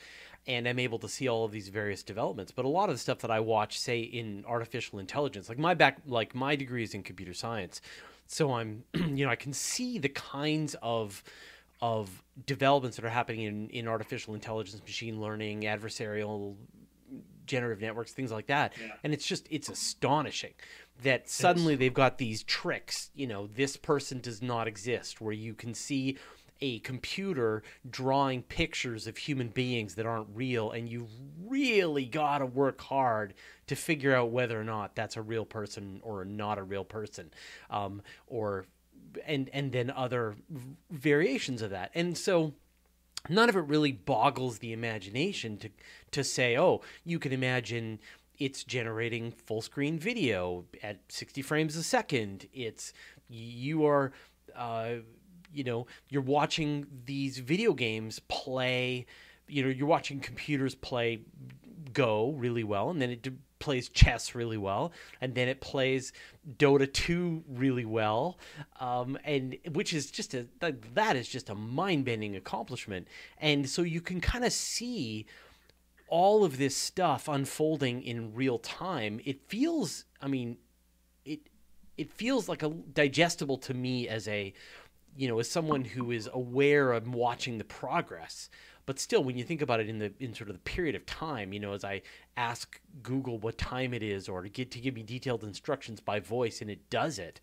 and 0.47 0.67
I'm 0.67 0.79
able 0.79 0.99
to 0.99 1.09
see 1.09 1.29
all 1.29 1.45
of 1.45 1.53
these 1.53 1.69
various 1.69 2.03
developments. 2.03 2.51
But 2.51 2.65
a 2.65 2.69
lot 2.69 2.89
of 2.89 2.95
the 2.95 2.99
stuff 2.99 3.19
that 3.19 3.31
I 3.31 3.41
watch, 3.41 3.79
say 3.79 4.01
in 4.01 4.45
artificial 4.47 4.99
intelligence, 4.99 5.49
like 5.49 5.59
my 5.59 5.75
back, 5.75 5.99
like 6.07 6.35
my 6.35 6.57
degree 6.57 6.83
is 6.83 6.95
in 6.95 7.03
computer 7.03 7.35
science, 7.35 7.81
so 8.27 8.53
I'm, 8.53 8.85
you 8.95 9.25
know, 9.25 9.31
I 9.31 9.37
can 9.37 9.53
see 9.53 9.99
the 9.99 10.09
kinds 10.09 10.77
of 10.83 11.23
of 11.83 12.23
developments 12.47 12.97
that 12.97 13.05
are 13.05 13.11
happening 13.11 13.43
in 13.43 13.69
in 13.71 13.89
artificial 13.89 14.35
intelligence, 14.35 14.81
machine 14.83 15.21
learning, 15.21 15.63
adversarial 15.63 16.57
generative 17.51 17.81
networks, 17.81 18.13
things 18.13 18.33
like 18.33 18.47
that. 18.47 18.73
Yeah. 18.81 18.93
And 19.05 19.13
it's 19.13 19.27
just 19.27 19.47
it's 19.51 19.69
astonishing 19.69 20.55
that 21.03 21.29
suddenly 21.29 21.75
they've 21.77 21.93
got 21.93 22.19
these 22.19 22.43
tricks. 22.43 23.11
You 23.15 23.27
know, 23.27 23.47
this 23.47 23.77
person 23.77 24.21
does 24.21 24.41
not 24.41 24.69
exist, 24.69 25.21
where 25.21 25.33
you 25.33 25.55
can 25.55 25.75
see 25.75 26.19
a 26.63 26.79
computer 26.81 27.63
drawing 27.89 28.43
pictures 28.43 29.07
of 29.07 29.17
human 29.17 29.49
beings 29.49 29.95
that 29.95 30.07
aren't 30.07 30.29
real 30.35 30.71
and 30.71 30.89
you 30.89 31.09
really 31.47 32.05
got 32.05 32.39
to 32.39 32.47
work 32.47 32.81
hard 32.83 33.33
to 33.67 33.75
figure 33.75 34.15
out 34.15 34.31
whether 34.31 34.61
or 34.61 34.65
not 34.65 34.95
that's 34.95 35.17
a 35.17 35.23
real 35.23 35.47
person 35.47 36.01
or 36.03 36.25
not 36.25 36.59
a 36.59 36.63
real 36.63 36.85
person 36.85 37.31
um, 37.71 38.03
or 38.27 38.67
and 39.27 39.49
and 39.55 39.73
then 39.73 39.91
other 39.91 40.37
variations 40.91 41.63
of 41.63 41.71
that 41.71 41.91
and 41.95 42.17
so 42.17 42.53
none 43.29 43.49
of 43.49 43.57
it 43.57 43.61
really 43.61 43.93
boggles 43.93 44.59
the 44.59 44.73
imagination 44.73 45.57
to 45.57 45.69
to 46.11 46.25
say 46.25 46.57
oh 46.57 46.81
you 47.05 47.19
can 47.19 47.33
imagine 47.33 47.99
it's 48.41 48.65
generating 48.65 49.31
full 49.31 49.61
screen 49.61 49.99
video 49.99 50.65
at 50.83 50.99
60 51.11 51.43
frames 51.43 51.77
a 51.77 51.83
second. 51.83 52.49
It's 52.55 52.95
you 53.29 53.87
are 53.87 54.13
uh, 54.57 54.95
you 55.53 55.63
know 55.63 55.87
you're 56.09 56.23
watching 56.23 56.87
these 57.05 57.39
video 57.39 57.75
games 57.75 58.19
play 58.29 59.07
you 59.47 59.63
know 59.63 59.69
you're 59.69 59.87
watching 59.87 60.21
computers 60.21 60.75
play 60.75 61.21
go 61.93 62.31
really 62.37 62.65
well 62.65 62.91
and 62.91 63.01
then 63.03 63.11
it 63.11 63.27
plays 63.61 63.89
chess 63.89 64.35
really 64.35 64.57
well 64.57 64.93
and 65.21 65.35
then 65.35 65.49
it 65.49 65.61
plays 65.61 66.13
dota 66.57 66.93
2 66.93 67.45
really 67.49 67.85
well 67.85 68.39
um, 68.81 69.17
and 69.25 69.57
which 69.73 69.93
is 69.95 70.11
just 70.11 70.35
a 70.35 70.47
that, 70.61 71.15
is 71.17 71.29
just 71.29 71.49
a 71.51 71.55
mind-bending 71.55 72.35
accomplishment 72.35 73.07
and 73.39 73.69
so 73.69 73.83
you 73.83 74.01
can 74.01 74.21
kind 74.21 74.45
of 74.45 74.53
see 74.53 75.27
all 76.09 76.45
of 76.45 76.59
this 76.59 76.77
stuff 76.77 77.29
unfolding 77.29 78.03
in 78.03 78.35
real 78.35 78.59
time 78.59 79.21
it 79.25 79.41
feels 79.49 80.05
i 80.21 80.27
mean 80.27 80.57
it 81.25 81.41
it 81.97 82.11
feels 82.11 82.49
like 82.49 82.63
a 82.63 82.71
digestible 82.71 83.59
to 83.59 83.75
me 83.75 84.09
as 84.09 84.27
a 84.27 84.53
you 85.17 85.29
know, 85.29 85.39
as 85.39 85.51
someone 85.51 85.85
who 85.85 86.11
is 86.11 86.29
aware 86.33 86.93
of 86.93 87.13
watching 87.13 87.59
the 87.59 87.65
progress. 87.65 88.49
But 88.87 88.99
still, 88.99 89.23
when 89.23 89.37
you 89.37 89.45
think 89.45 89.63
about 89.63 89.81
it 89.81 89.89
in 89.89 89.99
the 89.99 90.13
in 90.19 90.35
sort 90.35 90.51
of 90.51 90.57
the 90.57 90.63
period 90.63 90.95
of 90.95 91.07
time, 91.07 91.53
you 91.53 91.61
know, 91.61 91.73
as 91.73 91.85
I 91.85 92.03
ask 92.37 92.81
Google 93.03 93.39
what 93.39 93.59
time 93.59 93.95
it 93.95 94.03
is, 94.03 94.29
or 94.29 94.43
to 94.43 94.49
get 94.49 94.71
to 94.73 94.81
give 94.81 94.95
me 94.95 95.03
detailed 95.03 95.45
instructions 95.45 96.01
by 96.01 96.21
voice, 96.21 96.61
and 96.61 96.71
it 96.71 96.91
does 96.91 97.19
it. 97.19 97.41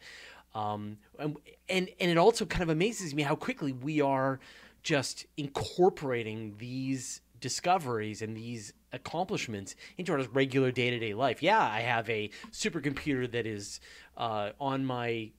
Um, 0.55 0.97
and, 1.19 1.37
and 1.69 1.89
it 1.99 2.17
also 2.17 2.45
kind 2.45 2.63
of 2.63 2.69
amazes 2.69 3.13
me 3.13 3.21
how 3.21 3.35
quickly 3.35 3.73
we 3.73 4.01
are 4.01 4.39
just 4.81 5.25
incorporating 5.35 6.55
these 6.57 7.21
discoveries 7.39 8.21
and 8.21 8.35
these 8.35 8.73
accomplishments 8.93 9.75
into 9.97 10.13
our 10.13 10.21
regular 10.33 10.71
day 10.71 10.89
to 10.89 10.97
day 10.97 11.13
life. 11.13 11.43
Yeah, 11.43 11.61
I 11.61 11.81
have 11.81 12.09
a 12.09 12.31
supercomputer 12.51 13.29
that 13.31 13.45
is 13.45 13.79
uh, 14.15 14.51
on 14.59 14.85
my 14.85 15.31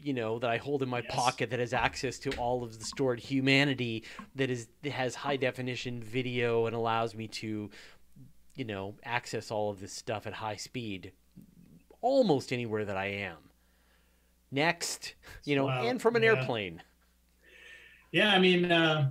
you 0.00 0.12
know 0.12 0.38
that 0.38 0.50
I 0.50 0.56
hold 0.56 0.82
in 0.82 0.88
my 0.88 1.00
yes. 1.00 1.14
pocket 1.14 1.50
that 1.50 1.60
has 1.60 1.72
access 1.72 2.18
to 2.20 2.30
all 2.36 2.62
of 2.62 2.78
the 2.78 2.84
stored 2.84 3.20
humanity 3.20 4.04
that 4.34 4.50
is 4.50 4.68
that 4.82 4.92
has 4.92 5.14
high 5.14 5.36
definition 5.36 6.02
video 6.02 6.66
and 6.66 6.74
allows 6.76 7.14
me 7.14 7.28
to 7.28 7.70
you 8.54 8.64
know 8.64 8.94
access 9.04 9.50
all 9.50 9.70
of 9.70 9.80
this 9.80 9.92
stuff 9.92 10.26
at 10.26 10.32
high 10.32 10.56
speed 10.56 11.12
almost 12.02 12.52
anywhere 12.52 12.84
that 12.84 12.96
I 12.96 13.06
am. 13.06 13.36
Next, 14.50 15.14
you 15.44 15.56
know, 15.56 15.64
wow. 15.64 15.86
and 15.86 16.02
from 16.02 16.16
an 16.16 16.22
yeah. 16.22 16.30
airplane. 16.30 16.82
Yeah, 18.10 18.34
I 18.34 18.38
mean, 18.38 18.70
uh, 18.70 19.10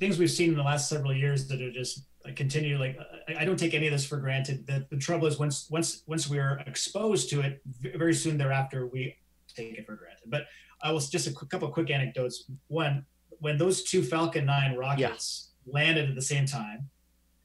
things 0.00 0.18
we've 0.18 0.30
seen 0.30 0.50
in 0.50 0.56
the 0.56 0.64
last 0.64 0.88
several 0.88 1.14
years 1.14 1.46
that 1.46 1.62
are 1.62 1.70
just 1.70 2.02
I 2.26 2.32
continue 2.32 2.76
like 2.78 2.98
I, 3.28 3.42
I 3.42 3.44
don't 3.44 3.56
take 3.56 3.72
any 3.72 3.86
of 3.86 3.92
this 3.92 4.04
for 4.04 4.16
granted. 4.16 4.66
The, 4.66 4.86
the 4.90 4.96
trouble 4.96 5.28
is 5.28 5.38
once 5.38 5.68
once 5.70 6.02
once 6.06 6.28
we 6.28 6.38
are 6.38 6.60
exposed 6.66 7.30
to 7.30 7.40
it, 7.40 7.62
very 7.96 8.14
soon 8.14 8.36
thereafter 8.36 8.86
we 8.86 9.16
take 9.60 9.78
it 9.78 9.86
for 9.86 9.96
granted. 9.96 10.30
But 10.30 10.46
I 10.82 10.92
will 10.92 11.00
just 11.00 11.26
a 11.26 11.32
quick, 11.32 11.50
couple 11.50 11.68
quick 11.68 11.90
anecdotes. 11.90 12.50
One, 12.68 13.04
when 13.38 13.58
those 13.58 13.82
two 13.82 14.02
Falcon 14.02 14.46
9 14.46 14.76
rockets 14.76 15.50
yeah. 15.66 15.72
landed 15.72 16.08
at 16.08 16.14
the 16.14 16.22
same 16.22 16.46
time 16.46 16.88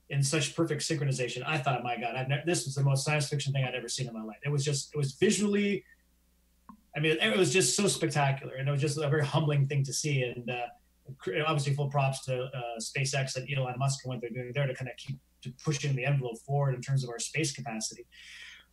in 0.09 0.21
such 0.23 0.55
perfect 0.55 0.81
synchronization, 0.81 1.43
I 1.45 1.57
thought, 1.57 1.83
my 1.83 1.97
God, 1.97 2.15
I've 2.15 2.45
this 2.45 2.65
was 2.65 2.75
the 2.75 2.83
most 2.83 3.05
science 3.05 3.29
fiction 3.29 3.53
thing 3.53 3.63
I'd 3.63 3.75
ever 3.75 3.89
seen 3.89 4.07
in 4.07 4.13
my 4.13 4.23
life. 4.23 4.37
It 4.43 4.49
was 4.49 4.63
just, 4.63 4.93
it 4.93 4.97
was 4.97 5.13
visually, 5.13 5.83
I 6.95 6.99
mean, 6.99 7.17
it 7.21 7.37
was 7.37 7.51
just 7.51 7.75
so 7.75 7.87
spectacular, 7.87 8.55
and 8.55 8.67
it 8.67 8.71
was 8.71 8.81
just 8.81 8.97
a 8.97 9.09
very 9.09 9.25
humbling 9.25 9.67
thing 9.67 9.83
to 9.83 9.91
see. 9.93 10.23
And 10.23 10.49
uh, 10.49 10.67
obviously, 11.45 11.73
full 11.73 11.89
props 11.89 12.23
to 12.25 12.43
uh, 12.43 12.79
SpaceX 12.79 13.35
and 13.35 13.47
Elon 13.51 13.75
Musk 13.77 14.05
and 14.05 14.13
what 14.13 14.21
they're 14.21 14.29
doing 14.29 14.51
there 14.53 14.65
to 14.65 14.73
kind 14.73 14.89
of 14.89 14.95
keep 14.95 15.17
to 15.45 15.53
pushing 15.63 15.95
the 15.95 16.05
envelope 16.05 16.37
forward 16.39 16.73
in 16.73 16.81
terms 16.81 17.03
of 17.03 17.09
our 17.09 17.19
space 17.19 17.51
capacity. 17.51 18.05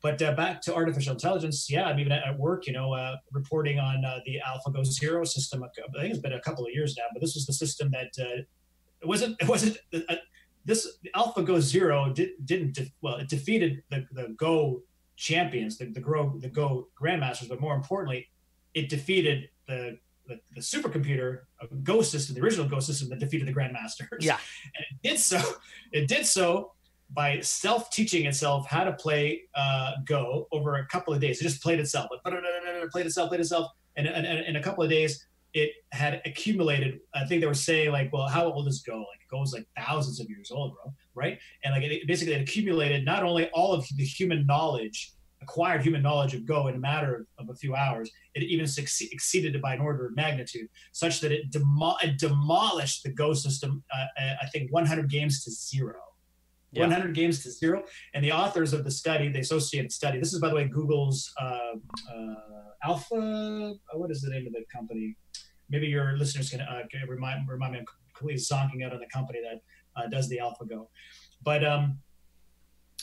But 0.03 0.20
uh, 0.20 0.32
back 0.34 0.61
to 0.62 0.74
artificial 0.74 1.12
intelligence, 1.12 1.70
yeah, 1.70 1.84
I'm 1.84 2.00
even 2.00 2.11
at 2.11 2.36
work, 2.36 2.66
you 2.66 2.72
know, 2.72 2.92
uh, 2.92 3.16
reporting 3.30 3.78
on 3.78 4.05
uh, 4.05 4.18
the 4.26 4.40
AlphaGo 4.44 4.84
Zero 4.84 5.24
system. 5.24 5.62
I 5.62 5.68
think 6.00 6.11
it's 6.11 6.18
been 6.18 6.32
a 6.32 6.40
couple 6.40 6.64
of 6.66 6.72
years 6.72 6.96
now, 6.98 7.05
but 7.12 7.20
this 7.20 7.36
was 7.36 7.46
the 7.46 7.53
system 7.53 7.92
that 7.92 8.11
uh, 8.18 8.42
it 9.00 9.07
wasn't. 9.07 9.40
It 9.40 9.48
wasn't. 9.48 9.78
Uh, 9.94 10.16
this 10.64 10.98
AlphaGo 11.14 11.61
Zero 11.61 12.12
did, 12.12 12.30
didn't. 12.44 12.74
De- 12.74 12.92
well, 13.00 13.16
it 13.16 13.28
defeated 13.28 13.84
the, 13.90 14.05
the 14.11 14.34
Go 14.36 14.82
champions, 15.14 15.78
the, 15.78 15.86
the 15.86 16.00
Go 16.00 16.36
the 16.40 16.48
Go 16.48 16.88
grandmasters, 17.00 17.48
but 17.48 17.61
more 17.61 17.76
importantly, 17.76 18.28
it 18.74 18.88
defeated 18.88 19.50
the 19.68 19.98
the, 20.26 20.40
the 20.55 20.61
supercomputer 20.61 21.42
Go 21.84 22.03
system, 22.03 22.34
the 22.34 22.40
original 22.40 22.66
Go 22.66 22.80
system 22.80 23.09
that 23.11 23.20
defeated 23.20 23.46
the 23.46 23.55
grandmasters. 23.55 24.18
Yeah, 24.18 24.38
and 24.74 24.84
it 24.90 25.09
did 25.09 25.20
so. 25.20 25.40
It 25.92 26.09
did 26.09 26.26
so 26.26 26.72
by 27.14 27.40
self-teaching 27.40 28.26
itself 28.26 28.66
how 28.66 28.84
to 28.84 28.92
play 28.92 29.42
uh, 29.54 29.92
Go 30.04 30.48
over 30.52 30.76
a 30.76 30.86
couple 30.86 31.12
of 31.12 31.20
days. 31.20 31.40
It 31.40 31.44
just 31.44 31.62
played 31.62 31.78
itself, 31.78 32.08
like, 32.10 32.22
played 32.90 33.06
itself, 33.06 33.28
played 33.28 33.40
itself, 33.40 33.70
and, 33.96 34.06
in 34.06 34.56
a 34.56 34.62
couple 34.62 34.82
of 34.82 34.90
days, 34.90 35.26
it 35.54 35.72
had 35.92 36.22
accumulated. 36.24 37.00
I 37.14 37.26
think 37.26 37.40
they 37.40 37.46
were 37.46 37.54
saying 37.54 37.92
like, 37.92 38.12
well, 38.12 38.28
how 38.28 38.50
old 38.50 38.68
is 38.68 38.80
Go? 38.80 38.98
Like 38.98 39.20
Go 39.30 39.42
is 39.42 39.52
like 39.52 39.66
thousands 39.76 40.20
of 40.20 40.28
years 40.30 40.50
old, 40.50 40.74
bro, 40.74 40.92
right? 41.14 41.38
And 41.64 41.74
like 41.74 41.82
it 41.82 42.06
basically 42.06 42.34
it 42.34 42.40
accumulated 42.40 43.04
not 43.04 43.22
only 43.22 43.50
all 43.50 43.72
of 43.72 43.86
the 43.96 44.04
human 44.04 44.46
knowledge, 44.46 45.12
acquired 45.42 45.82
human 45.82 46.02
knowledge 46.02 46.34
of 46.34 46.46
Go 46.46 46.68
in 46.68 46.76
a 46.76 46.78
matter 46.78 47.26
of, 47.38 47.46
of 47.46 47.50
a 47.50 47.54
few 47.54 47.74
hours, 47.74 48.10
it 48.34 48.42
even 48.44 48.66
succeed, 48.66 49.10
exceeded 49.12 49.54
it 49.54 49.60
by 49.60 49.74
an 49.74 49.80
order 49.80 50.06
of 50.06 50.16
magnitude, 50.16 50.68
such 50.92 51.20
that 51.20 51.32
it, 51.32 51.50
demo- 51.50 51.96
it 52.02 52.18
demolished 52.18 53.02
the 53.02 53.10
Go 53.10 53.34
system. 53.34 53.84
Uh, 53.94 54.06
I 54.42 54.46
think 54.46 54.72
100 54.72 55.10
games 55.10 55.44
to 55.44 55.50
zero 55.50 56.00
yeah. 56.73 56.83
100 56.83 57.14
games 57.14 57.43
to 57.43 57.51
zero. 57.51 57.85
And 58.14 58.25
the 58.25 58.33
authors 58.33 58.73
of 58.73 58.85
the 58.85 58.91
study, 58.91 59.29
the 59.29 59.41
associated 59.41 59.93
study, 59.93 60.18
this 60.18 60.33
is, 60.33 60.41
by 60.41 60.49
the 60.49 60.55
way, 60.55 60.68
Google's 60.68 61.33
uh, 61.41 61.45
uh, 61.45 62.35
Alpha. 62.85 63.14
Uh, 63.14 63.99
what 63.99 64.11
is 64.11 64.23
the 64.23 64.31
name 64.31 64.47
of 64.47 64.53
the 64.53 64.64
company? 64.73 65.16
Maybe 65.68 65.87
your 65.87 66.16
listeners 66.16 66.51
can, 66.51 66.61
uh, 66.61 66.83
remind, 67.07 67.49
remind 67.49 67.73
me. 67.73 67.79
I'm 67.81 67.85
completely 68.14 68.43
zonking 68.43 68.85
out 68.85 68.93
on 68.93 69.01
the 69.01 69.07
company 69.12 69.41
that 69.43 69.61
uh, 70.01 70.09
does 70.09 70.29
the 70.29 70.39
AlphaGo. 70.39 70.89
But 71.43 71.64
um, 71.64 71.99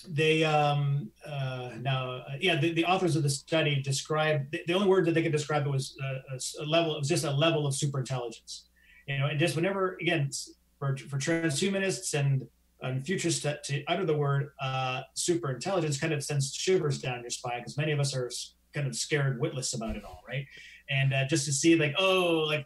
they 0.08 0.44
um, 0.44 1.12
uh, 1.26 1.72
now, 1.80 2.24
yeah, 2.40 2.56
the, 2.56 2.74
the, 2.74 2.86
authors 2.86 3.16
of 3.16 3.24
the 3.24 3.30
study 3.30 3.82
described 3.82 4.52
the, 4.52 4.62
the, 4.66 4.74
only 4.74 4.88
word 4.88 5.06
that 5.06 5.14
they 5.14 5.22
could 5.22 5.32
describe 5.32 5.66
it 5.66 5.70
was 5.70 5.96
a, 6.02 6.64
a 6.64 6.66
level. 6.66 6.96
It 6.96 7.00
was 7.00 7.10
just 7.10 7.26
a 7.26 7.32
level 7.32 7.68
of 7.68 7.76
super 7.76 8.00
intelligence. 8.00 8.68
You 9.08 9.18
know, 9.18 9.26
and 9.26 9.40
just 9.40 9.56
whenever 9.56 9.98
again 10.00 10.30
for 10.78 10.96
for 10.96 11.18
transhumanists 11.18 12.14
and 12.14 12.48
and 12.82 13.06
future 13.06 13.32
to, 13.32 13.60
to 13.64 13.84
utter 13.86 14.06
the 14.06 14.16
word 14.16 14.52
uh, 14.62 15.02
super 15.14 15.52
intelligence 15.52 16.00
kind 16.00 16.14
of 16.14 16.24
sends 16.24 16.54
shivers 16.54 17.00
down 17.00 17.22
your 17.22 17.30
spine 17.30 17.60
because 17.60 17.78
many 17.78 17.92
of 17.92 18.00
us 18.00 18.16
are 18.16 18.30
kind 18.74 18.88
of 18.88 18.96
scared 18.96 19.40
witless 19.40 19.74
about 19.74 19.96
it 19.96 20.04
all, 20.04 20.22
right? 20.28 20.46
And 20.90 21.14
uh, 21.14 21.26
just 21.26 21.46
to 21.46 21.54
see 21.54 21.76
like, 21.76 21.96
oh, 21.98 22.46
like 22.48 22.66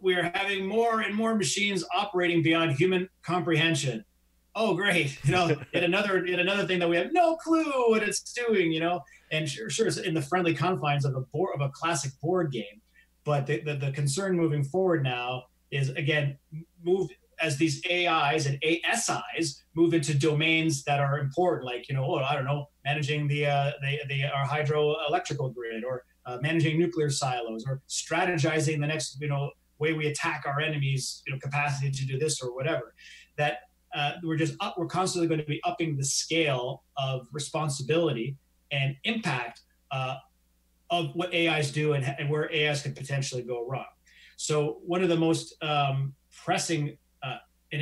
we're 0.00 0.30
having 0.34 0.66
more 0.66 1.00
and 1.00 1.14
more 1.14 1.34
machines 1.34 1.84
operating 1.94 2.42
beyond 2.42 2.72
human 2.72 3.08
comprehension. 3.22 4.04
Oh, 4.56 4.74
great! 4.74 5.18
You 5.24 5.32
know, 5.32 5.56
yet 5.72 5.82
another 5.82 6.24
yet 6.26 6.38
another 6.38 6.66
thing 6.66 6.78
that 6.78 6.88
we 6.88 6.96
have 6.96 7.12
no 7.12 7.36
clue 7.36 7.64
what 7.88 8.02
it's 8.02 8.20
doing. 8.32 8.70
You 8.70 8.80
know, 8.80 9.00
and 9.32 9.48
sure, 9.48 9.68
sure, 9.68 9.86
it's 9.88 9.96
in 9.96 10.14
the 10.14 10.22
friendly 10.22 10.54
confines 10.54 11.04
of 11.04 11.16
a 11.16 11.22
board 11.22 11.54
of 11.54 11.60
a 11.60 11.70
classic 11.70 12.12
board 12.20 12.52
game. 12.52 12.80
But 13.24 13.46
the, 13.46 13.60
the, 13.60 13.74
the 13.76 13.90
concern 13.90 14.36
moving 14.36 14.62
forward 14.62 15.02
now 15.02 15.44
is 15.70 15.88
again 15.90 16.38
move 16.84 17.08
as 17.40 17.56
these 17.56 17.80
AIs 17.90 18.46
and 18.46 18.58
ASIs 18.62 19.62
move 19.74 19.94
into 19.94 20.16
domains 20.16 20.84
that 20.84 21.00
are 21.00 21.18
important, 21.18 21.66
like 21.66 21.88
you 21.88 21.94
know, 21.94 22.04
oh, 22.04 22.16
I 22.16 22.34
don't 22.34 22.44
know, 22.44 22.68
managing 22.84 23.28
the 23.28 23.46
uh, 23.46 23.72
the, 23.80 23.98
the 24.08 24.24
our 24.24 24.46
hydroelectrical 24.46 25.54
grid, 25.54 25.84
or 25.84 26.04
uh, 26.26 26.38
managing 26.40 26.78
nuclear 26.78 27.10
silos, 27.10 27.64
or 27.66 27.82
strategizing 27.88 28.80
the 28.80 28.86
next 28.86 29.18
you 29.20 29.28
know 29.28 29.50
way 29.78 29.92
we 29.92 30.06
attack 30.06 30.44
our 30.46 30.60
enemies, 30.60 31.22
you 31.26 31.32
know, 31.32 31.38
capacity 31.38 31.90
to 31.90 32.06
do 32.06 32.18
this 32.18 32.40
or 32.40 32.54
whatever. 32.54 32.94
That 33.36 33.58
uh, 33.94 34.12
we're 34.22 34.36
just 34.36 34.54
up, 34.60 34.76
we're 34.78 34.86
constantly 34.86 35.28
going 35.28 35.40
to 35.40 35.46
be 35.46 35.60
upping 35.64 35.96
the 35.96 36.04
scale 36.04 36.82
of 36.96 37.26
responsibility 37.32 38.36
and 38.70 38.96
impact 39.04 39.60
uh, 39.90 40.16
of 40.90 41.14
what 41.14 41.32
AIs 41.34 41.70
do 41.70 41.92
and, 41.92 42.04
and, 42.18 42.28
where 42.28 42.50
AIs 42.52 42.82
could 42.82 42.96
potentially 42.96 43.42
go 43.42 43.66
wrong. 43.66 43.86
So 44.36 44.78
one 44.84 45.02
of 45.02 45.08
the 45.08 45.16
most 45.16 45.54
um, 45.62 46.14
pressing 46.44 46.96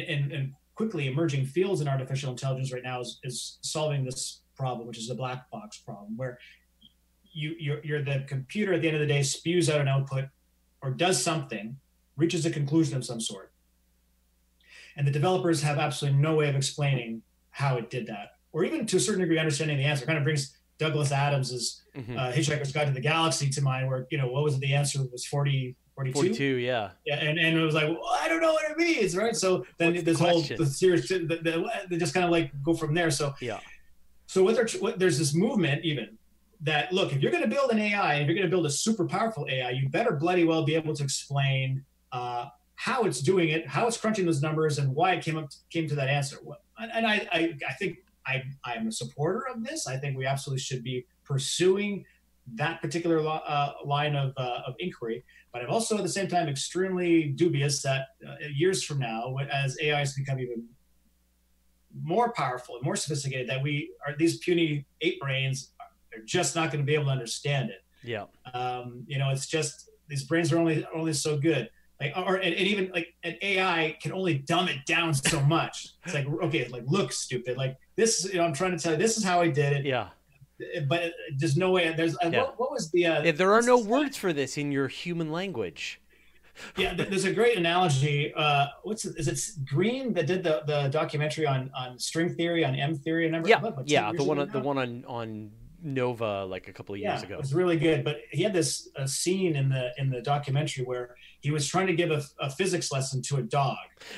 and, 0.00 0.54
quickly 0.74 1.06
emerging 1.06 1.44
fields 1.44 1.82
in 1.82 1.86
artificial 1.86 2.30
intelligence 2.30 2.72
right 2.72 2.82
now 2.82 2.98
is, 2.98 3.20
is 3.24 3.58
solving 3.60 4.04
this 4.04 4.40
problem, 4.56 4.88
which 4.88 4.96
is 4.96 5.06
the 5.06 5.14
black 5.14 5.50
box 5.50 5.76
problem, 5.76 6.16
where 6.16 6.38
you 7.32 7.54
you're, 7.58 7.84
you're, 7.84 8.02
the 8.02 8.24
computer 8.26 8.72
at 8.72 8.80
the 8.80 8.88
end 8.88 8.96
of 8.96 9.00
the 9.00 9.06
day 9.06 9.22
spews 9.22 9.68
out 9.68 9.80
an 9.80 9.88
output 9.88 10.24
or 10.80 10.90
does 10.90 11.22
something, 11.22 11.76
reaches 12.16 12.46
a 12.46 12.50
conclusion 12.50 12.96
of 12.96 13.04
some 13.04 13.20
sort, 13.20 13.52
and 14.96 15.06
the 15.06 15.10
developers 15.10 15.62
have 15.62 15.78
absolutely 15.78 16.18
no 16.18 16.36
way 16.36 16.48
of 16.48 16.56
explaining 16.56 17.22
how 17.50 17.76
it 17.76 17.90
did 17.90 18.06
that, 18.06 18.36
or 18.52 18.64
even 18.64 18.86
to 18.86 18.96
a 18.96 19.00
certain 19.00 19.20
degree 19.20 19.38
understanding 19.38 19.76
the 19.76 19.84
answer. 19.84 20.04
It 20.04 20.06
kind 20.06 20.18
of 20.18 20.24
brings 20.24 20.56
Douglas 20.78 21.12
Adams's 21.12 21.82
mm-hmm. 21.94 22.16
uh, 22.16 22.32
Hitchhiker's 22.32 22.72
Guide 22.72 22.86
to 22.86 22.92
the 22.92 23.00
Galaxy 23.00 23.50
to 23.50 23.60
mind, 23.60 23.88
where 23.88 24.06
you 24.10 24.18
know 24.18 24.28
what 24.28 24.42
was 24.42 24.54
it, 24.54 24.60
the 24.60 24.74
answer 24.74 25.00
was 25.12 25.26
forty 25.26 25.76
42? 25.94 26.14
42 26.14 26.44
yeah. 26.44 26.90
Yeah 27.04 27.16
and, 27.16 27.38
and 27.38 27.58
it 27.58 27.62
was 27.62 27.74
like 27.74 27.88
well, 27.88 28.00
i 28.20 28.28
don't 28.28 28.40
know 28.40 28.52
what 28.52 28.70
it 28.70 28.76
means 28.76 29.16
right? 29.16 29.36
So 29.36 29.66
then 29.78 29.92
What's 29.92 30.04
this 30.04 30.18
the 30.18 30.24
whole 30.24 30.42
the 30.42 30.66
series 30.66 31.08
the, 31.08 31.18
the, 31.18 31.70
they 31.90 31.96
just 31.96 32.14
kind 32.14 32.24
of 32.24 32.30
like 32.30 32.50
go 32.62 32.74
from 32.74 32.94
there. 32.94 33.10
So 33.10 33.34
yeah. 33.40 33.60
so 34.26 34.42
what, 34.42 34.72
what 34.80 34.98
there's 34.98 35.18
this 35.18 35.34
movement 35.34 35.84
even 35.84 36.16
that 36.62 36.92
look 36.92 37.12
if 37.12 37.20
you're 37.20 37.32
going 37.32 37.42
to 37.42 37.50
build 37.50 37.72
an 37.72 37.78
ai 37.78 38.14
if 38.14 38.26
you're 38.26 38.36
going 38.36 38.46
to 38.46 38.50
build 38.50 38.66
a 38.66 38.70
super 38.70 39.04
powerful 39.04 39.46
ai 39.50 39.70
you 39.70 39.88
better 39.88 40.12
bloody 40.12 40.44
well 40.44 40.64
be 40.64 40.76
able 40.76 40.94
to 40.94 41.02
explain 41.02 41.84
uh, 42.12 42.46
how 42.76 43.02
it's 43.02 43.20
doing 43.20 43.50
it 43.50 43.66
how 43.66 43.86
it's 43.86 43.96
crunching 43.96 44.26
those 44.26 44.42
numbers 44.42 44.78
and 44.78 44.92
why 44.94 45.12
it 45.12 45.24
came 45.24 45.36
up 45.36 45.48
came 45.70 45.88
to 45.88 45.94
that 45.94 46.08
answer. 46.08 46.38
And 46.78 47.06
i 47.06 47.26
i, 47.32 47.54
I 47.68 47.72
think 47.74 47.98
i 48.26 48.42
i'm 48.64 48.88
a 48.88 48.92
supporter 48.92 49.46
of 49.52 49.64
this. 49.64 49.86
I 49.86 49.96
think 49.96 50.16
we 50.16 50.26
absolutely 50.26 50.60
should 50.60 50.82
be 50.82 51.06
pursuing 51.24 52.04
that 52.54 52.82
particular 52.82 53.24
uh, 53.24 53.72
line 53.84 54.16
of, 54.16 54.32
uh, 54.36 54.62
of 54.66 54.74
inquiry 54.80 55.24
but 55.52 55.62
I'm 55.62 55.70
also 55.70 55.98
at 55.98 56.02
the 56.02 56.08
same 56.08 56.28
time 56.28 56.48
extremely 56.48 57.24
dubious 57.24 57.82
that 57.82 58.08
uh, 58.26 58.34
years 58.54 58.82
from 58.82 58.98
now, 58.98 59.36
as 59.52 59.76
AIs 59.84 60.14
become 60.14 60.40
even 60.40 60.64
more 62.02 62.32
powerful 62.32 62.76
and 62.76 62.84
more 62.84 62.96
sophisticated, 62.96 63.50
that 63.50 63.62
we 63.62 63.92
are 64.06 64.16
these 64.16 64.38
puny 64.38 64.86
ape 65.02 65.20
brains 65.20 65.72
are 65.80 66.22
just 66.24 66.56
not 66.56 66.72
going 66.72 66.82
to 66.82 66.86
be 66.86 66.94
able 66.94 67.04
to 67.04 67.10
understand 67.10 67.68
it. 67.68 67.84
Yeah. 68.02 68.24
Um, 68.54 69.04
you 69.06 69.18
know, 69.18 69.28
it's 69.28 69.46
just 69.46 69.90
these 70.08 70.24
brains 70.24 70.52
are 70.52 70.58
only 70.58 70.86
only 70.94 71.12
so 71.12 71.36
good. 71.36 71.68
Like, 72.00 72.14
or 72.16 72.36
and, 72.36 72.54
and 72.54 72.66
even 72.66 72.90
like 72.94 73.14
an 73.22 73.36
AI 73.42 73.96
can 74.00 74.12
only 74.12 74.38
dumb 74.38 74.68
it 74.68 74.86
down 74.86 75.12
so 75.12 75.40
much. 75.42 75.88
It's 76.04 76.14
like 76.14 76.26
okay, 76.26 76.66
like 76.68 76.84
look 76.86 77.12
stupid. 77.12 77.58
Like 77.58 77.76
this, 77.96 78.24
you 78.24 78.38
know, 78.38 78.44
I'm 78.44 78.54
trying 78.54 78.72
to 78.72 78.78
tell 78.78 78.92
you, 78.92 78.98
this 78.98 79.18
is 79.18 79.24
how 79.24 79.42
I 79.42 79.48
did 79.48 79.74
it. 79.74 79.84
Yeah 79.84 80.08
but 80.88 81.12
there's 81.36 81.56
no 81.56 81.70
way. 81.70 81.92
There's 81.96 82.16
yeah. 82.22 82.40
what, 82.40 82.58
what, 82.58 82.70
was 82.70 82.90
the? 82.90 83.06
Uh, 83.06 83.32
there 83.32 83.52
are 83.52 83.62
no 83.62 83.78
words 83.78 84.16
for 84.16 84.32
this 84.32 84.56
in 84.56 84.72
your 84.72 84.88
human 84.88 85.30
language. 85.30 86.00
yeah, 86.76 86.94
there's 86.94 87.24
a 87.24 87.32
great 87.32 87.56
analogy. 87.56 88.32
Uh, 88.34 88.66
what's 88.82 89.04
it, 89.04 89.16
is 89.16 89.28
it 89.28 89.64
Greene 89.66 90.12
that 90.14 90.26
did 90.26 90.42
the, 90.42 90.62
the 90.66 90.88
documentary 90.88 91.46
on, 91.46 91.70
on 91.74 91.98
string 91.98 92.34
theory 92.34 92.64
on 92.64 92.74
M 92.74 92.94
theory? 92.94 93.24
Remember? 93.24 93.48
Yeah, 93.48 93.60
what, 93.60 93.88
yeah, 93.88 94.12
the 94.12 94.24
one 94.24 94.38
on, 94.38 94.48
the 94.48 94.60
one 94.60 94.78
on 94.78 95.04
on 95.06 95.50
Nova 95.82 96.44
like 96.44 96.68
a 96.68 96.72
couple 96.72 96.94
of 96.94 97.00
years 97.00 97.20
yeah, 97.20 97.26
ago. 97.26 97.34
It 97.34 97.40
was 97.40 97.54
really 97.54 97.76
good, 97.76 98.04
but 98.04 98.18
he 98.30 98.42
had 98.42 98.52
this 98.52 98.88
a 98.96 99.08
scene 99.08 99.56
in 99.56 99.68
the 99.68 99.90
in 99.98 100.10
the 100.10 100.20
documentary 100.20 100.84
where 100.84 101.16
he 101.40 101.50
was 101.50 101.66
trying 101.66 101.86
to 101.86 101.94
give 101.94 102.10
a, 102.10 102.22
a 102.40 102.50
physics 102.50 102.92
lesson 102.92 103.22
to 103.22 103.36
a 103.36 103.42
dog. 103.42 103.76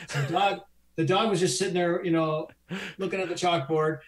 So 0.08 0.20
the 0.22 0.32
dog 0.32 0.60
the 0.96 1.04
dog 1.04 1.30
was 1.30 1.40
just 1.40 1.58
sitting 1.58 1.74
there, 1.74 2.04
you 2.04 2.12
know, 2.12 2.48
looking 2.98 3.20
at 3.20 3.28
the 3.28 3.34
chalkboard, 3.34 3.98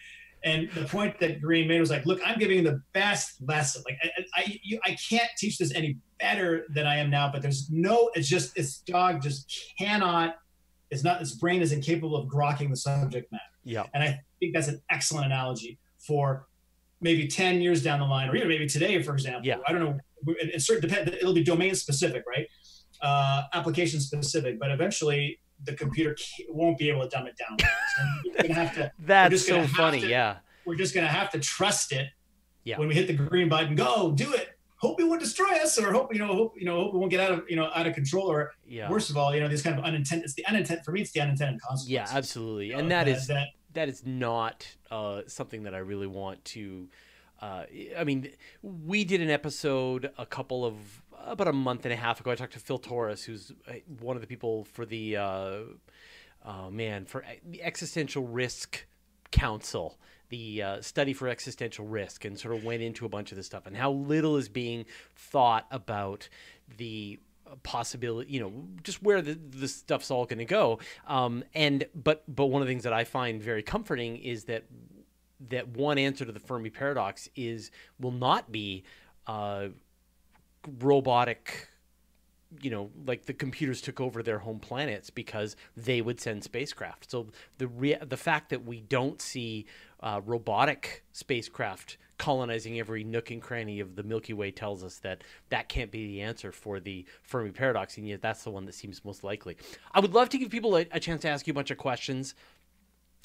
and 0.46 0.70
the 0.74 0.84
point 0.84 1.18
that 1.18 1.42
Greene 1.42 1.66
made 1.66 1.80
was 1.80 1.90
like, 1.90 2.06
look, 2.06 2.20
I'm 2.24 2.38
giving 2.38 2.62
the 2.62 2.80
best 2.94 3.42
lesson. 3.46 3.82
Like 3.84 3.98
I, 4.02 4.10
I, 4.36 4.58
you, 4.62 4.78
I 4.84 4.96
can't 5.10 5.28
teach 5.36 5.58
this 5.58 5.74
any 5.74 5.98
better 6.20 6.64
than 6.72 6.86
I 6.86 6.98
am 6.98 7.10
now, 7.10 7.30
but 7.32 7.42
there's 7.42 7.68
no, 7.68 8.10
it's 8.14 8.28
just, 8.28 8.54
this 8.54 8.78
dog 8.78 9.20
just 9.20 9.52
cannot, 9.76 10.36
it's 10.92 11.02
not, 11.02 11.20
its 11.20 11.32
brain 11.32 11.62
is 11.62 11.72
incapable 11.72 12.14
of 12.14 12.28
grokking 12.28 12.70
the 12.70 12.76
subject 12.76 13.30
matter. 13.32 13.42
Yeah. 13.64 13.86
And 13.92 14.04
I 14.04 14.20
think 14.38 14.54
that's 14.54 14.68
an 14.68 14.80
excellent 14.88 15.26
analogy 15.26 15.80
for 15.98 16.46
maybe 17.00 17.26
10 17.26 17.60
years 17.60 17.82
down 17.82 17.98
the 17.98 18.06
line, 18.06 18.28
or 18.28 18.36
even 18.36 18.46
maybe 18.46 18.68
today, 18.68 19.02
for 19.02 19.14
example. 19.14 19.44
Yeah. 19.44 19.56
I 19.66 19.72
don't 19.72 19.80
know. 19.80 19.98
It, 20.28 20.62
certain 20.62 20.88
depend, 20.88 21.08
it'll 21.08 21.34
be 21.34 21.42
domain 21.42 21.74
specific, 21.74 22.22
right? 22.28 22.46
Uh, 23.02 23.42
application 23.52 23.98
specific, 24.00 24.60
but 24.60 24.70
eventually 24.70 25.40
the 25.64 25.74
computer 25.74 26.16
won't 26.48 26.78
be 26.78 26.90
able 26.90 27.02
to 27.02 27.08
dumb 27.08 27.26
it 27.26 27.36
down. 27.36 27.56
you're 28.24 28.34
gonna 28.42 28.54
have 28.54 28.74
to. 28.74 28.92
That's 28.98 29.46
so 29.46 29.66
funny. 29.66 30.00
To, 30.00 30.08
yeah. 30.08 30.36
We're 30.64 30.76
just 30.76 30.94
gonna 30.94 31.06
have 31.06 31.30
to 31.30 31.38
trust 31.38 31.92
it. 31.92 32.08
Yeah. 32.64 32.78
When 32.78 32.88
we 32.88 32.94
hit 32.94 33.06
the 33.06 33.14
green 33.14 33.48
button, 33.48 33.74
go 33.76 34.12
do 34.12 34.32
it. 34.32 34.50
Hope 34.78 35.00
it 35.00 35.04
won't 35.04 35.20
destroy 35.20 35.50
us, 35.62 35.78
or 35.78 35.92
hope 35.92 36.12
you 36.12 36.18
know, 36.18 36.26
hope 36.26 36.54
you 36.58 36.66
know, 36.66 36.76
hope 36.76 36.94
it 36.94 36.98
won't 36.98 37.10
get 37.10 37.20
out 37.20 37.32
of 37.32 37.44
you 37.48 37.56
know 37.56 37.70
out 37.74 37.86
of 37.86 37.94
control, 37.94 38.30
or 38.30 38.52
yeah. 38.66 38.90
worst 38.90 39.08
of 39.08 39.16
all, 39.16 39.34
you 39.34 39.40
know, 39.40 39.48
these 39.48 39.62
kind 39.62 39.78
of 39.78 39.84
unintended. 39.84 40.24
It's 40.24 40.34
the 40.34 40.46
unintended 40.46 40.84
for 40.84 40.92
me. 40.92 41.00
It's 41.00 41.12
the 41.12 41.20
unintended 41.20 41.60
consequences. 41.60 41.90
Yeah, 41.90 42.06
absolutely, 42.10 42.66
you 42.66 42.72
know, 42.74 42.80
and 42.80 42.90
that, 42.90 43.04
that 43.04 43.16
is 43.16 43.26
that, 43.28 43.48
that 43.72 43.88
is 43.88 44.04
not 44.04 44.66
uh, 44.90 45.22
something 45.26 45.62
that 45.62 45.74
I 45.74 45.78
really 45.78 46.06
want 46.06 46.44
to 46.46 46.88
uh, 47.40 47.64
I 47.96 48.04
mean, 48.04 48.30
we 48.62 49.04
did 49.04 49.20
an 49.20 49.30
episode 49.30 50.10
a 50.16 50.24
couple 50.24 50.64
of 50.64 50.74
about 51.26 51.48
a 51.48 51.52
month 51.52 51.84
and 51.84 51.92
a 51.92 51.96
half 51.96 52.20
ago. 52.20 52.30
I 52.30 52.34
talked 52.34 52.52
to 52.54 52.58
Phil 52.58 52.78
Torres, 52.78 53.24
who's 53.24 53.52
uh, 53.68 53.74
one 54.00 54.16
of 54.16 54.22
the 54.22 54.28
people 54.28 54.64
for 54.64 54.86
the 54.86 55.16
uh, 55.16 55.58
oh 56.44 56.70
man 56.70 57.04
for 57.04 57.24
the 57.44 57.62
existential 57.62 58.26
risk 58.26 58.86
council 59.30 59.98
the 60.28 60.62
uh, 60.62 60.80
study 60.80 61.12
for 61.12 61.28
existential 61.28 61.86
risk 61.86 62.24
and 62.24 62.38
sort 62.38 62.54
of 62.54 62.64
went 62.64 62.82
into 62.82 63.04
a 63.04 63.08
bunch 63.08 63.30
of 63.30 63.36
this 63.36 63.46
stuff 63.46 63.66
and 63.66 63.76
how 63.76 63.90
little 63.90 64.36
is 64.36 64.48
being 64.48 64.84
thought 65.14 65.66
about 65.70 66.28
the 66.78 67.18
possibility 67.62 68.32
you 68.32 68.40
know 68.40 68.52
just 68.82 69.02
where 69.02 69.22
the, 69.22 69.34
the 69.34 69.68
stuff's 69.68 70.10
all 70.10 70.24
going 70.24 70.38
to 70.38 70.44
go 70.44 70.78
um, 71.06 71.44
and 71.54 71.86
but 71.94 72.24
but 72.28 72.46
one 72.46 72.60
of 72.60 72.66
the 72.66 72.72
things 72.72 72.82
that 72.82 72.92
i 72.92 73.04
find 73.04 73.40
very 73.40 73.62
comforting 73.62 74.16
is 74.16 74.44
that 74.44 74.64
that 75.48 75.68
one 75.68 75.96
answer 75.96 76.24
to 76.24 76.32
the 76.32 76.40
fermi 76.40 76.70
paradox 76.70 77.28
is 77.36 77.70
will 78.00 78.10
not 78.10 78.50
be 78.50 78.82
uh, 79.28 79.68
robotic 80.80 81.68
you 82.60 82.70
know 82.70 82.90
like 83.06 83.26
the 83.26 83.32
computers 83.32 83.80
took 83.80 84.00
over 84.00 84.22
their 84.22 84.38
home 84.38 84.58
planets 84.58 85.10
because 85.10 85.56
they 85.76 86.00
would 86.00 86.20
send 86.20 86.42
spacecraft 86.44 87.10
so 87.10 87.26
the 87.58 87.98
the 88.06 88.16
fact 88.16 88.50
that 88.50 88.64
we 88.64 88.80
don't 88.80 89.20
see 89.20 89.66
uh, 90.00 90.20
robotic 90.24 91.04
spacecraft 91.12 91.98
colonizing 92.18 92.78
every 92.78 93.04
nook 93.04 93.30
and 93.30 93.42
cranny 93.42 93.80
of 93.80 93.94
the 93.94 94.02
Milky 94.02 94.32
Way 94.32 94.50
tells 94.50 94.82
us 94.82 94.98
that 94.98 95.22
that 95.50 95.68
can't 95.68 95.90
be 95.90 96.06
the 96.06 96.22
answer 96.22 96.52
for 96.52 96.80
the 96.80 97.04
Fermi 97.22 97.50
paradox, 97.50 97.98
and 97.98 98.08
yet 98.08 98.22
that's 98.22 98.42
the 98.44 98.50
one 98.50 98.64
that 98.66 98.74
seems 98.74 99.04
most 99.04 99.22
likely. 99.22 99.56
I 99.92 100.00
would 100.00 100.14
love 100.14 100.28
to 100.30 100.38
give 100.38 100.50
people 100.50 100.76
a, 100.76 100.86
a 100.92 101.00
chance 101.00 101.22
to 101.22 101.28
ask 101.28 101.46
you 101.46 101.50
a 101.50 101.54
bunch 101.54 101.70
of 101.70 101.78
questions. 101.78 102.34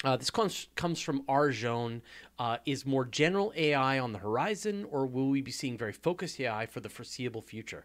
Uh, 0.04 0.16
this 0.16 0.30
comes 0.30 0.68
comes 0.74 1.00
from 1.00 1.22
Arjone. 1.24 2.00
Uh, 2.38 2.56
is 2.66 2.84
more 2.84 3.04
general 3.04 3.52
AI 3.56 3.98
on 3.98 4.12
the 4.12 4.18
horizon, 4.18 4.84
or 4.90 5.06
will 5.06 5.28
we 5.28 5.40
be 5.40 5.52
seeing 5.52 5.78
very 5.78 5.92
focused 5.92 6.40
AI 6.40 6.66
for 6.66 6.80
the 6.80 6.88
foreseeable 6.88 7.42
future? 7.42 7.84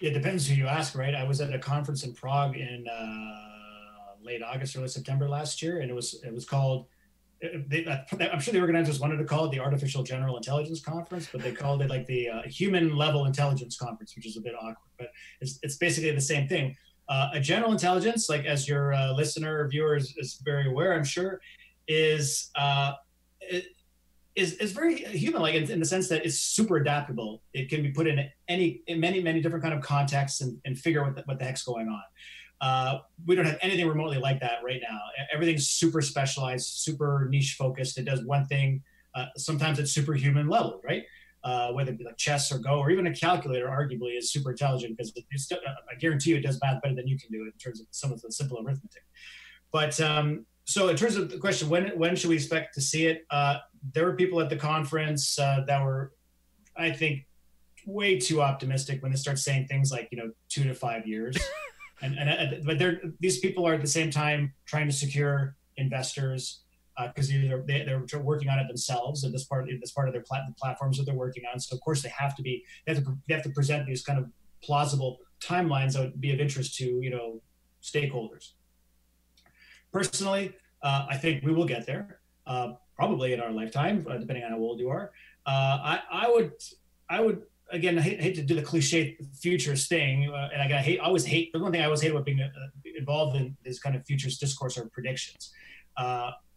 It 0.00 0.10
depends 0.10 0.46
who 0.48 0.54
you 0.54 0.66
ask, 0.66 0.96
right? 0.96 1.14
I 1.14 1.24
was 1.24 1.40
at 1.40 1.52
a 1.52 1.58
conference 1.58 2.04
in 2.04 2.12
Prague 2.12 2.56
in 2.56 2.86
uh, 2.88 4.14
late 4.22 4.42
August, 4.42 4.76
early 4.76 4.88
September 4.88 5.28
last 5.28 5.62
year, 5.62 5.80
and 5.80 5.90
it 5.90 5.94
was 5.94 6.22
it 6.22 6.32
was 6.32 6.44
called 6.44 6.86
they, 7.66 7.84
I'm 8.32 8.40
sure 8.40 8.52
the 8.52 8.60
organizers 8.60 9.00
wanted 9.00 9.18
to 9.18 9.24
call 9.24 9.46
it 9.46 9.50
the 9.50 9.60
Artificial 9.60 10.02
General 10.02 10.36
Intelligence 10.36 10.80
Conference, 10.80 11.28
but 11.30 11.42
they 11.42 11.52
called 11.52 11.82
it 11.82 11.90
like 11.90 12.06
the 12.06 12.28
uh, 12.28 12.42
Human 12.42 12.96
Level 12.96 13.26
Intelligence 13.26 13.76
Conference, 13.76 14.14
which 14.16 14.26
is 14.26 14.36
a 14.36 14.40
bit 14.40 14.54
awkward. 14.54 14.76
But 14.96 15.08
it's, 15.40 15.58
it's 15.62 15.76
basically 15.76 16.12
the 16.12 16.20
same 16.20 16.48
thing. 16.48 16.76
Uh, 17.08 17.28
a 17.34 17.40
general 17.40 17.72
intelligence, 17.72 18.28
like 18.28 18.44
as 18.46 18.66
your 18.66 18.94
uh, 18.94 19.12
listener 19.12 19.60
or 19.60 19.68
viewer 19.68 19.96
is, 19.96 20.14
is, 20.16 20.40
very 20.44 20.68
aware, 20.68 20.94
I'm 20.94 21.04
sure, 21.04 21.40
is 21.86 22.50
uh, 22.54 22.92
is 24.36 24.54
is 24.54 24.72
very 24.72 24.96
human, 24.96 25.42
like 25.42 25.54
in, 25.54 25.70
in, 25.70 25.80
the 25.80 25.86
sense 25.86 26.08
that 26.08 26.24
it's 26.24 26.38
super 26.38 26.76
adaptable. 26.76 27.42
It 27.52 27.68
can 27.68 27.82
be 27.82 27.90
put 27.90 28.06
in 28.06 28.28
any 28.48 28.82
in 28.86 29.00
many 29.00 29.22
many 29.22 29.40
different 29.40 29.62
kind 29.62 29.74
of 29.74 29.82
contexts 29.82 30.40
and, 30.40 30.58
and 30.64 30.78
figure 30.78 31.04
what 31.04 31.14
the, 31.14 31.22
what 31.22 31.38
the 31.38 31.44
heck's 31.44 31.62
going 31.62 31.88
on. 31.88 32.02
Uh, 32.60 32.98
we 33.26 33.34
don't 33.34 33.44
have 33.44 33.58
anything 33.60 33.86
remotely 33.86 34.18
like 34.18 34.40
that 34.40 34.58
right 34.64 34.80
now. 34.88 34.98
Everything's 35.32 35.68
super 35.68 36.00
specialized, 36.00 36.66
super 36.66 37.26
niche 37.30 37.56
focused. 37.58 37.98
It 37.98 38.04
does 38.06 38.24
one 38.24 38.46
thing. 38.46 38.82
Uh, 39.14 39.26
sometimes 39.36 39.78
it's 39.78 39.92
superhuman 39.92 40.48
level, 40.48 40.80
right? 40.82 41.04
Uh, 41.44 41.70
whether 41.72 41.92
it 41.92 41.98
be 41.98 42.04
like 42.04 42.16
chess 42.16 42.50
or 42.50 42.58
Go 42.58 42.78
or 42.78 42.90
even 42.90 43.06
a 43.06 43.14
calculator, 43.14 43.66
arguably 43.66 44.16
is 44.16 44.32
super 44.32 44.52
intelligent 44.52 44.96
because 44.96 45.12
uh, 45.52 45.56
I 45.90 45.94
guarantee 45.96 46.30
you 46.30 46.36
it 46.36 46.40
does 46.40 46.58
math 46.62 46.80
better 46.80 46.94
than 46.94 47.06
you 47.06 47.18
can 47.18 47.30
do 47.30 47.42
in 47.42 47.52
terms 47.62 47.80
of 47.80 47.86
some 47.90 48.12
of 48.12 48.22
the 48.22 48.32
simple 48.32 48.56
arithmetic. 48.58 49.02
But 49.70 50.00
um, 50.00 50.46
so 50.64 50.88
in 50.88 50.96
terms 50.96 51.16
of 51.16 51.30
the 51.30 51.36
question, 51.36 51.68
when 51.68 51.88
when 51.98 52.16
should 52.16 52.30
we 52.30 52.36
expect 52.36 52.74
to 52.74 52.80
see 52.80 53.06
it? 53.06 53.26
Uh, 53.30 53.58
there 53.92 54.06
were 54.06 54.14
people 54.14 54.40
at 54.40 54.48
the 54.48 54.56
conference 54.56 55.38
uh, 55.38 55.64
that 55.66 55.84
were, 55.84 56.12
I 56.76 56.90
think, 56.90 57.26
way 57.86 58.18
too 58.18 58.40
optimistic 58.40 59.02
when 59.02 59.12
they 59.12 59.18
start 59.18 59.38
saying 59.38 59.66
things 59.66 59.92
like 59.92 60.08
you 60.10 60.18
know 60.18 60.30
two 60.48 60.64
to 60.64 60.74
five 60.74 61.06
years. 61.06 61.36
and, 62.02 62.18
and 62.18 62.64
but 62.64 62.78
they're 62.78 63.00
these 63.20 63.38
people 63.40 63.66
are 63.66 63.74
at 63.74 63.80
the 63.80 63.86
same 63.86 64.10
time 64.10 64.52
trying 64.64 64.86
to 64.86 64.94
secure 64.94 65.56
investors 65.76 66.63
because 67.02 67.28
uh, 67.30 67.34
they're 67.42 67.62
they, 67.66 67.80
are 67.82 68.04
they 68.06 68.16
are 68.16 68.22
working 68.22 68.48
on 68.48 68.58
it 68.58 68.68
themselves 68.68 69.24
and 69.24 69.34
this 69.34 69.44
part 69.44 69.68
this 69.80 69.92
part 69.92 70.08
of 70.08 70.14
their 70.14 70.22
plat- 70.22 70.44
the 70.46 70.54
platforms 70.54 70.96
that 70.98 71.04
they're 71.04 71.14
working 71.14 71.44
on. 71.52 71.58
So 71.58 71.74
of 71.74 71.82
course 71.82 72.02
they 72.02 72.10
have 72.10 72.36
to 72.36 72.42
be 72.42 72.64
they 72.86 72.94
have 72.94 73.04
to 73.04 73.16
they 73.28 73.34
have 73.34 73.42
to 73.44 73.50
present 73.50 73.86
these 73.86 74.02
kind 74.02 74.18
of 74.18 74.26
plausible 74.62 75.18
timelines 75.40 75.94
that 75.94 76.00
would 76.00 76.20
be 76.20 76.32
of 76.32 76.40
interest 76.40 76.76
to 76.76 76.84
you 76.84 77.10
know 77.10 77.40
stakeholders. 77.82 78.52
Personally, 79.92 80.54
uh, 80.82 81.06
I 81.08 81.16
think 81.16 81.44
we 81.44 81.52
will 81.52 81.66
get 81.66 81.86
there, 81.86 82.20
uh, 82.46 82.72
probably 82.96 83.32
in 83.32 83.40
our 83.40 83.50
lifetime, 83.50 84.06
uh, 84.08 84.18
depending 84.18 84.44
on 84.44 84.50
how 84.50 84.58
old 84.58 84.80
you 84.80 84.90
are. 84.90 85.12
Uh, 85.46 85.50
I, 85.50 86.00
I 86.10 86.30
would 86.30 86.52
I 87.08 87.20
would 87.20 87.42
again, 87.70 87.98
I 87.98 88.02
hate, 88.02 88.20
hate, 88.20 88.34
to 88.36 88.42
do 88.42 88.54
the 88.54 88.62
cliche 88.62 89.16
futures 89.40 89.88
thing, 89.88 90.30
uh, 90.30 90.48
and 90.52 90.72
I 90.72 90.78
hate, 90.78 91.00
I 91.00 91.04
always 91.04 91.24
hate. 91.24 91.52
The 91.52 91.58
one 91.58 91.72
thing 91.72 91.80
I 91.80 91.84
always 91.84 92.00
hate 92.00 92.10
about 92.10 92.24
being 92.24 92.40
involved 92.96 93.36
in 93.36 93.56
this 93.64 93.78
kind 93.78 93.96
of 93.96 94.04
futures 94.06 94.38
discourse 94.38 94.78
or 94.78 94.86
predictions. 94.86 95.52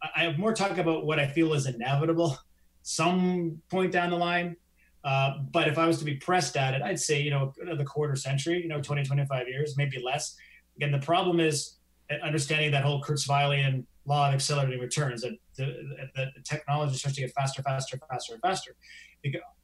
I, 0.02 0.24
have 0.24 0.38
more 0.38 0.52
talk 0.52 0.78
about 0.78 1.04
what 1.04 1.18
I 1.18 1.26
feel 1.26 1.54
is 1.54 1.66
inevitable, 1.66 2.38
some 2.82 3.60
point 3.70 3.92
down 3.92 4.10
the 4.10 4.16
line. 4.16 4.56
Uh, 5.04 5.38
but 5.50 5.68
if 5.68 5.78
I 5.78 5.86
was 5.86 5.98
to 5.98 6.04
be 6.04 6.16
pressed 6.16 6.56
at 6.56 6.74
it, 6.74 6.82
I'd 6.82 7.00
say 7.00 7.20
you 7.20 7.30
know 7.30 7.52
the 7.76 7.84
quarter 7.84 8.16
century, 8.16 8.60
you 8.62 8.68
know, 8.68 8.80
20, 8.80 9.04
25 9.04 9.48
years, 9.48 9.76
maybe 9.76 10.02
less. 10.02 10.36
Again, 10.76 10.92
the 10.92 10.98
problem 10.98 11.40
is 11.40 11.76
uh, 12.10 12.14
understanding 12.24 12.70
that 12.72 12.84
whole 12.84 13.02
Kurzweilian 13.02 13.84
law 14.06 14.28
of 14.28 14.34
accelerating 14.34 14.80
returns 14.80 15.22
that 15.22 15.36
the, 15.56 16.10
that 16.16 16.28
the 16.34 16.42
technology 16.42 16.96
starts 16.96 17.16
to 17.16 17.22
get 17.22 17.32
faster, 17.32 17.62
faster, 17.62 17.98
faster, 18.10 18.32
and 18.34 18.42
faster. 18.42 18.74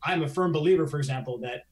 I'm 0.02 0.22
a 0.22 0.28
firm 0.28 0.52
believer, 0.52 0.86
for 0.86 0.98
example, 0.98 1.38
that 1.38 1.64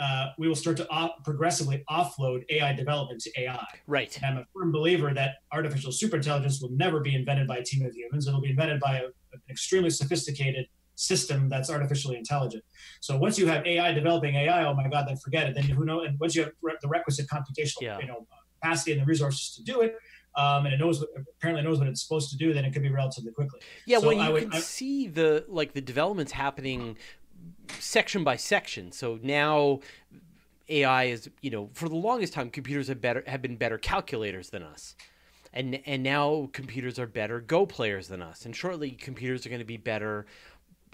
uh, 0.00 0.30
we 0.38 0.48
will 0.48 0.56
start 0.56 0.78
to 0.78 0.88
op- 0.88 1.22
progressively 1.24 1.84
offload 1.90 2.42
AI 2.50 2.72
development 2.72 3.20
to 3.20 3.30
AI. 3.40 3.66
Right. 3.86 4.18
And 4.22 4.38
I'm 4.38 4.38
a 4.38 4.46
firm 4.54 4.72
believer 4.72 5.12
that 5.12 5.36
artificial 5.52 5.92
superintelligence 5.92 6.62
will 6.62 6.70
never 6.70 7.00
be 7.00 7.14
invented 7.14 7.46
by 7.46 7.58
a 7.58 7.62
team 7.62 7.84
of 7.84 7.94
humans. 7.94 8.26
It'll 8.26 8.40
be 8.40 8.50
invented 8.50 8.80
by 8.80 8.96
a, 8.96 9.04
an 9.04 9.42
extremely 9.50 9.90
sophisticated 9.90 10.66
system 10.94 11.48
that's 11.48 11.70
artificially 11.70 12.16
intelligent. 12.16 12.64
So 13.00 13.16
once 13.18 13.38
you 13.38 13.46
have 13.46 13.66
AI 13.66 13.92
developing 13.92 14.36
AI, 14.36 14.64
oh 14.64 14.74
my 14.74 14.88
God, 14.88 15.06
then 15.06 15.16
forget 15.18 15.48
it. 15.48 15.54
Then 15.54 15.64
who 15.64 15.84
knows? 15.84 16.06
And 16.06 16.18
once 16.18 16.34
you 16.34 16.42
have 16.42 16.52
the 16.62 16.88
requisite 16.88 17.26
computational, 17.26 17.82
yeah. 17.82 17.98
you 17.98 18.06
know, 18.06 18.26
capacity 18.60 18.92
and 18.92 19.02
the 19.02 19.06
resources 19.06 19.54
to 19.56 19.62
do 19.62 19.82
it, 19.82 19.96
um, 20.36 20.64
and 20.64 20.74
it 20.74 20.78
knows 20.78 21.00
what, 21.00 21.08
apparently 21.36 21.62
knows 21.62 21.78
what 21.78 21.88
it's 21.88 22.02
supposed 22.02 22.30
to 22.30 22.36
do, 22.36 22.52
then 22.52 22.64
it 22.64 22.72
could 22.72 22.82
be 22.82 22.90
relatively 22.90 23.32
quickly. 23.32 23.60
Yeah, 23.84 23.98
so 23.98 24.08
when 24.08 24.20
you 24.20 24.32
would, 24.32 24.42
can 24.44 24.54
I, 24.54 24.60
see 24.60 25.08
the 25.08 25.44
like 25.48 25.72
the 25.72 25.80
developments 25.80 26.32
happening 26.32 26.96
section 27.78 28.24
by 28.24 28.36
section. 28.36 28.92
So 28.92 29.18
now 29.22 29.80
AI 30.68 31.04
is, 31.04 31.30
you 31.40 31.50
know, 31.50 31.70
for 31.72 31.88
the 31.88 31.96
longest 31.96 32.32
time, 32.32 32.50
computers 32.50 32.88
have 32.88 33.00
better 33.00 33.24
have 33.26 33.42
been 33.42 33.56
better 33.56 33.78
calculators 33.78 34.50
than 34.50 34.62
us. 34.62 34.96
And, 35.52 35.80
and 35.84 36.04
now 36.04 36.48
computers 36.52 36.98
are 37.00 37.08
better 37.08 37.40
Go 37.40 37.66
players 37.66 38.06
than 38.06 38.22
us, 38.22 38.46
and 38.46 38.54
shortly 38.54 38.92
computers 38.92 39.44
are 39.44 39.48
going 39.48 39.60
to 39.60 39.64
be 39.64 39.76
better 39.76 40.26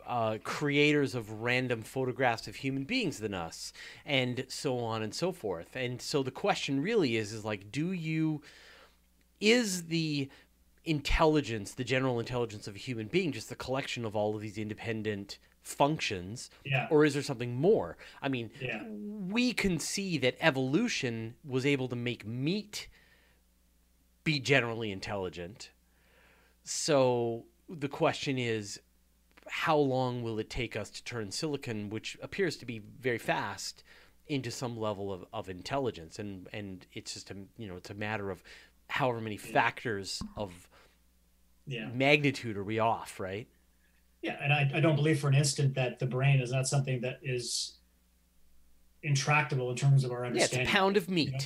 uh, 0.06 0.38
creators 0.44 1.14
of 1.14 1.42
random 1.42 1.82
photographs 1.82 2.46
of 2.46 2.56
human 2.56 2.84
beings 2.84 3.18
than 3.18 3.34
us, 3.34 3.72
and 4.04 4.46
so 4.48 4.78
on 4.78 5.02
and 5.02 5.14
so 5.14 5.32
forth. 5.32 5.74
And 5.74 6.00
so 6.00 6.22
the 6.22 6.30
question 6.30 6.80
really 6.80 7.16
is, 7.16 7.32
is 7.32 7.44
like, 7.44 7.70
do 7.70 7.92
you 7.92 8.40
is 9.40 9.88
the 9.88 10.30
intelligence, 10.84 11.74
the 11.74 11.84
general 11.84 12.20
intelligence 12.20 12.66
of 12.66 12.76
a 12.76 12.78
human 12.78 13.08
being, 13.08 13.32
just 13.32 13.48
the 13.48 13.56
collection 13.56 14.04
of 14.04 14.16
all 14.16 14.34
of 14.34 14.40
these 14.40 14.56
independent 14.56 15.38
functions 15.66 16.48
yeah. 16.64 16.86
or 16.90 17.04
is 17.04 17.12
there 17.12 17.22
something 17.22 17.56
more 17.56 17.96
i 18.22 18.28
mean 18.28 18.50
yeah. 18.60 18.84
we 18.86 19.52
can 19.52 19.80
see 19.80 20.16
that 20.16 20.36
evolution 20.40 21.34
was 21.44 21.66
able 21.66 21.88
to 21.88 21.96
make 21.96 22.24
meat 22.24 22.86
be 24.22 24.38
generally 24.38 24.92
intelligent 24.92 25.70
so 26.62 27.44
the 27.68 27.88
question 27.88 28.38
is 28.38 28.80
how 29.48 29.76
long 29.76 30.22
will 30.22 30.38
it 30.38 30.48
take 30.48 30.76
us 30.76 30.88
to 30.88 31.02
turn 31.02 31.32
silicon 31.32 31.90
which 31.90 32.16
appears 32.22 32.56
to 32.56 32.64
be 32.64 32.80
very 33.00 33.18
fast 33.18 33.82
into 34.28 34.52
some 34.52 34.78
level 34.78 35.12
of, 35.12 35.24
of 35.32 35.48
intelligence 35.48 36.20
and 36.20 36.48
and 36.52 36.86
it's 36.92 37.14
just 37.14 37.30
a 37.32 37.36
you 37.58 37.66
know 37.66 37.74
it's 37.74 37.90
a 37.90 37.94
matter 37.94 38.30
of 38.30 38.40
however 38.88 39.20
many 39.20 39.36
factors 39.36 40.22
of 40.36 40.68
yeah. 41.66 41.88
magnitude 41.92 42.56
are 42.56 42.64
we 42.64 42.78
off, 42.78 43.18
right? 43.20 43.48
Yeah, 44.26 44.36
and 44.42 44.52
I, 44.52 44.68
I 44.74 44.80
don't 44.80 44.96
believe 44.96 45.20
for 45.20 45.28
an 45.28 45.34
instant 45.34 45.76
that 45.76 46.00
the 46.00 46.06
brain 46.06 46.40
is 46.40 46.50
not 46.50 46.66
something 46.66 47.00
that 47.02 47.20
is 47.22 47.76
intractable 49.04 49.70
in 49.70 49.76
terms 49.76 50.02
of 50.02 50.10
our 50.10 50.26
understanding. 50.26 50.58
Yeah, 50.58 50.62
it's 50.64 50.70
a 50.70 50.76
pound 50.76 50.96
of 50.96 51.08
meat. 51.08 51.26
You 51.26 51.32
know? 51.32 51.44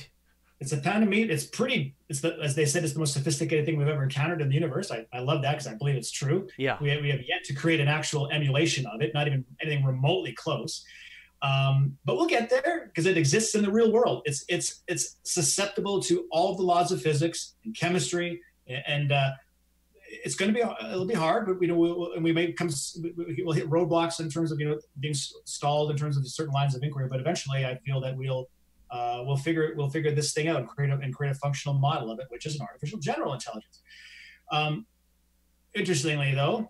It's 0.61 0.71
a 0.71 0.77
pound 0.77 1.03
of 1.03 1.09
meat. 1.09 1.29
It's 1.29 1.45
pretty. 1.45 1.93
It's 2.09 2.21
the 2.21 2.37
as 2.41 2.55
they 2.55 2.65
said, 2.65 2.83
it's 2.83 2.93
the 2.93 2.99
most 2.99 3.13
sophisticated 3.13 3.67
thing 3.67 3.77
we've 3.77 3.87
ever 3.87 4.01
encountered 4.01 4.41
in 4.41 4.49
the 4.49 4.55
universe. 4.55 4.91
I, 4.91 5.05
I 5.13 5.19
love 5.19 5.43
that 5.43 5.51
because 5.51 5.67
I 5.67 5.75
believe 5.75 5.95
it's 5.95 6.09
true. 6.09 6.47
Yeah, 6.57 6.77
we, 6.81 6.99
we 7.01 7.09
have 7.09 7.21
yet 7.21 7.43
to 7.45 7.53
create 7.53 7.79
an 7.79 7.87
actual 7.87 8.29
emulation 8.31 8.87
of 8.87 9.01
it, 9.01 9.13
not 9.13 9.27
even 9.27 9.45
anything 9.61 9.85
remotely 9.85 10.33
close. 10.33 10.83
Um, 11.43 11.97
but 12.03 12.15
we'll 12.15 12.27
get 12.27 12.49
there 12.49 12.87
because 12.87 13.05
it 13.05 13.15
exists 13.15 13.53
in 13.53 13.61
the 13.63 13.71
real 13.71 13.91
world. 13.91 14.23
It's 14.25 14.43
it's 14.49 14.81
it's 14.87 15.17
susceptible 15.21 16.01
to 16.03 16.25
all 16.31 16.51
of 16.51 16.57
the 16.57 16.63
laws 16.63 16.91
of 16.91 16.99
physics 16.99 17.53
and 17.63 17.75
chemistry, 17.75 18.41
and 18.87 19.11
uh, 19.11 19.31
it's 20.11 20.35
going 20.35 20.53
to 20.53 20.55
be 20.59 20.63
it'll 20.85 21.05
be 21.05 21.13
hard, 21.13 21.47
but 21.47 21.61
you 21.61 21.67
know 21.67 21.75
we'll, 21.75 22.13
and 22.13 22.23
we 22.23 22.31
may 22.31 22.51
come 22.51 22.69
we'll 23.39 23.53
hit 23.53 23.69
roadblocks 23.69 24.19
in 24.19 24.29
terms 24.29 24.51
of 24.51 24.59
you 24.59 24.69
know 24.69 24.79
being 24.99 25.13
stalled 25.13 25.91
in 25.91 25.97
terms 25.97 26.17
of 26.17 26.27
certain 26.27 26.53
lines 26.53 26.75
of 26.75 26.83
inquiry. 26.83 27.07
But 27.09 27.19
eventually, 27.19 27.65
I 27.65 27.77
feel 27.85 28.01
that 28.01 28.15
we'll 28.17 28.49
uh, 28.91 29.23
we'll 29.25 29.37
figure 29.37 29.73
we'll 29.77 29.89
figure 29.89 30.13
this 30.13 30.33
thing 30.33 30.49
out 30.49 30.57
and 30.57 30.67
create 30.67 30.91
a, 30.91 30.95
and 30.95 31.15
create 31.15 31.31
a 31.31 31.35
functional 31.35 31.77
model 31.77 32.11
of 32.11 32.19
it, 32.19 32.25
which 32.29 32.45
is 32.45 32.55
an 32.55 32.61
artificial 32.61 32.99
general 32.99 33.33
intelligence. 33.33 33.81
Um, 34.51 34.85
interestingly, 35.73 36.35
though, 36.35 36.69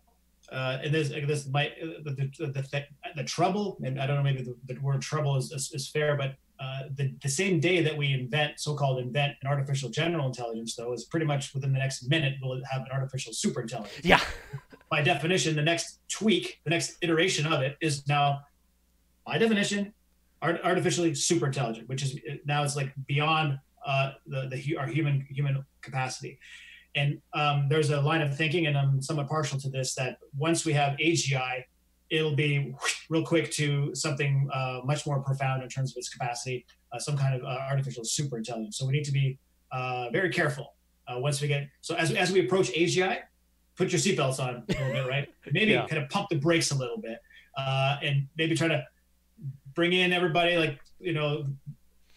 uh, 0.52 0.78
and 0.84 0.94
this 0.94 1.10
this 1.10 1.48
might 1.48 1.74
the 1.80 2.12
the, 2.12 2.52
the, 2.52 2.86
the, 3.16 3.24
trouble, 3.24 3.80
and 3.84 4.00
I 4.00 4.06
don't 4.06 4.18
know 4.18 4.24
maybe 4.24 4.44
the, 4.44 4.56
the 4.68 4.80
word 4.82 5.02
trouble 5.02 5.36
is, 5.38 5.52
is, 5.52 5.72
is 5.74 5.89
fair, 5.89 6.16
but 6.16 6.36
uh, 6.62 6.84
the, 6.95 7.14
the 7.24 7.30
same 7.30 7.59
day 7.59 7.82
that 7.82 7.97
we 7.97 8.14
invent, 8.14 8.59
so-called 8.59 8.99
invent 8.99 9.34
an 9.41 9.47
artificial 9.47 9.89
general 9.89 10.28
intelligence, 10.28 10.76
though, 10.76 10.93
is 10.93 11.05
pretty 11.05 11.26
much 11.26 11.53
within 11.55 11.74
the 11.74 11.80
next 11.80 12.07
minute 12.07 12.36
we'll 12.41 12.62
have 12.70 12.82
an 12.82 12.88
artificial 12.91 13.34
super 13.34 13.62
intelligence. 13.62 14.01
Yeah. 14.03 14.22
By 14.91 15.01
definition, 15.01 15.55
the 15.55 15.64
next 15.64 15.99
tweak, 16.09 16.59
the 16.64 16.70
next 16.70 16.97
iteration 17.01 17.51
of 17.51 17.62
it 17.62 17.78
is 17.82 18.05
now, 18.07 18.41
by 19.26 19.38
definition, 19.38 19.93
art, 20.41 20.59
artificially 20.66 21.16
super 21.16 21.45
intelligent, 21.45 21.88
which 21.88 22.03
is 22.03 22.20
now 22.45 22.62
it's 22.64 22.76
like 22.76 22.91
beyond 23.07 23.57
uh, 23.86 24.12
the, 24.28 24.49
the 24.49 24.78
our 24.78 24.88
human 24.88 25.26
human 25.30 25.66
capacity. 25.82 26.38
And 26.95 27.22
um, 27.34 27.68
there's 27.70 27.89
a 27.89 28.01
line 28.01 28.22
of 28.22 28.36
thinking, 28.36 28.68
and 28.68 28.78
I'm 28.78 29.01
somewhat 29.01 29.30
partial 29.30 29.57
to 29.62 29.70
this, 29.70 29.95
that 29.95 30.18
once 30.38 30.66
we 30.66 30.74
have 30.74 30.97
AGI, 30.97 31.64
it'll 32.12 32.36
be 32.36 32.76
real 33.09 33.24
quick 33.24 33.49
to 33.51 33.95
something 33.95 34.47
uh, 34.53 34.82
much 34.84 35.07
more 35.07 35.22
profound 35.22 35.64
in 35.64 35.70
terms 35.70 35.91
of 35.91 35.97
its 35.97 36.09
capacity, 36.09 36.66
uh, 36.91 36.99
some 36.99 37.18
kind 37.18 37.34
of 37.34 37.43
uh, 37.43 37.57
artificial 37.70 38.03
super 38.03 38.38
intelligence. 38.38 38.78
So 38.78 38.86
we 38.86 38.91
need 38.91 39.05
to 39.05 39.14
be 39.14 39.39
uh, 39.72 40.09
very 40.12 40.30
careful 40.30 40.76
uh, 41.07 41.18
once 41.18 41.41
we 41.41 41.47
get. 41.47 41.70
So 41.80 41.95
as, 41.95 42.12
as 42.12 42.32
we 42.32 42.45
approach 42.45 42.70
AGI, 42.74 43.20
put 43.78 43.91
your 43.91 43.99
seatbelts 43.99 44.39
on 44.39 44.55
a 44.55 44.64
little 44.68 44.91
bit, 44.91 45.07
right? 45.07 45.30
Maybe 45.51 45.72
yeah. 45.72 45.88
kind 45.88 46.03
of 46.03 46.09
pump 46.09 46.28
the 46.30 46.36
brakes 46.36 46.72
a 46.72 46.76
little 46.76 46.97
bit, 46.97 47.20
uh, 47.57 47.97
and 48.03 48.28
maybe 48.38 48.55
try 48.55 48.68
to 48.68 48.86
bring 49.74 49.93
in 49.93 50.14
everybody. 50.14 50.57
Like 50.57 50.80
you 50.99 51.14
know, 51.14 51.45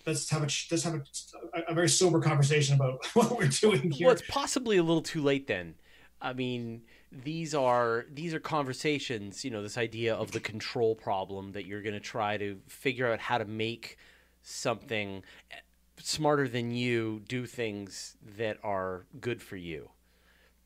let's 0.07 0.29
have 0.31 0.43
a 0.43 0.49
let's 0.71 0.83
have 0.83 0.95
a, 0.95 1.63
a 1.69 1.75
very 1.75 1.89
sober 1.89 2.21
conversation 2.21 2.75
about 2.75 3.05
what 3.15 3.37
we're 3.37 3.49
doing 3.49 3.91
here. 3.91 4.09
Well, 4.09 4.17
it's 4.17 4.25
possibly 4.29 4.77
a 4.77 4.83
little 4.83 5.03
too 5.03 5.23
late 5.23 5.47
then. 5.47 5.75
I 6.21 6.33
mean, 6.33 6.83
these 7.23 7.55
are 7.55 8.07
these 8.13 8.35
are 8.35 8.41
conversations. 8.41 9.45
You 9.45 9.51
know, 9.51 9.63
this 9.63 9.79
idea 9.79 10.15
of 10.15 10.33
the 10.33 10.41
control 10.41 10.95
problem 10.95 11.53
that 11.53 11.67
you're 11.67 11.83
going 11.83 11.95
to 11.95 12.01
try 12.01 12.37
to 12.37 12.59
figure 12.67 13.11
out 13.13 13.21
how 13.21 13.39
to 13.39 13.45
make 13.45 13.97
something 14.43 15.23
eh, 15.51 15.57
smarter 15.99 16.49
than 16.49 16.71
you 16.71 17.23
do 17.29 17.47
things 17.47 18.17
that 18.37 18.59
are 18.63 19.07
good 19.21 19.41
for 19.41 19.57
you. 19.57 19.91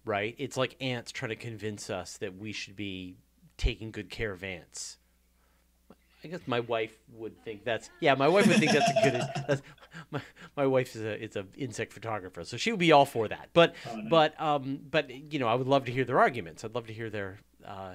Right? 0.04 0.34
It's 0.38 0.56
like 0.56 0.76
ants 0.80 1.12
trying 1.12 1.30
to 1.30 1.36
convince 1.36 1.90
us 1.90 2.16
that 2.18 2.38
we 2.38 2.52
should 2.52 2.76
be 2.76 3.16
taking 3.58 3.90
good 3.90 4.08
care 4.08 4.32
of 4.32 4.42
ants. 4.42 4.96
I 6.24 6.28
guess 6.28 6.40
my 6.46 6.60
wife 6.60 6.96
would 7.14 7.42
think 7.44 7.64
that's 7.64 7.90
yeah. 8.00 8.14
My 8.14 8.28
wife 8.28 8.46
would 8.48 8.56
think 8.56 8.72
that's 8.72 8.90
a 8.90 9.02
good. 9.02 9.22
That's, 9.48 9.62
my 10.10 10.20
my 10.56 10.66
wife 10.66 10.96
is 10.96 11.02
a 11.02 11.22
is 11.22 11.36
an 11.36 11.48
insect 11.56 11.92
photographer, 11.92 12.44
so 12.44 12.56
she 12.56 12.72
would 12.72 12.80
be 12.80 12.92
all 12.92 13.04
for 13.04 13.28
that. 13.28 13.50
But 13.52 13.74
oh, 13.88 13.96
no. 13.96 14.08
but 14.10 14.40
um 14.40 14.80
but 14.90 15.10
you 15.32 15.38
know 15.38 15.46
I 15.46 15.54
would 15.54 15.68
love 15.68 15.84
to 15.84 15.92
hear 15.92 16.04
their 16.04 16.18
arguments. 16.18 16.64
I'd 16.64 16.74
love 16.74 16.86
to 16.88 16.92
hear 16.92 17.08
their 17.08 17.38
uh, 17.64 17.94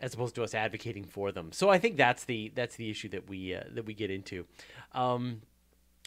as 0.00 0.14
opposed 0.14 0.34
to 0.34 0.42
us 0.42 0.54
advocating 0.54 1.04
for 1.04 1.30
them. 1.32 1.52
So 1.52 1.68
I 1.68 1.78
think 1.78 1.96
that's 1.96 2.24
the 2.24 2.50
that's 2.54 2.76
the 2.76 2.90
issue 2.90 3.08
that 3.10 3.28
we 3.28 3.54
uh, 3.54 3.64
that 3.72 3.84
we 3.84 3.94
get 3.94 4.10
into. 4.10 4.46
Um, 4.92 5.42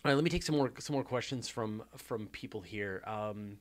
all 0.03 0.11
right, 0.11 0.16
let 0.16 0.24
me 0.24 0.30
take 0.30 0.43
some 0.43 0.57
more 0.57 0.72
some 0.80 0.93
more 0.95 1.03
questions 1.03 1.47
from 1.47 1.84
from 1.97 2.28
people 2.28 2.61
here. 2.61 3.03
Um, 3.05 3.57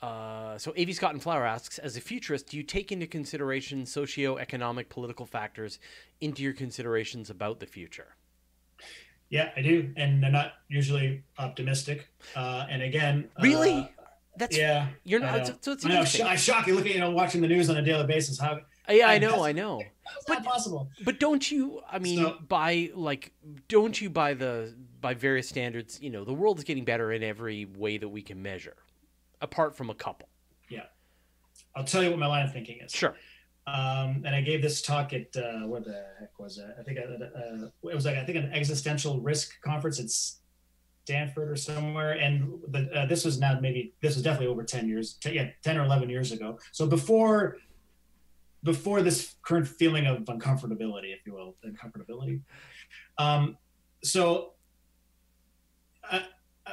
uh, 0.00 0.56
so 0.58 0.72
A.V. 0.76 0.92
Scott 0.92 1.12
and 1.12 1.22
Flower 1.22 1.44
asks, 1.44 1.78
as 1.78 1.96
a 1.96 2.00
futurist, 2.00 2.50
do 2.50 2.56
you 2.56 2.62
take 2.62 2.92
into 2.92 3.06
consideration 3.06 3.84
socio-economic 3.84 4.88
political 4.88 5.26
factors 5.26 5.78
into 6.20 6.42
your 6.42 6.52
considerations 6.52 7.30
about 7.30 7.58
the 7.58 7.66
future? 7.66 8.14
Yeah, 9.28 9.50
I 9.56 9.62
do, 9.62 9.92
and 9.96 10.22
they're 10.22 10.30
not 10.30 10.52
usually 10.68 11.22
optimistic. 11.36 12.08
Uh, 12.34 12.66
and 12.70 12.80
again, 12.80 13.28
uh, 13.36 13.42
really, 13.42 13.72
uh, 13.72 13.86
that's 14.36 14.56
yeah. 14.56 14.88
You're 15.04 15.20
not. 15.20 15.46
So, 15.46 15.54
so 15.60 15.72
it's 15.72 15.84
I, 15.84 15.88
know, 15.88 16.00
I 16.00 16.36
shock 16.36 16.66
you. 16.66 16.74
Looking, 16.74 16.92
you 16.92 17.00
know, 17.00 17.10
watching 17.10 17.42
the 17.42 17.48
news 17.48 17.68
on 17.68 17.76
a 17.76 17.82
daily 17.82 18.06
basis. 18.06 18.38
How? 18.38 18.60
Uh, 18.88 18.92
yeah, 18.92 19.08
I, 19.08 19.18
know, 19.18 19.44
I 19.44 19.52
know. 19.52 19.82
But, 20.26 20.44
possible? 20.44 20.88
But 21.04 21.20
don't 21.20 21.50
you? 21.50 21.82
I 21.90 21.98
mean, 21.98 22.24
so, 22.24 22.38
by 22.48 22.90
like, 22.94 23.32
don't 23.68 24.00
you 24.00 24.08
by 24.08 24.32
the 24.32 24.74
by 24.98 25.12
various 25.12 25.46
standards? 25.46 26.00
You 26.00 26.08
know, 26.08 26.24
the 26.24 26.32
world 26.32 26.56
is 26.56 26.64
getting 26.64 26.86
better 26.86 27.12
in 27.12 27.22
every 27.22 27.66
way 27.66 27.98
that 27.98 28.08
we 28.08 28.22
can 28.22 28.40
measure 28.40 28.76
apart 29.40 29.76
from 29.76 29.90
a 29.90 29.94
couple. 29.94 30.28
Yeah. 30.68 30.84
I'll 31.74 31.84
tell 31.84 32.02
you 32.02 32.10
what 32.10 32.18
my 32.18 32.26
line 32.26 32.44
of 32.44 32.52
thinking 32.52 32.80
is. 32.80 32.92
Sure. 32.92 33.14
Um, 33.66 34.22
and 34.24 34.28
I 34.28 34.40
gave 34.40 34.62
this 34.62 34.80
talk 34.80 35.12
at 35.12 35.36
uh, 35.36 35.66
what 35.66 35.84
the 35.84 36.04
heck 36.18 36.38
was 36.38 36.58
it? 36.58 36.66
I 36.78 36.82
think 36.82 36.98
I, 36.98 37.02
uh, 37.02 37.68
it 37.90 37.94
was 37.94 38.06
like 38.06 38.16
I 38.16 38.24
think 38.24 38.38
an 38.38 38.50
existential 38.52 39.20
risk 39.20 39.60
conference 39.60 40.00
at 40.00 40.08
Stanford 41.04 41.50
or 41.50 41.56
somewhere. 41.56 42.12
And 42.12 42.60
the, 42.68 42.90
uh, 42.94 43.06
this 43.06 43.24
was 43.24 43.38
now 43.38 43.58
maybe 43.60 43.92
this 44.00 44.14
was 44.14 44.22
definitely 44.22 44.46
over 44.46 44.64
ten 44.64 44.88
years, 44.88 45.18
10, 45.20 45.34
yeah, 45.34 45.48
ten 45.62 45.76
or 45.76 45.84
eleven 45.84 46.08
years 46.08 46.32
ago. 46.32 46.58
So 46.72 46.86
before 46.86 47.58
before 48.62 49.02
this 49.02 49.36
current 49.42 49.68
feeling 49.68 50.06
of 50.06 50.18
uncomfortability, 50.24 51.12
if 51.14 51.20
you 51.26 51.34
will, 51.34 51.56
uncomfortability. 51.64 52.40
Um, 53.18 53.56
so 54.02 54.54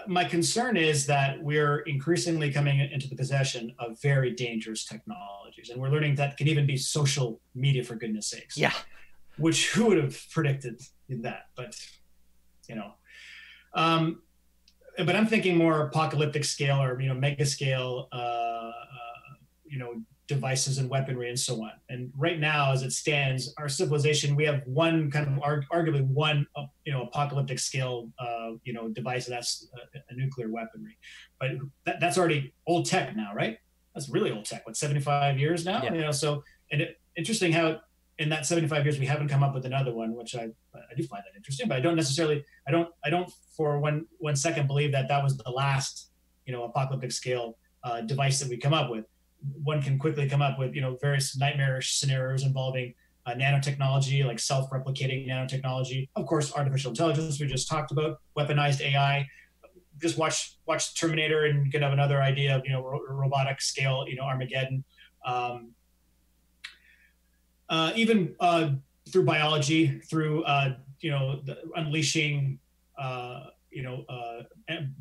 my 0.08 0.24
concern 0.24 0.78
is 0.78 1.06
that 1.08 1.42
we're 1.42 1.80
increasingly 1.80 2.52
coming 2.52 2.80
into 2.80 3.08
the 3.08 3.16
possession 3.16 3.74
of 3.80 4.02
very 4.02 4.32
dangerous 4.32 4.86
technologies, 4.86 5.70
and 5.70 5.82
we're 5.82 5.90
learning 5.90 6.16
that 6.16 6.38
can 6.38 6.48
even 6.48 6.66
be 6.66 6.78
social 6.78 7.42
media 7.54 7.84
for 7.84 7.96
goodness 7.96 8.28
sakes. 8.28 8.58
Yeah. 8.58 8.74
Which 9.38 9.72
who 9.72 9.88
would 9.88 9.98
have 9.98 10.20
predicted 10.32 10.82
that? 11.10 11.48
But 11.56 11.76
you 12.70 12.76
know, 12.76 12.94
um, 13.74 14.22
but 14.98 15.16
I'm 15.16 15.28
thinking 15.28 15.58
more 15.58 15.82
apocalyptic 15.82 16.46
scale 16.46 16.82
or 16.82 17.00
you 17.02 17.10
know 17.10 17.16
mega 17.16 17.46
scale. 17.46 18.08
Uh, 18.12 18.16
uh, 18.16 18.72
you 19.66 19.80
know 19.80 20.02
devices 20.28 20.80
and 20.80 20.90
weaponry 20.90 21.30
and 21.30 21.40
so 21.40 21.64
on. 21.64 21.72
And 21.90 22.12
right 22.18 22.40
now, 22.40 22.72
as 22.72 22.82
it 22.82 22.92
stands, 22.92 23.54
our 23.58 23.70
civilization, 23.70 24.36
we 24.36 24.44
have 24.46 24.62
one 24.66 25.12
kind 25.12 25.28
of 25.28 25.44
arguably 25.72 26.06
one, 26.06 26.48
uh, 26.56 26.66
you 26.84 26.92
know, 26.92 27.04
apocalyptic 27.04 27.60
scale, 27.60 28.10
uh, 28.20 28.52
you 28.64 28.74
know, 28.74 28.90
device 28.90 29.28
that's 29.28 29.68
a, 29.96 30.00
a 30.10 30.16
nuclear 30.16 30.50
weaponry. 30.50 30.98
But 31.40 31.52
that, 31.86 32.00
that's 32.00 32.18
already 32.18 32.54
old 32.66 32.86
tech 32.86 33.16
now, 33.16 33.34
right? 33.36 33.60
That's 33.94 34.10
really 34.10 34.32
old 34.32 34.46
tech. 34.46 34.66
What, 34.66 34.76
75 34.76 35.38
years 35.40 35.64
now? 35.64 35.84
Yeah. 35.84 35.94
You 35.94 36.02
know, 36.02 36.12
so, 36.12 36.44
and 36.72 36.82
it, 36.82 37.00
interesting 37.16 37.52
how 37.52 37.82
in 38.18 38.30
that 38.30 38.46
75 38.46 38.84
years, 38.84 38.98
we 38.98 39.06
haven't 39.06 39.28
come 39.28 39.44
up 39.44 39.54
with 39.54 39.66
another 39.66 39.94
one, 39.94 40.16
which 40.16 40.36
I, 40.36 40.50
I 40.74 40.96
do 40.96 41.04
find 41.04 41.24
that 41.24 41.36
interesting, 41.36 41.68
but 41.68 41.78
I 41.78 41.82
don't 41.82 41.96
necessarily, 41.96 42.44
I 42.68 42.72
don't, 42.72 42.90
I 43.04 43.10
don't 43.10 43.32
for 43.56 43.80
one, 43.80 44.06
one 44.18 44.36
second 44.36 44.68
believe 44.68 44.92
that 44.94 45.08
that 45.10 45.24
was 45.24 45.38
the 45.38 45.52
last, 45.52 46.10
you 46.46 46.54
know, 46.54 46.64
apocalyptic 46.64 47.12
scale 47.12 47.58
uh, 47.84 48.02
device 48.02 48.40
that 48.40 48.50
we 48.50 48.58
come 48.58 48.74
up 48.74 48.90
with 48.90 49.06
one 49.64 49.82
can 49.82 49.98
quickly 49.98 50.28
come 50.28 50.42
up 50.42 50.58
with 50.60 50.74
you 50.76 50.82
know 50.82 50.98
various 51.02 51.38
nightmarish 51.38 51.96
scenarios 51.96 52.44
involving 52.44 52.94
uh, 53.26 53.34
nanotechnology, 53.34 54.26
like 54.26 54.40
self-replicating 54.40 55.28
nanotechnology. 55.28 56.10
Of 56.16 56.26
course, 56.26 56.54
artificial 56.54 56.92
intelligence 56.92 57.40
we 57.40 57.48
just 57.48 57.68
talked 57.68 57.92
about, 57.92 58.20
weaponized 58.38 58.82
AI. 58.82 59.28
Just 60.02 60.18
watch 60.18 60.58
watch 60.66 61.00
Terminator 61.00 61.46
and 61.46 61.66
you 61.66 61.72
can 61.72 61.82
have 61.82 61.94
another 61.94 62.22
idea 62.22 62.56
of 62.56 62.64
you 62.66 62.72
know 62.72 62.84
ro- 62.84 63.02
robotic 63.10 63.62
scale, 63.62 64.06
you 64.08 64.16
know 64.16 64.24
Armageddon. 64.24 64.84
Um, 65.26 65.72
uh, 67.70 67.92
even 67.96 68.36
uh, 68.40 68.72
through 69.10 69.24
biology, 69.24 70.00
through 70.02 70.44
uh, 70.44 70.76
you 71.00 71.12
know 71.12 71.42
unleashing 71.76 72.60
uh, 73.00 73.46
you 73.72 73.84
know 73.84 74.06
uh, 74.10 74.44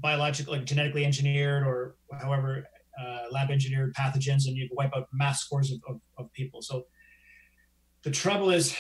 biological, 0.01 0.55
like 0.55 0.64
genetically 0.64 1.05
engineered 1.05 1.66
or 1.66 1.97
however 2.20 2.66
uh, 3.01 3.24
lab 3.30 3.51
engineered 3.51 3.95
pathogens 3.95 4.47
and 4.47 4.57
you 4.57 4.68
can 4.68 4.76
wipe 4.76 4.95
out 4.97 5.09
mass 5.12 5.42
scores 5.42 5.72
of, 5.72 5.80
of, 5.88 6.01
of, 6.18 6.32
people. 6.32 6.62
So 6.62 6.86
the 8.03 8.11
trouble 8.11 8.51
is, 8.51 8.76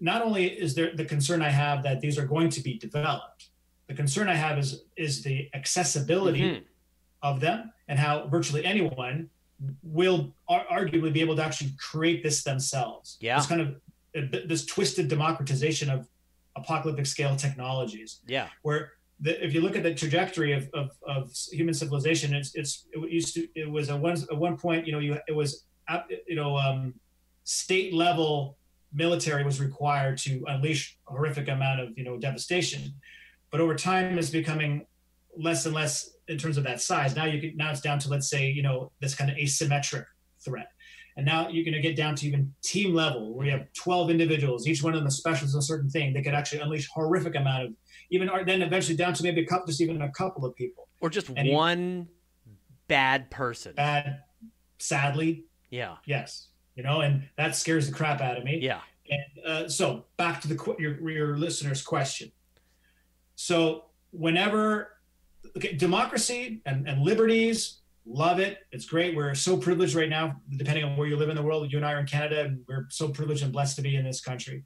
not 0.00 0.22
only 0.22 0.46
is 0.46 0.74
there 0.74 0.94
the 0.94 1.04
concern 1.04 1.42
I 1.42 1.50
have 1.50 1.82
that 1.82 2.00
these 2.00 2.18
are 2.18 2.26
going 2.26 2.50
to 2.50 2.60
be 2.60 2.78
developed, 2.78 3.50
the 3.86 3.94
concern 3.94 4.28
I 4.28 4.34
have 4.34 4.58
is 4.58 4.84
is 4.96 5.22
the 5.22 5.48
accessibility 5.54 6.40
mm-hmm. 6.40 6.64
of 7.22 7.40
them 7.40 7.72
and 7.88 7.98
how 7.98 8.26
virtually 8.28 8.64
anyone 8.64 9.28
will 9.82 10.34
ar- 10.48 10.66
arguably 10.72 11.12
be 11.12 11.20
able 11.20 11.36
to 11.36 11.44
actually 11.44 11.72
create 11.78 12.22
this 12.22 12.42
themselves. 12.42 13.18
Yeah, 13.20 13.36
this 13.36 13.46
kind 13.46 13.60
of 13.60 13.76
this 14.48 14.64
twisted 14.64 15.08
democratization 15.08 15.90
of 15.90 16.08
apocalyptic 16.56 17.06
scale 17.06 17.36
technologies. 17.36 18.20
Yeah, 18.26 18.48
where 18.62 18.92
the, 19.20 19.44
if 19.44 19.54
you 19.54 19.60
look 19.60 19.76
at 19.76 19.82
the 19.82 19.94
trajectory 19.94 20.52
of, 20.52 20.68
of, 20.74 20.90
of, 21.06 21.30
human 21.52 21.74
civilization, 21.74 22.34
it's, 22.34 22.54
it's 22.54 22.86
it 22.92 23.10
used 23.10 23.34
to 23.34 23.46
it 23.54 23.70
was 23.70 23.88
at 23.90 23.98
one 23.98 24.14
at 24.14 24.36
one 24.36 24.56
point 24.56 24.86
you 24.86 24.92
know 24.92 24.98
you 24.98 25.18
it 25.28 25.34
was 25.34 25.64
you 26.26 26.36
know 26.36 26.56
um, 26.56 26.94
state 27.44 27.94
level 27.94 28.56
military 28.92 29.44
was 29.44 29.60
required 29.60 30.16
to 30.18 30.44
unleash 30.46 30.98
a 31.08 31.12
horrific 31.12 31.48
amount 31.48 31.80
of 31.80 31.96
you 31.96 32.04
know 32.04 32.18
devastation, 32.18 32.92
but 33.50 33.60
over 33.60 33.74
time 33.74 34.18
is 34.18 34.30
becoming 34.30 34.86
less 35.36 35.66
and 35.66 35.74
less 35.74 36.10
in 36.28 36.38
terms 36.38 36.56
of 36.56 36.64
that 36.64 36.80
size. 36.80 37.14
Now 37.14 37.26
you 37.26 37.40
can 37.40 37.56
now 37.56 37.70
it's 37.70 37.80
down 37.80 37.98
to 38.00 38.08
let's 38.08 38.28
say 38.28 38.50
you 38.50 38.62
know 38.62 38.90
this 39.00 39.14
kind 39.14 39.30
of 39.30 39.36
asymmetric 39.36 40.06
threat. 40.44 40.68
And 41.16 41.24
now 41.24 41.48
you're 41.48 41.64
going 41.64 41.74
to 41.74 41.80
get 41.80 41.96
down 41.96 42.16
to 42.16 42.26
even 42.26 42.52
team 42.62 42.92
level, 42.92 43.34
where 43.34 43.46
you 43.46 43.52
have 43.52 43.72
12 43.74 44.10
individuals, 44.10 44.66
each 44.66 44.82
one 44.82 44.94
of 44.94 45.00
them 45.00 45.10
specialists 45.10 45.54
in 45.54 45.60
a 45.60 45.62
certain 45.62 45.88
thing. 45.88 46.12
They 46.12 46.22
could 46.22 46.34
actually 46.34 46.60
unleash 46.60 46.88
horrific 46.92 47.36
amount 47.36 47.64
of, 47.64 47.72
even 48.10 48.30
then 48.46 48.62
eventually 48.62 48.96
down 48.96 49.14
to 49.14 49.22
maybe 49.22 49.42
a 49.42 49.46
couple, 49.46 49.66
just 49.66 49.80
even 49.80 50.02
a 50.02 50.10
couple 50.10 50.44
of 50.44 50.54
people, 50.54 50.88
or 51.00 51.10
just 51.10 51.28
and 51.30 51.48
one 51.48 52.08
bad 52.88 53.30
person. 53.30 53.74
Bad, 53.74 54.22
sadly. 54.78 55.44
Yeah. 55.70 55.96
Yes. 56.06 56.48
You 56.76 56.82
know, 56.82 57.00
and 57.00 57.28
that 57.36 57.56
scares 57.56 57.88
the 57.88 57.94
crap 57.94 58.20
out 58.20 58.36
of 58.36 58.44
me. 58.44 58.58
Yeah. 58.60 58.80
And 59.10 59.46
uh, 59.46 59.68
so 59.68 60.04
back 60.16 60.40
to 60.42 60.48
the 60.48 60.76
your 60.78 61.10
your 61.10 61.36
listener's 61.36 61.82
question. 61.82 62.32
So 63.36 63.86
whenever 64.10 64.90
okay, 65.56 65.74
democracy 65.74 66.62
and, 66.66 66.88
and 66.88 67.02
liberties 67.02 67.80
love 68.06 68.38
it. 68.38 68.58
It's 68.70 68.84
great. 68.84 69.16
We're 69.16 69.34
so 69.34 69.56
privileged 69.56 69.94
right 69.94 70.08
now, 70.08 70.40
depending 70.56 70.84
on 70.84 70.96
where 70.96 71.06
you 71.06 71.16
live 71.16 71.30
in 71.30 71.36
the 71.36 71.42
world. 71.42 71.70
You 71.72 71.78
and 71.78 71.86
I 71.86 71.92
are 71.92 72.00
in 72.00 72.06
Canada, 72.06 72.42
and 72.42 72.60
we're 72.68 72.86
so 72.90 73.08
privileged 73.08 73.42
and 73.42 73.52
blessed 73.52 73.76
to 73.76 73.82
be 73.82 73.96
in 73.96 74.04
this 74.04 74.20
country. 74.20 74.62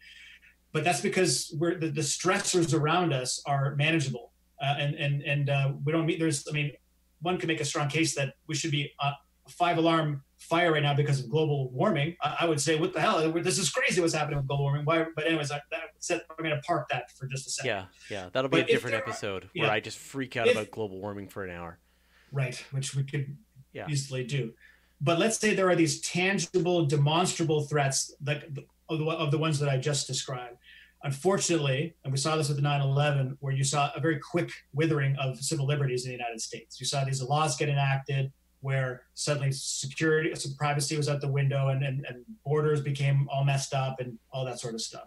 But 0.73 0.85
that's 0.85 1.01
because 1.01 1.55
we're 1.59 1.79
the, 1.79 1.89
the 1.89 2.03
stressors 2.03 2.79
around 2.79 3.13
us 3.13 3.43
are 3.47 3.75
manageable, 3.77 4.33
uh, 4.63 4.75
and 4.79 4.95
and 4.95 5.23
and 5.23 5.51
uh, 5.51 5.73
we 5.85 5.93
don't 5.93 6.07
meet. 6.07 6.19
There's, 6.19 6.47
I 6.49 6.53
mean, 6.53 6.73
one 7.23 7.39
could 7.39 7.49
make 7.49 7.61
a 7.61 7.65
strong 7.65 7.89
case 7.89 8.15
that 8.17 8.35
we 8.47 8.55
should 8.55 8.71
be 8.71 8.93
a 9.01 9.13
five 9.49 9.79
alarm 9.79 10.23
fire 10.37 10.73
right 10.73 10.83
now 10.83 10.95
because 10.95 11.21
of 11.21 11.31
global 11.31 11.71
warming. 11.71 12.15
I, 12.23 12.37
I, 12.41 12.45
would 12.47 12.61
say, 12.61 12.79
what 12.79 12.93
the 12.93 13.01
hell? 13.01 13.33
This 13.33 13.59
is 13.59 13.71
crazy. 13.71 14.01
What's 14.01 14.13
happening 14.13 14.37
with 14.37 14.47
global 14.47 14.65
warming? 14.65 14.85
Why? 14.85 15.07
But 15.17 15.27
anyways, 15.27 15.51
I, 15.51 15.61
that 15.71 15.81
said, 16.01 16.21
I'm 16.31 16.45
going 16.45 16.55
to 16.55 16.61
park 16.63 16.87
that 16.91 17.11
for 17.13 17.27
just 17.27 17.47
a 17.47 17.51
second. 17.51 17.69
Yeah, 17.69 17.85
yeah, 18.11 18.29
that'll 18.33 18.51
be 18.51 18.59
but 18.61 18.69
a 18.69 18.73
different 18.73 18.97
episode 18.97 19.45
are, 19.45 19.49
where 19.55 19.67
yeah, 19.69 19.73
I 19.73 19.81
just 19.81 19.99
freak 19.99 20.37
out 20.37 20.49
if, 20.49 20.53
about 20.55 20.71
global 20.71 21.01
warming 21.01 21.29
for 21.29 21.45
an 21.45 21.51
hour 21.51 21.79
right? 22.33 22.63
Which 22.71 22.95
we 22.95 23.05
could 23.05 23.37
yeah. 23.73 23.87
easily 23.89 24.25
do. 24.25 24.53
But 25.01 25.19
let's 25.19 25.39
say 25.39 25.55
there 25.55 25.69
are 25.69 25.77
these 25.77 26.01
tangible, 26.01 26.87
demonstrable 26.87 27.63
threats 27.63 28.15
like 28.25 28.49
of 28.89 28.99
the, 28.99 29.05
of 29.07 29.31
the 29.31 29.39
ones 29.39 29.59
that 29.59 29.69
I 29.69 29.77
just 29.77 30.07
described. 30.07 30.57
Unfortunately, 31.05 31.95
and 32.03 32.13
we 32.13 32.19
saw 32.19 32.37
this 32.37 32.49
with 32.49 32.57
the 32.57 32.63
9/11, 32.63 33.37
where 33.41 33.53
you 33.53 33.63
saw 33.63 33.91
a 33.95 34.01
very 34.01 34.19
quick 34.19 34.51
withering 34.73 35.15
of 35.17 35.39
civil 35.39 35.67
liberties 35.67 36.05
in 36.05 36.11
the 36.11 36.17
United 36.17 36.41
States. 36.41 36.81
You 36.81 36.87
saw 36.87 37.05
these 37.05 37.23
laws 37.23 37.57
get 37.57 37.69
enacted 37.69 38.33
where 38.61 39.03
suddenly 39.15 39.53
security, 39.53 40.35
some 40.35 40.55
privacy 40.57 40.97
was 40.97 41.09
out 41.09 41.21
the 41.21 41.31
window, 41.31 41.69
and, 41.69 41.85
and, 41.85 42.05
and 42.09 42.25
borders 42.45 42.81
became 42.81 43.29
all 43.31 43.45
messed 43.45 43.73
up, 43.73 44.01
and 44.01 44.19
all 44.33 44.45
that 44.45 44.59
sort 44.59 44.75
of 44.75 44.81
stuff. 44.81 45.05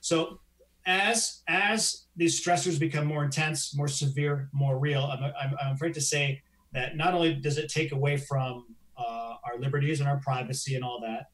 So 0.00 0.40
as 0.86 1.42
as 1.48 2.04
these 2.16 2.42
stressors 2.42 2.78
become 2.78 3.06
more 3.06 3.24
intense, 3.24 3.76
more 3.76 3.88
severe, 3.88 4.48
more 4.52 4.78
real, 4.78 5.04
I'm, 5.04 5.24
I'm, 5.24 5.56
I'm 5.62 5.74
afraid 5.74 5.94
to 5.94 6.00
say 6.00 6.42
that 6.72 6.96
not 6.96 7.14
only 7.14 7.34
does 7.34 7.58
it 7.58 7.70
take 7.70 7.92
away 7.92 8.16
from 8.16 8.66
uh, 8.96 9.34
our 9.44 9.58
liberties 9.58 10.00
and 10.00 10.08
our 10.08 10.18
privacy 10.18 10.74
and 10.74 10.84
all 10.84 11.00
that, 11.00 11.26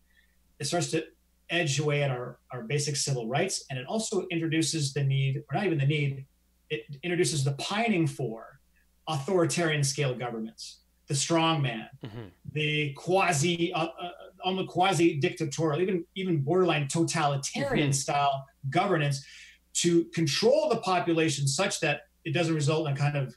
it 0.59 0.67
starts 0.67 0.91
to 0.93 1.05
edge 1.51 1.79
away 1.79 2.03
at 2.03 2.11
our, 2.11 2.39
our 2.53 2.63
basic 2.63 2.97
civil 2.97 3.29
rights. 3.29 3.65
And 3.71 3.79
it 3.79 3.87
also 3.87 4.27
introduces 4.31 4.93
the 4.93 5.03
need, 5.03 5.39
or 5.39 5.57
not 5.57 5.67
even 5.67 5.79
the 5.79 5.87
need, 5.87 6.27
it 6.69 6.85
introduces 7.03 7.45
the 7.45 7.53
pining 7.53 8.07
for 8.07 8.61
authoritarian 9.09 9.83
scale 9.83 10.15
governments, 10.15 10.81
the 11.09 11.15
strong 11.15 11.61
man, 11.63 11.89
mm-hmm. 12.05 12.29
the 12.53 12.93
quasi, 12.95 13.73
uh, 13.73 13.89
uh, 14.01 14.11
almost 14.45 14.69
quasi 14.69 15.19
dictatorial, 15.19 15.81
even, 15.81 16.05
even 16.15 16.41
borderline 16.41 16.87
totalitarian 16.87 17.89
mm-hmm. 17.89 17.93
style 17.93 18.47
governance 18.71 19.25
to 19.73 20.05
control 20.15 20.69
the 20.69 20.77
population 20.77 21.47
such 21.47 21.81
that 21.81 22.03
it 22.25 22.33
doesn't 22.33 22.55
result 22.55 22.89
in 22.89 22.95
kind 22.95 23.17
of 23.17 23.35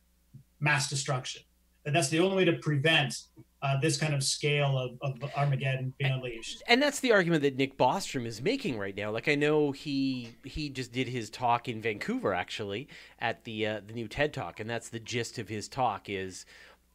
mass 0.59 0.89
destruction 0.89 1.41
that 1.83 1.93
that's 1.93 2.09
the 2.09 2.19
only 2.19 2.37
way 2.37 2.45
to 2.45 2.53
prevent 2.53 3.23
uh, 3.61 3.79
this 3.79 3.97
kind 3.97 4.13
of 4.13 4.21
scale 4.23 4.77
of, 4.77 4.97
of 5.01 5.31
Armageddon 5.37 5.93
being 5.97 6.11
unleashed. 6.11 6.61
And 6.67 6.81
that's 6.81 6.99
the 6.99 7.13
argument 7.13 7.43
that 7.43 7.55
Nick 7.55 7.77
Bostrom 7.77 8.25
is 8.25 8.41
making 8.41 8.77
right 8.77 8.95
now. 8.95 9.09
Like 9.09 9.29
I 9.29 9.35
know 9.35 9.71
he 9.71 10.35
he 10.43 10.69
just 10.69 10.91
did 10.91 11.07
his 11.07 11.29
talk 11.29 11.69
in 11.69 11.81
Vancouver 11.81 12.33
actually 12.33 12.89
at 13.19 13.45
the 13.45 13.65
uh, 13.65 13.81
the 13.85 13.93
new 13.93 14.07
TED 14.07 14.33
Talk, 14.33 14.59
and 14.59 14.69
that's 14.69 14.89
the 14.89 14.99
gist 14.99 15.39
of 15.39 15.47
his 15.47 15.69
talk 15.69 16.09
is 16.09 16.45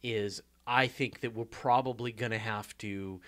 is 0.03 0.43
I 0.67 0.87
think 0.87 1.21
that 1.21 1.35
we're 1.35 1.47
probably 1.47 2.13
going 2.13 2.33
to 2.33 2.39
have 2.39 2.77
to. 2.79 3.21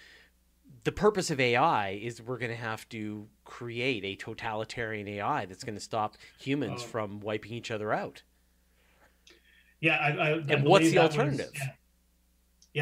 The 0.84 0.92
purpose 0.92 1.30
of 1.30 1.40
AI 1.40 1.90
is 1.90 2.22
we're 2.22 2.38
going 2.38 2.52
to 2.52 2.56
have 2.56 2.88
to 2.90 3.26
create 3.44 4.04
a 4.04 4.14
totalitarian 4.14 5.08
AI 5.08 5.46
that's 5.46 5.64
going 5.64 5.74
to 5.74 5.80
stop 5.80 6.16
humans 6.38 6.82
oh. 6.84 6.86
from 6.86 7.20
wiping 7.20 7.52
each 7.52 7.70
other 7.70 7.92
out. 7.92 8.22
Yeah, 9.80 9.96
I, 9.96 10.08
I, 10.08 10.30
and 10.32 10.52
I 10.52 10.56
what's 10.62 10.90
the 10.90 10.98
alternative? 10.98 11.50
Was, 11.52 11.62
yeah. 11.62 11.70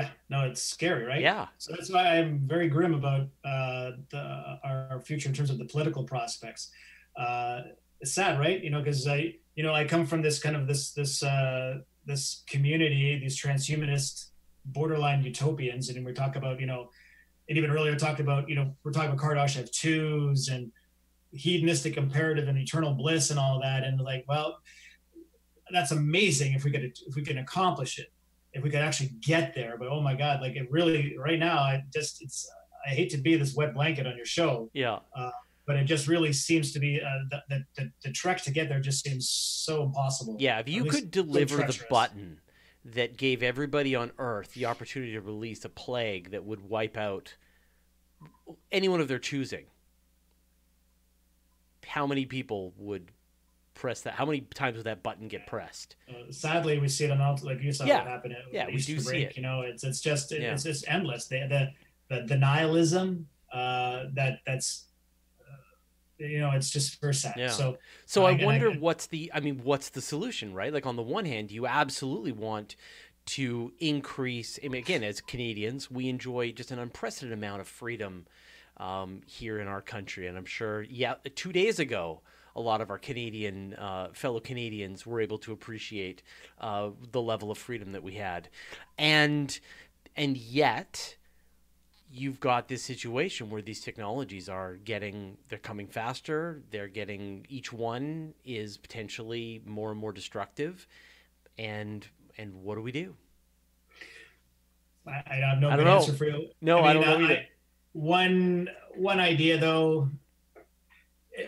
yeah. 0.02 0.08
no, 0.28 0.46
it's 0.46 0.62
scary, 0.62 1.04
right? 1.04 1.20
Yeah. 1.20 1.46
So 1.58 1.72
that's 1.72 1.90
why 1.90 2.18
I'm 2.18 2.40
very 2.46 2.68
grim 2.68 2.94
about 2.94 3.28
uh, 3.44 3.92
the, 4.10 4.58
our 4.64 5.00
future 5.04 5.28
in 5.28 5.34
terms 5.34 5.50
of 5.50 5.58
the 5.58 5.64
political 5.64 6.04
prospects. 6.04 6.70
Uh, 7.16 7.60
it's 8.00 8.12
sad, 8.12 8.38
right? 8.38 8.62
You 8.62 8.70
know, 8.70 8.80
because 8.80 9.06
I, 9.06 9.34
you 9.54 9.62
know, 9.62 9.74
I 9.74 9.84
come 9.84 10.06
from 10.06 10.22
this 10.22 10.38
kind 10.38 10.56
of 10.56 10.66
this 10.66 10.92
this 10.92 11.22
uh, 11.22 11.78
this 12.04 12.42
community, 12.46 13.18
these 13.18 13.40
transhumanist, 13.40 14.30
borderline 14.64 15.22
utopians, 15.22 15.88
and 15.88 16.04
we 16.04 16.12
talk 16.12 16.36
about, 16.36 16.60
you 16.60 16.66
know, 16.66 16.90
and 17.48 17.58
even 17.58 17.70
earlier 17.70 17.96
talked 17.96 18.20
about, 18.20 18.48
you 18.48 18.54
know, 18.54 18.74
we're 18.84 18.92
talking 18.92 19.10
about 19.10 19.22
Kardashev 19.22 19.70
twos 19.70 20.48
and 20.48 20.70
hedonistic 21.32 21.96
imperative 21.96 22.48
and 22.48 22.58
eternal 22.58 22.94
bliss 22.94 23.30
and 23.30 23.38
all 23.38 23.60
that, 23.60 23.84
and 23.84 24.00
like, 24.00 24.24
well, 24.28 24.58
that's 25.72 25.90
amazing 25.90 26.54
if 26.54 26.64
we 26.64 26.70
could 26.70 26.82
if 26.82 27.14
we 27.14 27.22
can 27.22 27.38
accomplish 27.38 27.98
it. 27.98 28.12
If 28.54 28.62
we 28.62 28.70
could 28.70 28.80
actually 28.80 29.10
get 29.20 29.54
there 29.54 29.76
but 29.78 29.88
oh 29.88 30.00
my 30.00 30.14
god 30.14 30.40
like 30.40 30.56
it 30.56 30.68
really 30.70 31.16
right 31.18 31.38
now 31.38 31.58
i 31.58 31.84
just 31.92 32.22
it's 32.22 32.50
i 32.86 32.90
hate 32.90 33.10
to 33.10 33.18
be 33.18 33.36
this 33.36 33.54
wet 33.54 33.74
blanket 33.74 34.06
on 34.06 34.16
your 34.16 34.24
show 34.24 34.70
yeah. 34.72 35.00
uh, 35.14 35.30
but 35.66 35.76
it 35.76 35.84
just 35.84 36.08
really 36.08 36.32
seems 36.32 36.72
to 36.72 36.80
be 36.80 36.98
uh, 37.00 37.38
the, 37.50 37.64
the, 37.76 37.92
the, 38.02 38.10
trek 38.10 38.42
to 38.44 38.50
get 38.50 38.70
there 38.70 38.80
just 38.80 39.04
seems 39.04 39.28
so 39.28 39.82
impossible. 39.82 40.36
Yeah 40.40 40.58
if 40.60 40.68
you 40.68 40.84
could 40.84 41.10
deliver 41.10 41.58
the 41.58 41.78
button 41.90 42.40
that 42.84 43.18
gave 43.18 43.42
everybody 43.42 43.94
on 43.94 44.12
earth 44.18 44.54
the 44.54 44.64
opportunity 44.64 45.12
to 45.12 45.20
release 45.20 45.64
a 45.64 45.68
plague 45.68 46.30
that 46.30 46.44
would 46.44 46.62
wipe 46.68 46.96
out 46.96 47.36
anyone 48.72 49.00
of 49.00 49.08
their 49.08 49.18
choosing 49.18 49.66
how 51.86 52.06
many 52.06 52.24
people 52.24 52.72
would 52.76 53.12
press 53.78 54.02
that? 54.02 54.14
How 54.14 54.26
many 54.26 54.40
times 54.40 54.76
would 54.76 54.84
that 54.84 55.02
button 55.02 55.28
get 55.28 55.46
pressed? 55.46 55.96
Uh, 56.08 56.30
sadly, 56.30 56.78
we 56.78 56.88
see 56.88 57.04
it 57.04 57.10
on 57.10 57.36
like 57.42 57.62
you 57.62 57.72
saw 57.72 57.84
yeah. 57.84 58.04
happen 58.04 58.32
at 58.32 58.38
yeah, 58.52 58.66
we 58.66 58.76
do 58.76 58.96
break, 58.96 59.06
see 59.06 59.22
it. 59.22 59.36
You 59.36 59.42
know, 59.42 59.62
it's 59.62 59.84
it's 59.84 60.00
just 60.00 60.32
it, 60.32 60.42
yeah. 60.42 60.52
it's 60.52 60.64
just 60.64 60.84
endless. 60.88 61.28
The 61.28 61.46
the 61.48 62.14
the, 62.14 62.26
the 62.26 62.36
nihilism 62.36 63.28
uh, 63.52 64.04
that 64.14 64.40
that's 64.44 64.86
uh, 65.40 66.24
you 66.24 66.40
know 66.40 66.50
it's 66.50 66.70
just 66.70 67.00
for 67.00 67.12
sad. 67.12 67.34
Yeah. 67.36 67.48
So 67.50 67.78
so 68.04 68.26
I, 68.26 68.32
I 68.32 68.44
wonder 68.44 68.72
I, 68.72 68.76
what's 68.76 69.06
the 69.06 69.30
I 69.32 69.40
mean 69.40 69.60
what's 69.62 69.90
the 69.90 70.02
solution, 70.02 70.52
right? 70.52 70.72
Like 70.72 70.84
on 70.84 70.96
the 70.96 71.02
one 71.02 71.24
hand, 71.24 71.50
you 71.52 71.66
absolutely 71.66 72.32
want 72.32 72.74
to 73.26 73.72
increase. 73.78 74.58
I 74.62 74.68
mean, 74.68 74.82
again, 74.82 75.04
as 75.04 75.20
Canadians, 75.20 75.90
we 75.90 76.08
enjoy 76.08 76.50
just 76.52 76.72
an 76.72 76.80
unprecedented 76.80 77.38
amount 77.38 77.60
of 77.60 77.68
freedom 77.68 78.26
um, 78.78 79.22
here 79.26 79.60
in 79.60 79.68
our 79.68 79.82
country, 79.82 80.26
and 80.26 80.36
I'm 80.36 80.46
sure. 80.46 80.82
Yeah, 80.82 81.14
two 81.36 81.52
days 81.52 81.78
ago 81.78 82.22
a 82.58 82.60
lot 82.60 82.80
of 82.80 82.90
our 82.90 82.98
Canadian 82.98 83.74
uh, 83.74 84.08
fellow 84.12 84.40
Canadians 84.40 85.06
were 85.06 85.20
able 85.20 85.38
to 85.38 85.52
appreciate 85.52 86.22
uh, 86.60 86.90
the 87.12 87.22
level 87.22 87.50
of 87.52 87.56
freedom 87.56 87.92
that 87.92 88.02
we 88.02 88.14
had, 88.14 88.48
and 88.98 89.58
and 90.16 90.36
yet 90.36 91.16
you've 92.10 92.40
got 92.40 92.68
this 92.68 92.82
situation 92.82 93.48
where 93.48 93.62
these 93.62 93.80
technologies 93.80 94.48
are 94.48 94.76
getting 94.76 95.36
they're 95.48 95.58
coming 95.58 95.86
faster 95.86 96.62
they're 96.70 96.88
getting 96.88 97.44
each 97.50 97.70
one 97.70 98.32
is 98.46 98.78
potentially 98.78 99.60
more 99.66 99.90
and 99.90 100.00
more 100.00 100.10
destructive 100.10 100.86
and 101.58 102.08
and 102.38 102.54
what 102.54 102.76
do 102.76 102.80
we 102.80 102.90
do 102.92 103.14
i, 105.06 105.22
I 105.26 105.34
have 105.34 105.58
no 105.58 105.68
I 105.68 105.76
good 105.76 105.84
know. 105.84 105.96
answer 105.98 106.14
for 106.14 106.24
you 106.24 106.48
no 106.62 106.78
i, 106.78 106.80
mean, 106.80 106.86
I 106.88 106.92
don't 106.94 107.20
know 107.20 107.26
either. 107.26 107.44
One 107.92 108.68
one 108.94 109.20
idea 109.20 109.58
though 109.58 110.08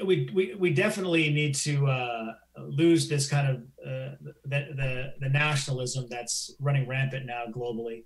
we, 0.05 0.55
we, 0.59 0.73
definitely 0.73 1.31
need 1.31 1.55
to 1.55 1.87
uh, 1.87 2.33
lose 2.59 3.09
this 3.09 3.29
kind 3.29 3.49
of 3.49 3.57
uh, 3.85 4.15
the, 4.45 4.69
the, 4.77 5.13
the 5.21 5.29
nationalism 5.29 6.07
that's 6.09 6.55
running 6.61 6.87
rampant 6.87 7.27
now 7.27 7.45
globally 7.51 8.05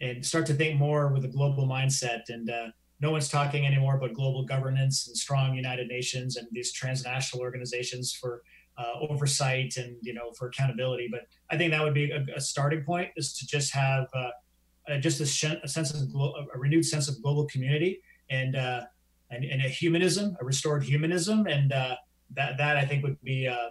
and 0.00 0.24
start 0.24 0.46
to 0.46 0.54
think 0.54 0.78
more 0.78 1.08
with 1.08 1.24
a 1.24 1.28
global 1.28 1.66
mindset. 1.66 2.22
And 2.28 2.50
uh, 2.50 2.68
no 3.00 3.10
one's 3.10 3.28
talking 3.28 3.66
anymore 3.66 3.96
about 3.96 4.14
global 4.14 4.44
governance 4.44 5.08
and 5.08 5.16
strong 5.16 5.54
united 5.54 5.88
nations 5.88 6.36
and 6.36 6.46
these 6.52 6.72
transnational 6.72 7.42
organizations 7.42 8.12
for 8.12 8.42
uh, 8.78 9.06
oversight 9.08 9.74
and 9.76 9.96
you 10.02 10.14
know 10.14 10.32
for 10.38 10.48
accountability. 10.48 11.08
But 11.10 11.22
i 11.50 11.56
think 11.56 11.70
that 11.72 11.82
would 11.82 11.94
be 11.94 12.10
a, 12.10 12.24
a 12.34 12.40
starting 12.40 12.84
point 12.84 13.08
is 13.16 13.32
to 13.38 13.46
just 13.46 13.72
have 13.74 14.06
uh, 14.14 14.98
just 14.98 15.20
a, 15.20 15.60
a 15.62 15.68
sense 15.68 15.92
of 15.92 16.12
glo- 16.12 16.34
a 16.54 16.58
renewed 16.58 16.84
sense 16.84 17.08
of 17.08 17.20
global 17.22 17.46
community. 17.46 18.00
And 18.30 18.56
uh, 18.56 18.82
and, 19.30 19.44
and 19.44 19.62
a 19.62 19.68
humanism, 19.68 20.36
a 20.40 20.44
restored 20.44 20.82
humanism, 20.82 21.46
and 21.46 21.72
uh, 21.72 21.96
that 22.34 22.58
that 22.58 22.76
I 22.76 22.84
think 22.84 23.02
would 23.02 23.22
be 23.22 23.48
uh, 23.48 23.70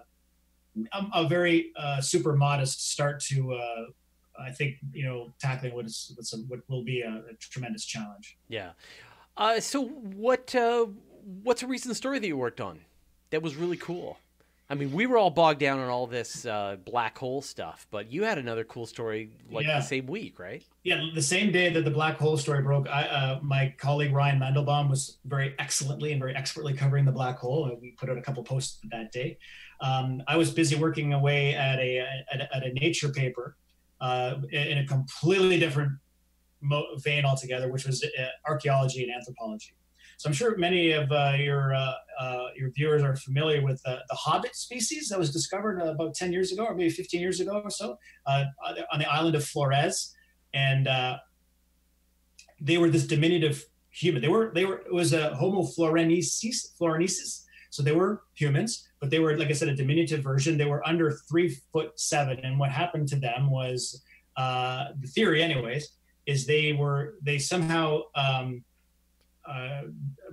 a, 1.13 1.27
very 1.27 1.71
uh, 1.77 2.01
super 2.01 2.35
modest 2.35 2.91
start 2.91 3.21
to 3.21 3.53
uh, 3.53 3.85
I 4.39 4.51
think 4.51 4.77
you 4.91 5.05
know 5.05 5.33
tackling 5.39 5.73
what 5.73 5.85
is 5.85 6.11
what's 6.15 6.33
a, 6.33 6.37
what 6.37 6.59
will 6.67 6.83
be 6.83 7.01
a, 7.01 7.23
a, 7.31 7.33
tremendous 7.39 7.85
challenge. 7.85 8.37
Yeah. 8.47 8.71
Uh, 9.37 9.59
so 9.59 9.85
what 9.85 10.53
uh, 10.55 10.87
what's 11.43 11.63
a 11.63 11.67
recent 11.67 11.95
story 11.95 12.19
that 12.19 12.27
you 12.27 12.37
worked 12.37 12.61
on 12.61 12.79
that 13.29 13.41
was 13.41 13.55
really 13.55 13.77
cool? 13.77 14.17
I 14.67 14.73
mean, 14.73 14.91
we 14.91 15.05
were 15.05 15.17
all 15.17 15.29
bogged 15.29 15.59
down 15.59 15.79
on 15.79 15.89
all 15.89 16.07
this 16.07 16.45
uh, 16.45 16.77
black 16.85 17.17
hole 17.17 17.43
stuff, 17.43 17.85
but 17.91 18.11
you 18.11 18.23
had 18.23 18.39
another 18.39 18.63
cool 18.63 18.87
story 18.87 19.29
like 19.51 19.67
yeah. 19.67 19.79
the 19.79 19.85
same 19.85 20.07
week, 20.07 20.39
right? 20.39 20.63
Yeah, 20.83 21.05
the 21.13 21.21
same 21.21 21.51
day 21.51 21.71
that 21.71 21.85
the 21.85 21.91
black 21.91 22.17
hole 22.17 22.35
story 22.35 22.63
broke, 22.63 22.89
I, 22.89 23.03
uh, 23.03 23.39
my 23.43 23.75
colleague 23.77 24.11
Ryan 24.11 24.39
Mandelbaum 24.39 24.89
was 24.89 25.17
very 25.25 25.53
excellently 25.59 26.13
and 26.13 26.19
very 26.19 26.35
expertly 26.35 26.73
covering 26.73 27.05
the 27.05 27.11
black 27.11 27.37
hole. 27.37 27.77
We 27.79 27.91
put 27.91 28.09
out 28.09 28.17
a 28.17 28.21
couple 28.21 28.43
posts 28.43 28.79
that 28.89 29.11
day. 29.11 29.37
Um, 29.81 30.23
I 30.27 30.35
was 30.35 30.49
busy 30.49 30.75
working 30.75 31.13
away 31.13 31.53
at 31.53 31.77
a 31.79 31.99
at 32.31 32.41
a, 32.41 32.55
at 32.55 32.65
a 32.65 32.73
nature 32.73 33.09
paper 33.09 33.57
uh, 34.01 34.37
in 34.51 34.79
a 34.79 34.87
completely 34.87 35.59
different 35.59 35.91
vein 36.97 37.23
altogether, 37.23 37.71
which 37.71 37.85
was 37.85 38.03
uh, 38.03 38.25
archaeology 38.47 39.03
and 39.03 39.13
anthropology. 39.13 39.75
So 40.17 40.27
I'm 40.27 40.33
sure 40.33 40.57
many 40.57 40.91
of 40.91 41.11
uh, 41.11 41.33
your 41.37 41.73
uh, 41.73 41.93
uh, 42.19 42.47
your 42.55 42.71
viewers 42.71 43.03
are 43.03 43.15
familiar 43.15 43.61
with 43.61 43.81
the 43.83 44.01
hobbit 44.11 44.55
species 44.55 45.09
that 45.09 45.19
was 45.19 45.31
discovered 45.31 45.79
about 45.79 46.13
10 46.15 46.31
years 46.31 46.51
ago, 46.51 46.65
or 46.65 46.75
maybe 46.75 46.89
15 46.89 47.19
years 47.19 47.39
ago 47.39 47.61
or 47.63 47.69
so, 47.69 47.97
on 48.27 48.99
the 48.99 49.11
island 49.11 49.35
of 49.35 49.43
Flores, 49.43 50.13
and 50.53 50.87
they 52.61 52.77
were 52.77 52.89
this 52.89 53.05
diminutive 53.05 53.65
human. 53.89 54.21
They 54.21 54.27
were 54.27 54.51
they 54.53 54.65
were 54.65 54.79
it 54.79 54.93
was 54.93 55.13
a 55.13 55.35
Homo 55.35 55.63
florensis 55.63 56.77
florensis. 56.79 57.43
So 57.69 57.83
they 57.83 57.91
were 57.91 58.23
humans, 58.35 58.87
but 59.01 59.09
they 59.09 59.19
were 59.19 59.37
like 59.37 59.49
I 59.49 59.53
said 59.53 59.67
a 59.67 59.75
diminutive 59.75 60.23
version. 60.23 60.57
They 60.57 60.65
were 60.65 60.85
under 60.87 61.11
three 61.29 61.57
foot 61.73 61.99
seven, 61.99 62.39
and 62.39 62.57
what 62.57 62.71
happened 62.71 63.07
to 63.09 63.17
them 63.17 63.49
was 63.49 64.01
uh, 64.37 64.85
the 64.99 65.07
theory, 65.07 65.41
anyways, 65.41 65.89
is 66.25 66.45
they 66.45 66.73
were 66.73 67.15
they 67.21 67.37
somehow 67.37 68.01
um, 68.15 68.63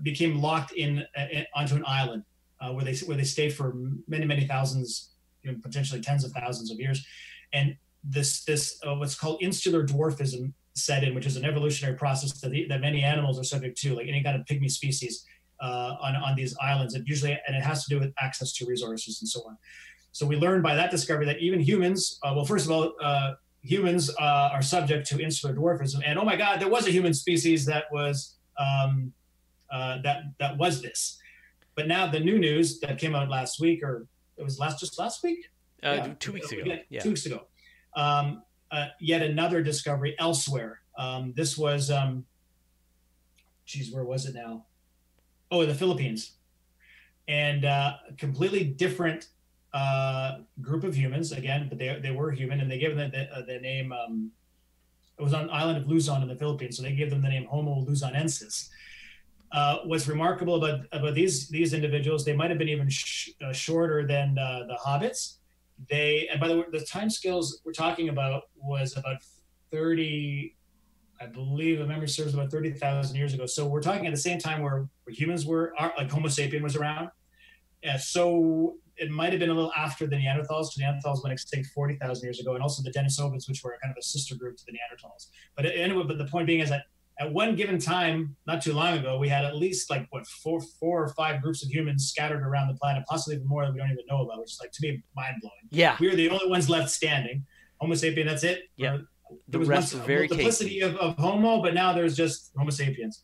became 0.03 0.41
locked 0.41 0.73
in, 0.73 1.05
uh, 1.17 1.27
onto 1.55 1.75
an 1.77 1.85
island 1.87 2.25
uh, 2.61 2.73
where 2.73 2.85
they 2.85 2.95
where 3.07 3.17
they 3.17 3.25
stayed 3.25 3.53
for 3.53 3.75
many 4.07 4.25
many 4.25 4.47
thousands, 4.47 5.11
you 5.43 5.51
know, 5.51 5.59
potentially 5.63 6.01
tens 6.01 6.25
of 6.25 6.33
thousands 6.33 6.71
of 6.71 6.79
years, 6.79 7.05
and 7.53 7.77
this 8.05 8.45
this 8.45 8.79
uh, 8.87 8.95
what's 8.95 9.15
called 9.15 9.43
insular 9.43 9.85
dwarfism 9.87 10.53
set 10.75 11.05
in, 11.05 11.15
which 11.15 11.27
is 11.27 11.37
an 11.37 11.45
evolutionary 11.45 11.97
process 11.97 12.41
that, 12.41 12.51
the, 12.51 12.67
that 12.67 12.81
many 12.81 13.03
animals 13.03 13.39
are 13.39 13.45
subject 13.45 13.77
to, 13.79 13.95
like 13.95 14.09
any 14.09 14.23
kind 14.23 14.41
of 14.41 14.47
pygmy 14.47 14.71
species 14.71 15.25
uh, 15.61 15.97
on 16.01 16.17
on 16.17 16.35
these 16.37 16.57
islands. 16.63 16.95
It 16.95 17.03
usually 17.07 17.33
and 17.47 17.57
it 17.57 17.63
has 17.63 17.85
to 17.85 17.91
do 17.91 18.01
with 18.01 18.13
access 18.21 18.53
to 18.55 18.67
resources 18.67 19.21
and 19.21 19.29
so 19.29 19.41
on. 19.49 19.57
So 20.13 20.27
we 20.27 20.37
learned 20.37 20.63
by 20.63 20.75
that 20.75 20.91
discovery 20.91 21.27
that 21.27 21.39
even 21.39 21.59
humans, 21.59 22.19
uh, 22.23 22.33
well, 22.37 22.45
first 22.45 22.67
of 22.67 22.71
all, 22.71 22.93
humans 23.63 24.11
are 24.19 24.63
subject 24.63 25.07
to 25.09 25.21
insular 25.21 25.55
dwarfism, 25.55 26.03
and 26.05 26.19
oh 26.19 26.25
my 26.25 26.37
God, 26.37 26.61
there 26.61 26.69
was 26.69 26.87
a 26.87 26.91
human 26.91 27.15
species 27.15 27.65
that 27.67 27.85
was 27.91 28.37
um, 28.63 29.13
uh, 29.71 29.95
that 30.03 30.19
that 30.39 30.57
was 30.59 30.83
this. 30.83 31.19
But 31.75 31.89
now 31.89 32.07
the 32.07 32.21
new 32.21 32.39
news 32.39 32.81
that 32.81 32.99
came 32.99 33.15
out 33.15 33.29
last 33.29 33.61
week, 33.61 33.83
or 33.83 34.07
it 34.37 34.43
was 34.43 34.59
last 34.59 34.81
just 34.81 34.99
last 34.99 35.23
week, 35.23 35.51
uh, 35.83 35.95
yeah. 35.97 36.15
two 36.19 36.33
weeks 36.33 36.53
ago, 36.53 36.63
yeah, 36.91 37.01
two 37.01 37.11
weeks 37.11 37.27
ago, 37.27 37.47
um, 37.97 38.43
uh, 38.71 38.89
yet 39.01 39.23
another 39.23 39.63
discovery 39.63 40.15
elsewhere. 40.19 40.81
Um, 40.99 41.33
this 41.35 41.57
was, 41.57 41.91
um, 41.91 42.27
geez, 43.65 43.91
where 43.93 44.05
was 44.05 44.27
it 44.27 44.35
now? 44.35 44.67
Oh, 45.51 45.65
the 45.65 45.75
Philippines, 45.75 46.33
and 47.29 47.65
uh, 47.65 47.95
a 48.11 48.15
completely 48.15 48.65
different 48.65 49.29
uh, 49.73 50.39
group 50.61 50.85
of 50.85 50.95
humans 50.95 51.33
again, 51.33 51.69
but 51.69 51.79
they 51.79 51.99
they 52.03 52.11
were 52.11 52.31
human, 52.31 52.61
and 52.61 52.71
they 52.71 52.79
gave 52.79 52.97
them 52.97 53.11
the, 53.11 53.29
the, 53.35 53.55
the 53.55 53.59
name. 53.61 53.93
It 55.19 55.23
was 55.23 55.35
on 55.35 55.47
the 55.47 55.53
island 55.53 55.79
of 55.79 55.87
Luzon 55.87 56.23
in 56.23 56.29
the 56.29 56.37
Philippines, 56.37 56.77
so 56.77 56.83
they 56.83 56.95
gave 56.95 57.11
them 57.11 57.23
the 57.23 57.29
name 57.29 57.45
Homo 57.45 57.85
luzonensis. 57.85 58.69
Uh, 59.53 59.79
what's 59.85 60.09
remarkable 60.09 60.57
about 60.57 60.87
about 60.93 61.15
these 61.15 61.49
these 61.49 61.75
individuals, 61.75 62.25
they 62.25 62.35
might 62.35 62.49
have 62.49 62.59
been 62.59 62.71
even 62.71 62.89
sh- 62.89 63.31
uh, 63.45 63.53
shorter 63.53 64.07
than 64.07 64.39
uh, 64.39 64.65
the 64.67 64.79
hobbits. 64.85 65.37
They 65.91 66.29
and 66.31 66.41
by 66.41 66.49
the 66.49 66.57
way, 66.59 66.65
the 66.73 66.81
time 66.81 67.11
scales 67.11 67.61
we're 67.65 67.73
talking 67.73 68.09
about 68.09 68.45
was 68.57 68.97
about 68.97 69.19
thirty, 69.71 70.57
I 71.21 71.27
believe, 71.27 71.79
the 71.79 71.87
memory 71.87 72.09
serves, 72.09 72.33
about 72.33 72.51
thirty 72.51 72.73
thousand 72.73 73.17
years 73.17 73.35
ago. 73.35 73.45
So 73.47 73.67
we're 73.67 73.83
talking 73.83 74.07
at 74.07 74.15
the 74.15 74.21
same 74.21 74.39
time 74.39 74.63
where, 74.63 74.89
where 75.05 75.15
humans 75.15 75.45
were, 75.45 75.75
like 75.99 76.11
Homo 76.11 76.29
sapien 76.29 76.63
was 76.63 76.75
around. 76.75 77.11
Yeah, 77.83 77.97
so 77.97 78.77
it 78.97 79.11
might 79.11 79.33
have 79.33 79.41
been 79.41 79.51
a 79.51 79.55
little 79.55 79.73
after 79.77 80.07
the 80.07 80.17
Neanderthals, 80.17 80.69
because 80.75 80.79
Neanderthals 80.81 81.23
went 81.23 81.33
extinct 81.33 81.71
40,000 81.75 82.25
years 82.25 82.41
ago, 82.41 82.55
and 82.55 82.63
also 82.63 82.83
the 82.83 82.91
Denisovans, 82.91 83.49
which 83.49 83.63
were 83.65 83.77
kind 83.83 83.91
of 83.91 83.97
a 83.99 84.03
sister 84.03 84.37
group 84.37 84.57
to 84.59 84.65
the 84.67 84.73
Neanderthals. 84.73 85.29
But 85.57 85.67
anyway, 85.67 86.05
but 86.07 86.19
the 86.19 86.27
point 86.27 86.47
being 86.47 86.61
is 86.61 86.69
that 86.69 86.85
at 87.19 87.33
one 87.33 87.55
given 87.57 87.79
time, 87.79 88.37
not 88.47 88.63
too 88.63 88.73
long 88.73 88.99
ago, 88.99 89.19
we 89.19 89.29
had 89.29 89.45
at 89.45 89.57
least 89.57 89.91
like 89.91 90.07
what 90.11 90.27
four, 90.27 90.61
four 90.81 91.05
or 91.05 91.09
five 91.11 91.43
groups 91.43 91.65
of 91.65 91.71
humans 91.71 92.09
scattered 92.09 92.43
around 92.43 92.69
the 92.69 92.75
planet, 92.75 93.05
possibly 93.09 93.37
even 93.37 93.47
more 93.47 93.65
that 93.65 93.73
we 93.73 93.79
don't 93.79 93.91
even 93.91 94.05
know 94.09 94.23
about, 94.23 94.41
which 94.41 94.53
is 94.53 94.59
like 94.61 94.73
to 94.73 94.79
me 94.83 95.03
mind 95.15 95.37
blowing. 95.41 95.55
Yeah, 95.71 95.97
we 96.01 96.09
are 96.09 96.17
the 96.17 96.31
only 96.31 96.49
ones 96.49 96.71
left 96.71 96.91
standing. 96.91 97.45
Homo 97.81 97.95
sapien, 97.95 98.27
that's 98.27 98.45
it. 98.45 98.63
Yeah, 98.77 98.99
the 99.49 99.59
rest 99.59 99.95
once, 99.95 100.07
very 100.07 100.29
multiplicity 100.29 100.81
of, 100.81 100.97
of, 100.97 101.17
Homo, 101.19 101.63
but 101.63 101.75
now 101.75 101.93
there's 101.93 102.17
just 102.17 102.53
Homo 102.57 102.71
sapiens. 102.71 103.23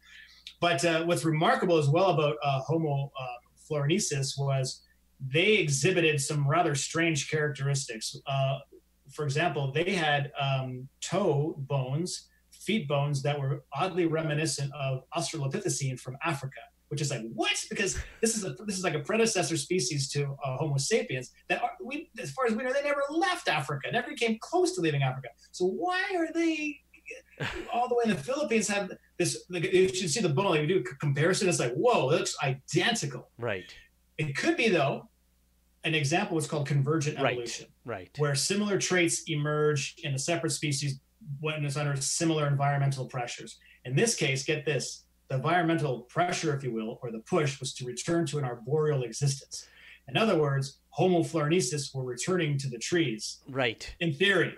But 0.61 0.85
uh, 0.85 1.05
what's 1.05 1.25
remarkable 1.25 1.79
as 1.79 1.89
well 1.89 2.11
about 2.11 2.37
uh, 2.43 2.61
Homo 2.61 3.11
uh, 3.19 3.27
florensis 3.69 4.39
was 4.39 4.83
they 5.21 5.55
exhibited 5.55 6.21
some 6.21 6.49
rather 6.49 6.75
strange 6.75 7.31
characteristics. 7.31 8.17
Uh, 8.27 8.59
for 9.13 9.25
example, 9.25 9.73
they 9.73 9.93
had 9.93 10.31
um, 10.41 10.89
toe 11.01 11.55
bones, 11.59 12.29
feet 12.51 12.87
bones 12.87 13.23
that 13.23 13.39
were 13.39 13.65
oddly 13.73 14.07
reminiscent 14.07 14.71
of 14.75 15.03
Australopithecine 15.17 15.99
from 15.99 16.17
Africa, 16.25 16.61
which 16.89 17.01
is 17.01 17.11
like 17.11 17.23
what? 17.35 17.65
Because 17.69 17.99
this 18.21 18.37
is 18.37 18.45
a 18.45 18.51
this 18.67 18.77
is 18.77 18.85
like 18.85 18.95
a 18.95 19.01
predecessor 19.01 19.57
species 19.57 20.09
to 20.11 20.37
uh, 20.45 20.57
Homo 20.57 20.77
sapiens 20.77 21.33
that 21.49 21.63
are, 21.63 21.73
we, 21.83 22.11
as 22.21 22.31
far 22.31 22.47
as 22.47 22.55
we 22.55 22.63
know, 22.63 22.73
they 22.73 22.83
never 22.83 23.03
left 23.11 23.49
Africa, 23.49 23.89
never 23.91 24.13
came 24.13 24.39
close 24.41 24.75
to 24.75 24.81
leaving 24.81 25.03
Africa. 25.03 25.29
So 25.53 25.67
why 25.67 26.03
are 26.17 26.33
they 26.33 26.81
all 27.73 27.89
the 27.89 27.95
way 27.95 28.03
in 28.05 28.11
the 28.11 28.17
Philippines 28.17 28.69
have 28.69 28.91
this? 29.19 29.45
Like, 29.51 29.73
you 29.73 29.89
should 29.89 30.11
see 30.11 30.21
the 30.21 30.29
bone. 30.29 30.47
Like 30.47 30.61
we 30.63 30.67
do 30.67 30.79
a 30.79 30.95
comparison. 30.97 31.49
It's 31.49 31.61
like 31.61 31.75
whoa, 31.75 32.11
it 32.11 32.17
looks 32.17 32.37
identical. 32.43 33.31
Right. 33.39 33.73
It 34.17 34.37
could 34.37 34.57
be 34.57 34.69
though. 34.69 35.09
An 35.85 35.95
example 35.95 36.37
is 36.37 36.47
called 36.47 36.67
convergent 36.67 37.19
evolution, 37.19 37.67
right? 37.85 37.99
right. 37.99 38.11
Where 38.19 38.35
similar 38.35 38.79
traits 38.79 39.23
emerge 39.29 39.95
in 40.03 40.13
a 40.13 40.19
separate 40.19 40.51
species 40.51 41.01
when 41.41 41.65
it's 41.65 41.77
under 41.77 41.97
similar 41.97 42.49
environmental 42.49 43.07
pressures. 43.07 43.59
In 43.85 43.95
this 43.95 44.17
case, 44.17 44.45
get 44.45 44.65
this: 44.65 45.05
the 45.29 45.37
environmental 45.37 46.01
pressure, 46.03 46.55
if 46.55 46.65
you 46.65 46.73
will, 46.73 46.99
or 47.01 47.13
the 47.13 47.21
push, 47.21 47.61
was 47.61 47.75
to 47.75 47.85
return 47.85 48.27
to 48.27 48.39
an 48.39 48.45
arboreal 48.45 49.05
existence. 49.05 49.67
In 50.09 50.17
other 50.17 50.37
words, 50.37 50.81
Homo 50.91 51.21
florensis 51.21 51.95
were 51.95 52.05
returning 52.05 52.59
to 52.59 52.69
the 52.69 52.79
trees. 52.79 53.39
Right. 53.49 53.95
In 54.01 54.13
theory, 54.13 54.55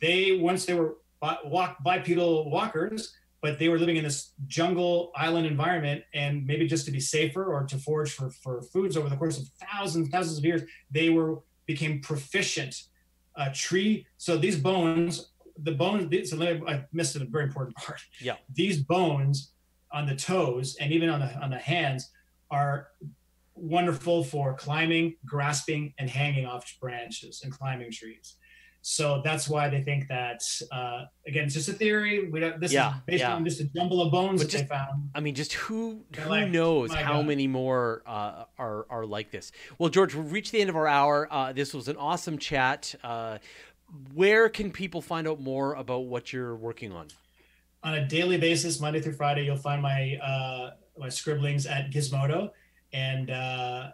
they 0.00 0.38
once 0.38 0.66
they 0.66 0.74
were 0.74 0.98
walk 1.44 1.82
bipedal 1.82 2.50
walkers, 2.50 3.12
but 3.42 3.58
they 3.58 3.68
were 3.68 3.78
living 3.78 3.96
in 3.96 4.04
this 4.04 4.32
jungle 4.46 5.10
island 5.16 5.46
environment 5.46 6.02
and 6.14 6.46
maybe 6.46 6.66
just 6.66 6.84
to 6.84 6.90
be 6.90 7.00
safer 7.00 7.52
or 7.52 7.64
to 7.64 7.78
forage 7.78 8.12
for, 8.12 8.30
for 8.30 8.62
foods 8.62 8.96
over 8.96 9.08
the 9.08 9.16
course 9.16 9.38
of 9.38 9.46
thousands 9.72 10.08
thousands 10.08 10.38
of 10.38 10.44
years 10.44 10.62
they 10.90 11.08
were 11.10 11.40
became 11.66 12.00
proficient 12.00 12.82
uh, 13.36 13.48
tree 13.54 14.06
so 14.16 14.36
these 14.36 14.56
bones 14.56 15.30
the 15.62 15.72
bones 15.72 16.30
so 16.30 16.36
let 16.36 16.60
me, 16.60 16.66
i 16.66 16.84
missed 16.92 17.16
a 17.16 17.24
very 17.24 17.44
important 17.44 17.76
part. 17.86 18.00
Yeah. 18.20 18.36
These 18.54 18.82
bones 18.82 19.52
on 19.92 20.06
the 20.06 20.14
toes 20.14 20.76
and 20.80 20.92
even 20.92 21.08
on 21.08 21.20
the 21.20 21.34
on 21.40 21.50
the 21.50 21.58
hands 21.58 22.10
are 22.50 22.88
wonderful 23.54 24.24
for 24.24 24.54
climbing 24.54 25.16
grasping 25.26 25.92
and 25.98 26.08
hanging 26.08 26.46
off 26.46 26.76
branches 26.80 27.42
and 27.44 27.52
climbing 27.52 27.90
trees 27.90 28.36
so 28.82 29.20
that's 29.22 29.48
why 29.48 29.68
they 29.68 29.82
think 29.82 30.08
that 30.08 30.42
uh, 30.72 31.04
again, 31.26 31.44
it's 31.44 31.54
just 31.54 31.68
a 31.68 31.72
theory. 31.72 32.30
We 32.30 32.40
don't, 32.40 32.58
this 32.60 32.72
yeah, 32.72 32.94
is 32.94 33.00
based 33.06 33.20
yeah. 33.20 33.34
on 33.34 33.44
just 33.44 33.60
a 33.60 33.64
jumble 33.64 34.00
of 34.00 34.10
bones 34.10 34.42
just, 34.42 34.52
they 34.52 34.64
found. 34.64 35.10
I 35.14 35.20
mean, 35.20 35.34
just 35.34 35.52
who 35.52 36.04
who 36.16 36.30
like, 36.30 36.50
knows 36.50 36.92
how 36.92 37.18
God. 37.18 37.26
many 37.26 37.46
more 37.46 38.02
uh, 38.06 38.44
are 38.58 38.86
are 38.88 39.04
like 39.04 39.30
this? 39.30 39.52
Well, 39.78 39.90
George, 39.90 40.14
we've 40.14 40.32
reached 40.32 40.52
the 40.52 40.60
end 40.60 40.70
of 40.70 40.76
our 40.76 40.86
hour. 40.86 41.28
Uh, 41.30 41.52
this 41.52 41.74
was 41.74 41.88
an 41.88 41.96
awesome 41.96 42.38
chat. 42.38 42.94
Uh, 43.04 43.38
where 44.14 44.48
can 44.48 44.70
people 44.70 45.02
find 45.02 45.28
out 45.28 45.40
more 45.40 45.74
about 45.74 46.06
what 46.06 46.32
you're 46.32 46.56
working 46.56 46.92
on? 46.92 47.08
On 47.82 47.94
a 47.94 48.06
daily 48.06 48.38
basis, 48.38 48.80
Monday 48.80 49.00
through 49.00 49.14
Friday, 49.14 49.44
you'll 49.44 49.56
find 49.56 49.82
my 49.82 50.16
uh, 50.16 50.70
my 50.98 51.08
scribblings 51.08 51.66
at 51.66 51.90
Gizmodo 51.90 52.50
and 52.92 53.30
uh, 53.30 53.90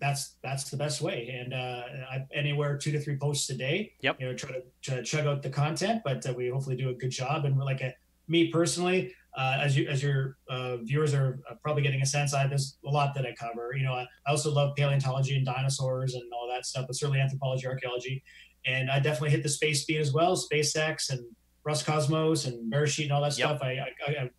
that's 0.00 0.36
that's 0.42 0.70
the 0.70 0.76
best 0.76 1.00
way. 1.00 1.28
And 1.40 1.54
uh, 1.54 1.82
I, 2.10 2.26
anywhere 2.34 2.76
two 2.76 2.90
to 2.92 3.00
three 3.00 3.16
posts 3.16 3.48
a 3.50 3.54
day. 3.54 3.92
Yep. 4.00 4.20
You 4.20 4.26
know, 4.26 4.34
try 4.34 4.50
to, 4.50 4.62
try 4.82 4.96
to 4.96 5.02
chug 5.02 5.26
out 5.26 5.42
the 5.42 5.50
content, 5.50 6.02
but 6.04 6.26
uh, 6.28 6.32
we 6.32 6.48
hopefully 6.48 6.76
do 6.76 6.90
a 6.90 6.94
good 6.94 7.10
job. 7.10 7.44
And 7.44 7.58
like 7.58 7.80
a, 7.80 7.94
me 8.28 8.48
personally, 8.48 9.14
uh, 9.36 9.58
as 9.60 9.76
you 9.76 9.86
as 9.88 10.02
your 10.02 10.38
uh, 10.48 10.78
viewers 10.78 11.14
are 11.14 11.40
probably 11.62 11.82
getting 11.82 12.02
a 12.02 12.06
sense, 12.06 12.34
I 12.34 12.46
there's 12.46 12.78
a 12.84 12.90
lot 12.90 13.14
that 13.14 13.24
I 13.24 13.34
cover. 13.38 13.74
You 13.76 13.84
know, 13.84 13.94
I, 13.94 14.06
I 14.26 14.30
also 14.30 14.52
love 14.52 14.74
paleontology 14.76 15.36
and 15.36 15.46
dinosaurs 15.46 16.14
and 16.14 16.24
all 16.32 16.48
that 16.52 16.66
stuff, 16.66 16.86
but 16.88 16.96
certainly 16.96 17.20
anthropology, 17.20 17.66
archaeology, 17.66 18.22
and 18.66 18.90
I 18.90 18.98
definitely 18.98 19.30
hit 19.30 19.42
the 19.42 19.48
space 19.48 19.84
beat 19.84 19.98
as 19.98 20.12
well, 20.12 20.36
SpaceX 20.36 21.10
and 21.10 21.24
Roscosmos 21.66 22.46
and 22.46 22.72
Beresheet 22.72 23.04
and 23.04 23.12
all 23.12 23.22
that 23.22 23.38
yep. 23.38 23.50
stuff. 23.50 23.60
I, 23.62 23.70
I, 23.70 23.92
I, 24.06 24.10
I 24.10 24.30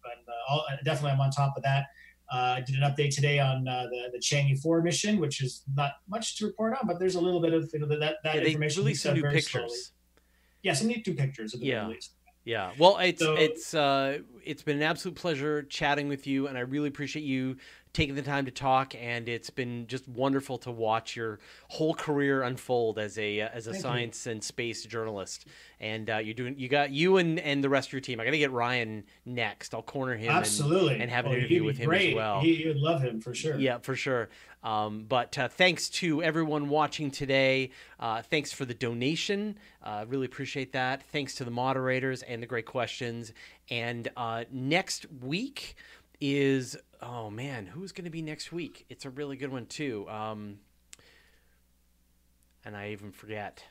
all, 0.50 0.66
definitely 0.84 1.12
I'm 1.12 1.22
on 1.22 1.32
top 1.32 1.54
of 1.56 1.64
that. 1.64 1.86
Uh, 2.34 2.56
I 2.58 2.62
did 2.62 2.76
an 2.76 2.82
update 2.82 3.14
today 3.14 3.38
on 3.38 3.68
uh, 3.68 3.86
the 3.92 4.10
the 4.12 4.18
Chang'e 4.18 4.60
four 4.60 4.82
mission, 4.82 5.20
which 5.20 5.42
is 5.44 5.64
not 5.76 5.94
much 6.10 6.38
to 6.38 6.48
report 6.48 6.74
on, 6.74 6.88
but 6.88 7.00
there's 7.00 7.14
a 7.14 7.22
little 7.22 7.40
bit 7.40 7.54
of 7.54 7.70
you 7.72 7.80
know, 7.80 7.88
that 7.88 8.16
that 8.24 8.36
yeah, 8.36 8.42
information. 8.42 8.82
They 8.82 8.86
released 8.86 9.04
some 9.04 9.14
new 9.14 9.22
pictures. 9.22 9.52
Slowly. 9.52 9.80
Yeah, 10.64 10.74
some 10.74 10.88
new 10.88 11.02
pictures. 11.02 11.56
yeah. 11.60 11.92
Yeah. 12.46 12.72
Well, 12.78 12.98
it's 12.98 13.22
so, 13.22 13.36
it's 13.36 13.74
uh, 13.74 14.20
it's 14.44 14.64
been 14.64 14.78
an 14.78 14.84
absolute 14.84 15.16
pleasure 15.16 15.64
chatting 15.64 16.08
with 16.08 16.26
you, 16.26 16.48
and 16.48 16.58
I 16.58 16.62
really 16.62 16.88
appreciate 16.88 17.24
you 17.24 17.58
taking 17.94 18.16
the 18.16 18.22
time 18.22 18.46
to 18.46 18.52
talk. 18.52 18.96
And 18.96 19.30
it's 19.30 19.50
been 19.50 19.88
just 19.88 20.08
wonderful 20.08 20.58
to 20.60 20.72
watch 20.72 21.16
your 21.16 21.40
whole 21.70 21.94
career 21.94 22.44
unfold 22.44 23.00
as 23.00 23.18
a 23.18 23.42
uh, 23.42 23.50
as 23.54 23.68
a 23.68 23.74
science 23.74 24.26
you. 24.26 24.34
and 24.34 24.44
space 24.44 24.84
journalist. 24.84 25.46
And 25.80 26.10
uh, 26.10 26.18
you're 26.18 26.34
doing 26.34 26.56
you 26.58 26.68
got 26.68 26.92
you 26.92 27.18
and 27.18 27.40
and 27.40 27.64
the 27.64 27.70
rest 27.70 27.90
of 27.90 27.94
your 27.94 28.02
team. 28.02 28.20
I 28.20 28.26
got 28.26 28.32
to 28.32 28.38
get 28.38 28.52
Ryan 28.52 29.04
next. 29.26 29.74
I'll 29.74 29.82
corner 29.82 30.16
him 30.16 30.32
absolutely 30.32 30.94
and, 30.94 31.04
and 31.04 31.12
have 31.12 31.26
an 31.26 31.32
oh, 31.32 31.36
interview 31.36 31.64
with 31.64 31.78
him 31.78 31.90
great. 31.90 32.10
as 32.10 32.16
well. 32.16 32.42
He, 32.42 32.64
would 32.68 32.78
love 32.78 33.02
him 33.02 33.22
for 33.22 33.34
sure. 33.34 33.58
Yeah, 33.58 33.78
for 33.78 33.96
sure. 33.96 34.30
Um, 34.64 35.06
but 35.08 35.38
uh, 35.38 35.50
thanks 35.50 35.90
to 35.90 36.24
everyone 36.24 36.70
watching 36.70 37.12
today. 37.12 37.72
Uh, 38.00 38.22
thanks 38.22 38.54
for 38.54 38.64
the 38.64 38.74
donation. 38.74 39.58
Uh, 39.84 40.06
really 40.08 40.26
appreciate 40.26 40.72
that. 40.72 41.04
Thanks 41.04 41.36
to 41.36 41.44
the 41.44 41.52
moderators 41.52 42.24
and 42.24 42.42
the 42.42 42.48
great 42.48 42.66
questions. 42.66 43.34
And 43.70 44.10
uh, 44.16 44.46
next 44.52 45.06
week 45.22 45.76
is 46.22 46.78
oh 47.04 47.30
man, 47.30 47.68
who's 47.68 47.92
going 47.92 48.06
to 48.06 48.12
be 48.12 48.22
next 48.22 48.52
week? 48.52 48.86
It's 48.90 49.06
a 49.06 49.10
really 49.10 49.36
good 49.36 49.52
one 49.52 49.66
too. 49.66 50.08
Um, 50.10 50.60
and 52.66 52.76
I 52.76 52.92
even 52.92 53.12
forget. 53.12 53.64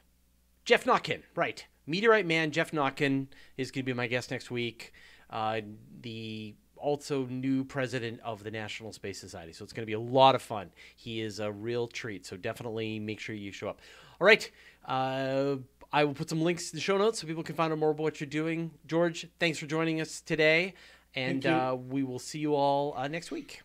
Geoff 0.64 0.84
Notkin, 0.84 1.22
right? 1.34 1.66
Meteorite 1.86 2.26
Man 2.26 2.50
Geoff 2.50 2.70
Notkin 2.72 3.28
is 3.56 3.70
going 3.70 3.84
to 3.84 3.86
be 3.86 3.92
my 3.92 4.06
guest 4.06 4.30
next 4.30 4.50
week. 4.50 4.92
Uh, 5.30 5.60
the 6.00 6.54
also 6.76 7.26
new 7.26 7.64
president 7.64 8.20
of 8.24 8.42
the 8.44 8.50
National 8.50 8.92
Space 8.92 9.18
Society. 9.18 9.52
So 9.52 9.64
it's 9.64 9.72
going 9.72 9.82
to 9.82 9.86
be 9.86 9.92
a 9.92 10.00
lot 10.00 10.34
of 10.34 10.42
fun. 10.42 10.70
He 10.96 11.20
is 11.20 11.40
a 11.40 11.50
real 11.50 11.86
treat. 11.86 12.26
So 12.26 12.36
definitely 12.36 12.98
make 12.98 13.20
sure 13.20 13.34
you 13.34 13.52
show 13.52 13.68
up. 13.68 13.80
All 14.20 14.26
right. 14.26 14.50
Uh, 14.84 15.56
I 15.92 16.04
will 16.04 16.14
put 16.14 16.28
some 16.28 16.42
links 16.42 16.72
in 16.72 16.76
the 16.76 16.80
show 16.80 16.98
notes 16.98 17.20
so 17.20 17.26
people 17.26 17.42
can 17.42 17.54
find 17.54 17.72
out 17.72 17.78
more 17.78 17.90
about 17.90 18.02
what 18.02 18.20
you're 18.20 18.28
doing. 18.28 18.72
George, 18.86 19.26
thanks 19.38 19.58
for 19.58 19.66
joining 19.66 20.00
us 20.00 20.20
today. 20.20 20.74
And 21.14 21.44
uh, 21.44 21.76
we 21.78 22.02
will 22.02 22.18
see 22.18 22.38
you 22.38 22.54
all 22.54 22.94
uh, 22.96 23.08
next 23.08 23.30
week. 23.30 23.62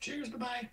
Cheers. 0.00 0.28
Bye 0.28 0.38
bye. 0.38 0.68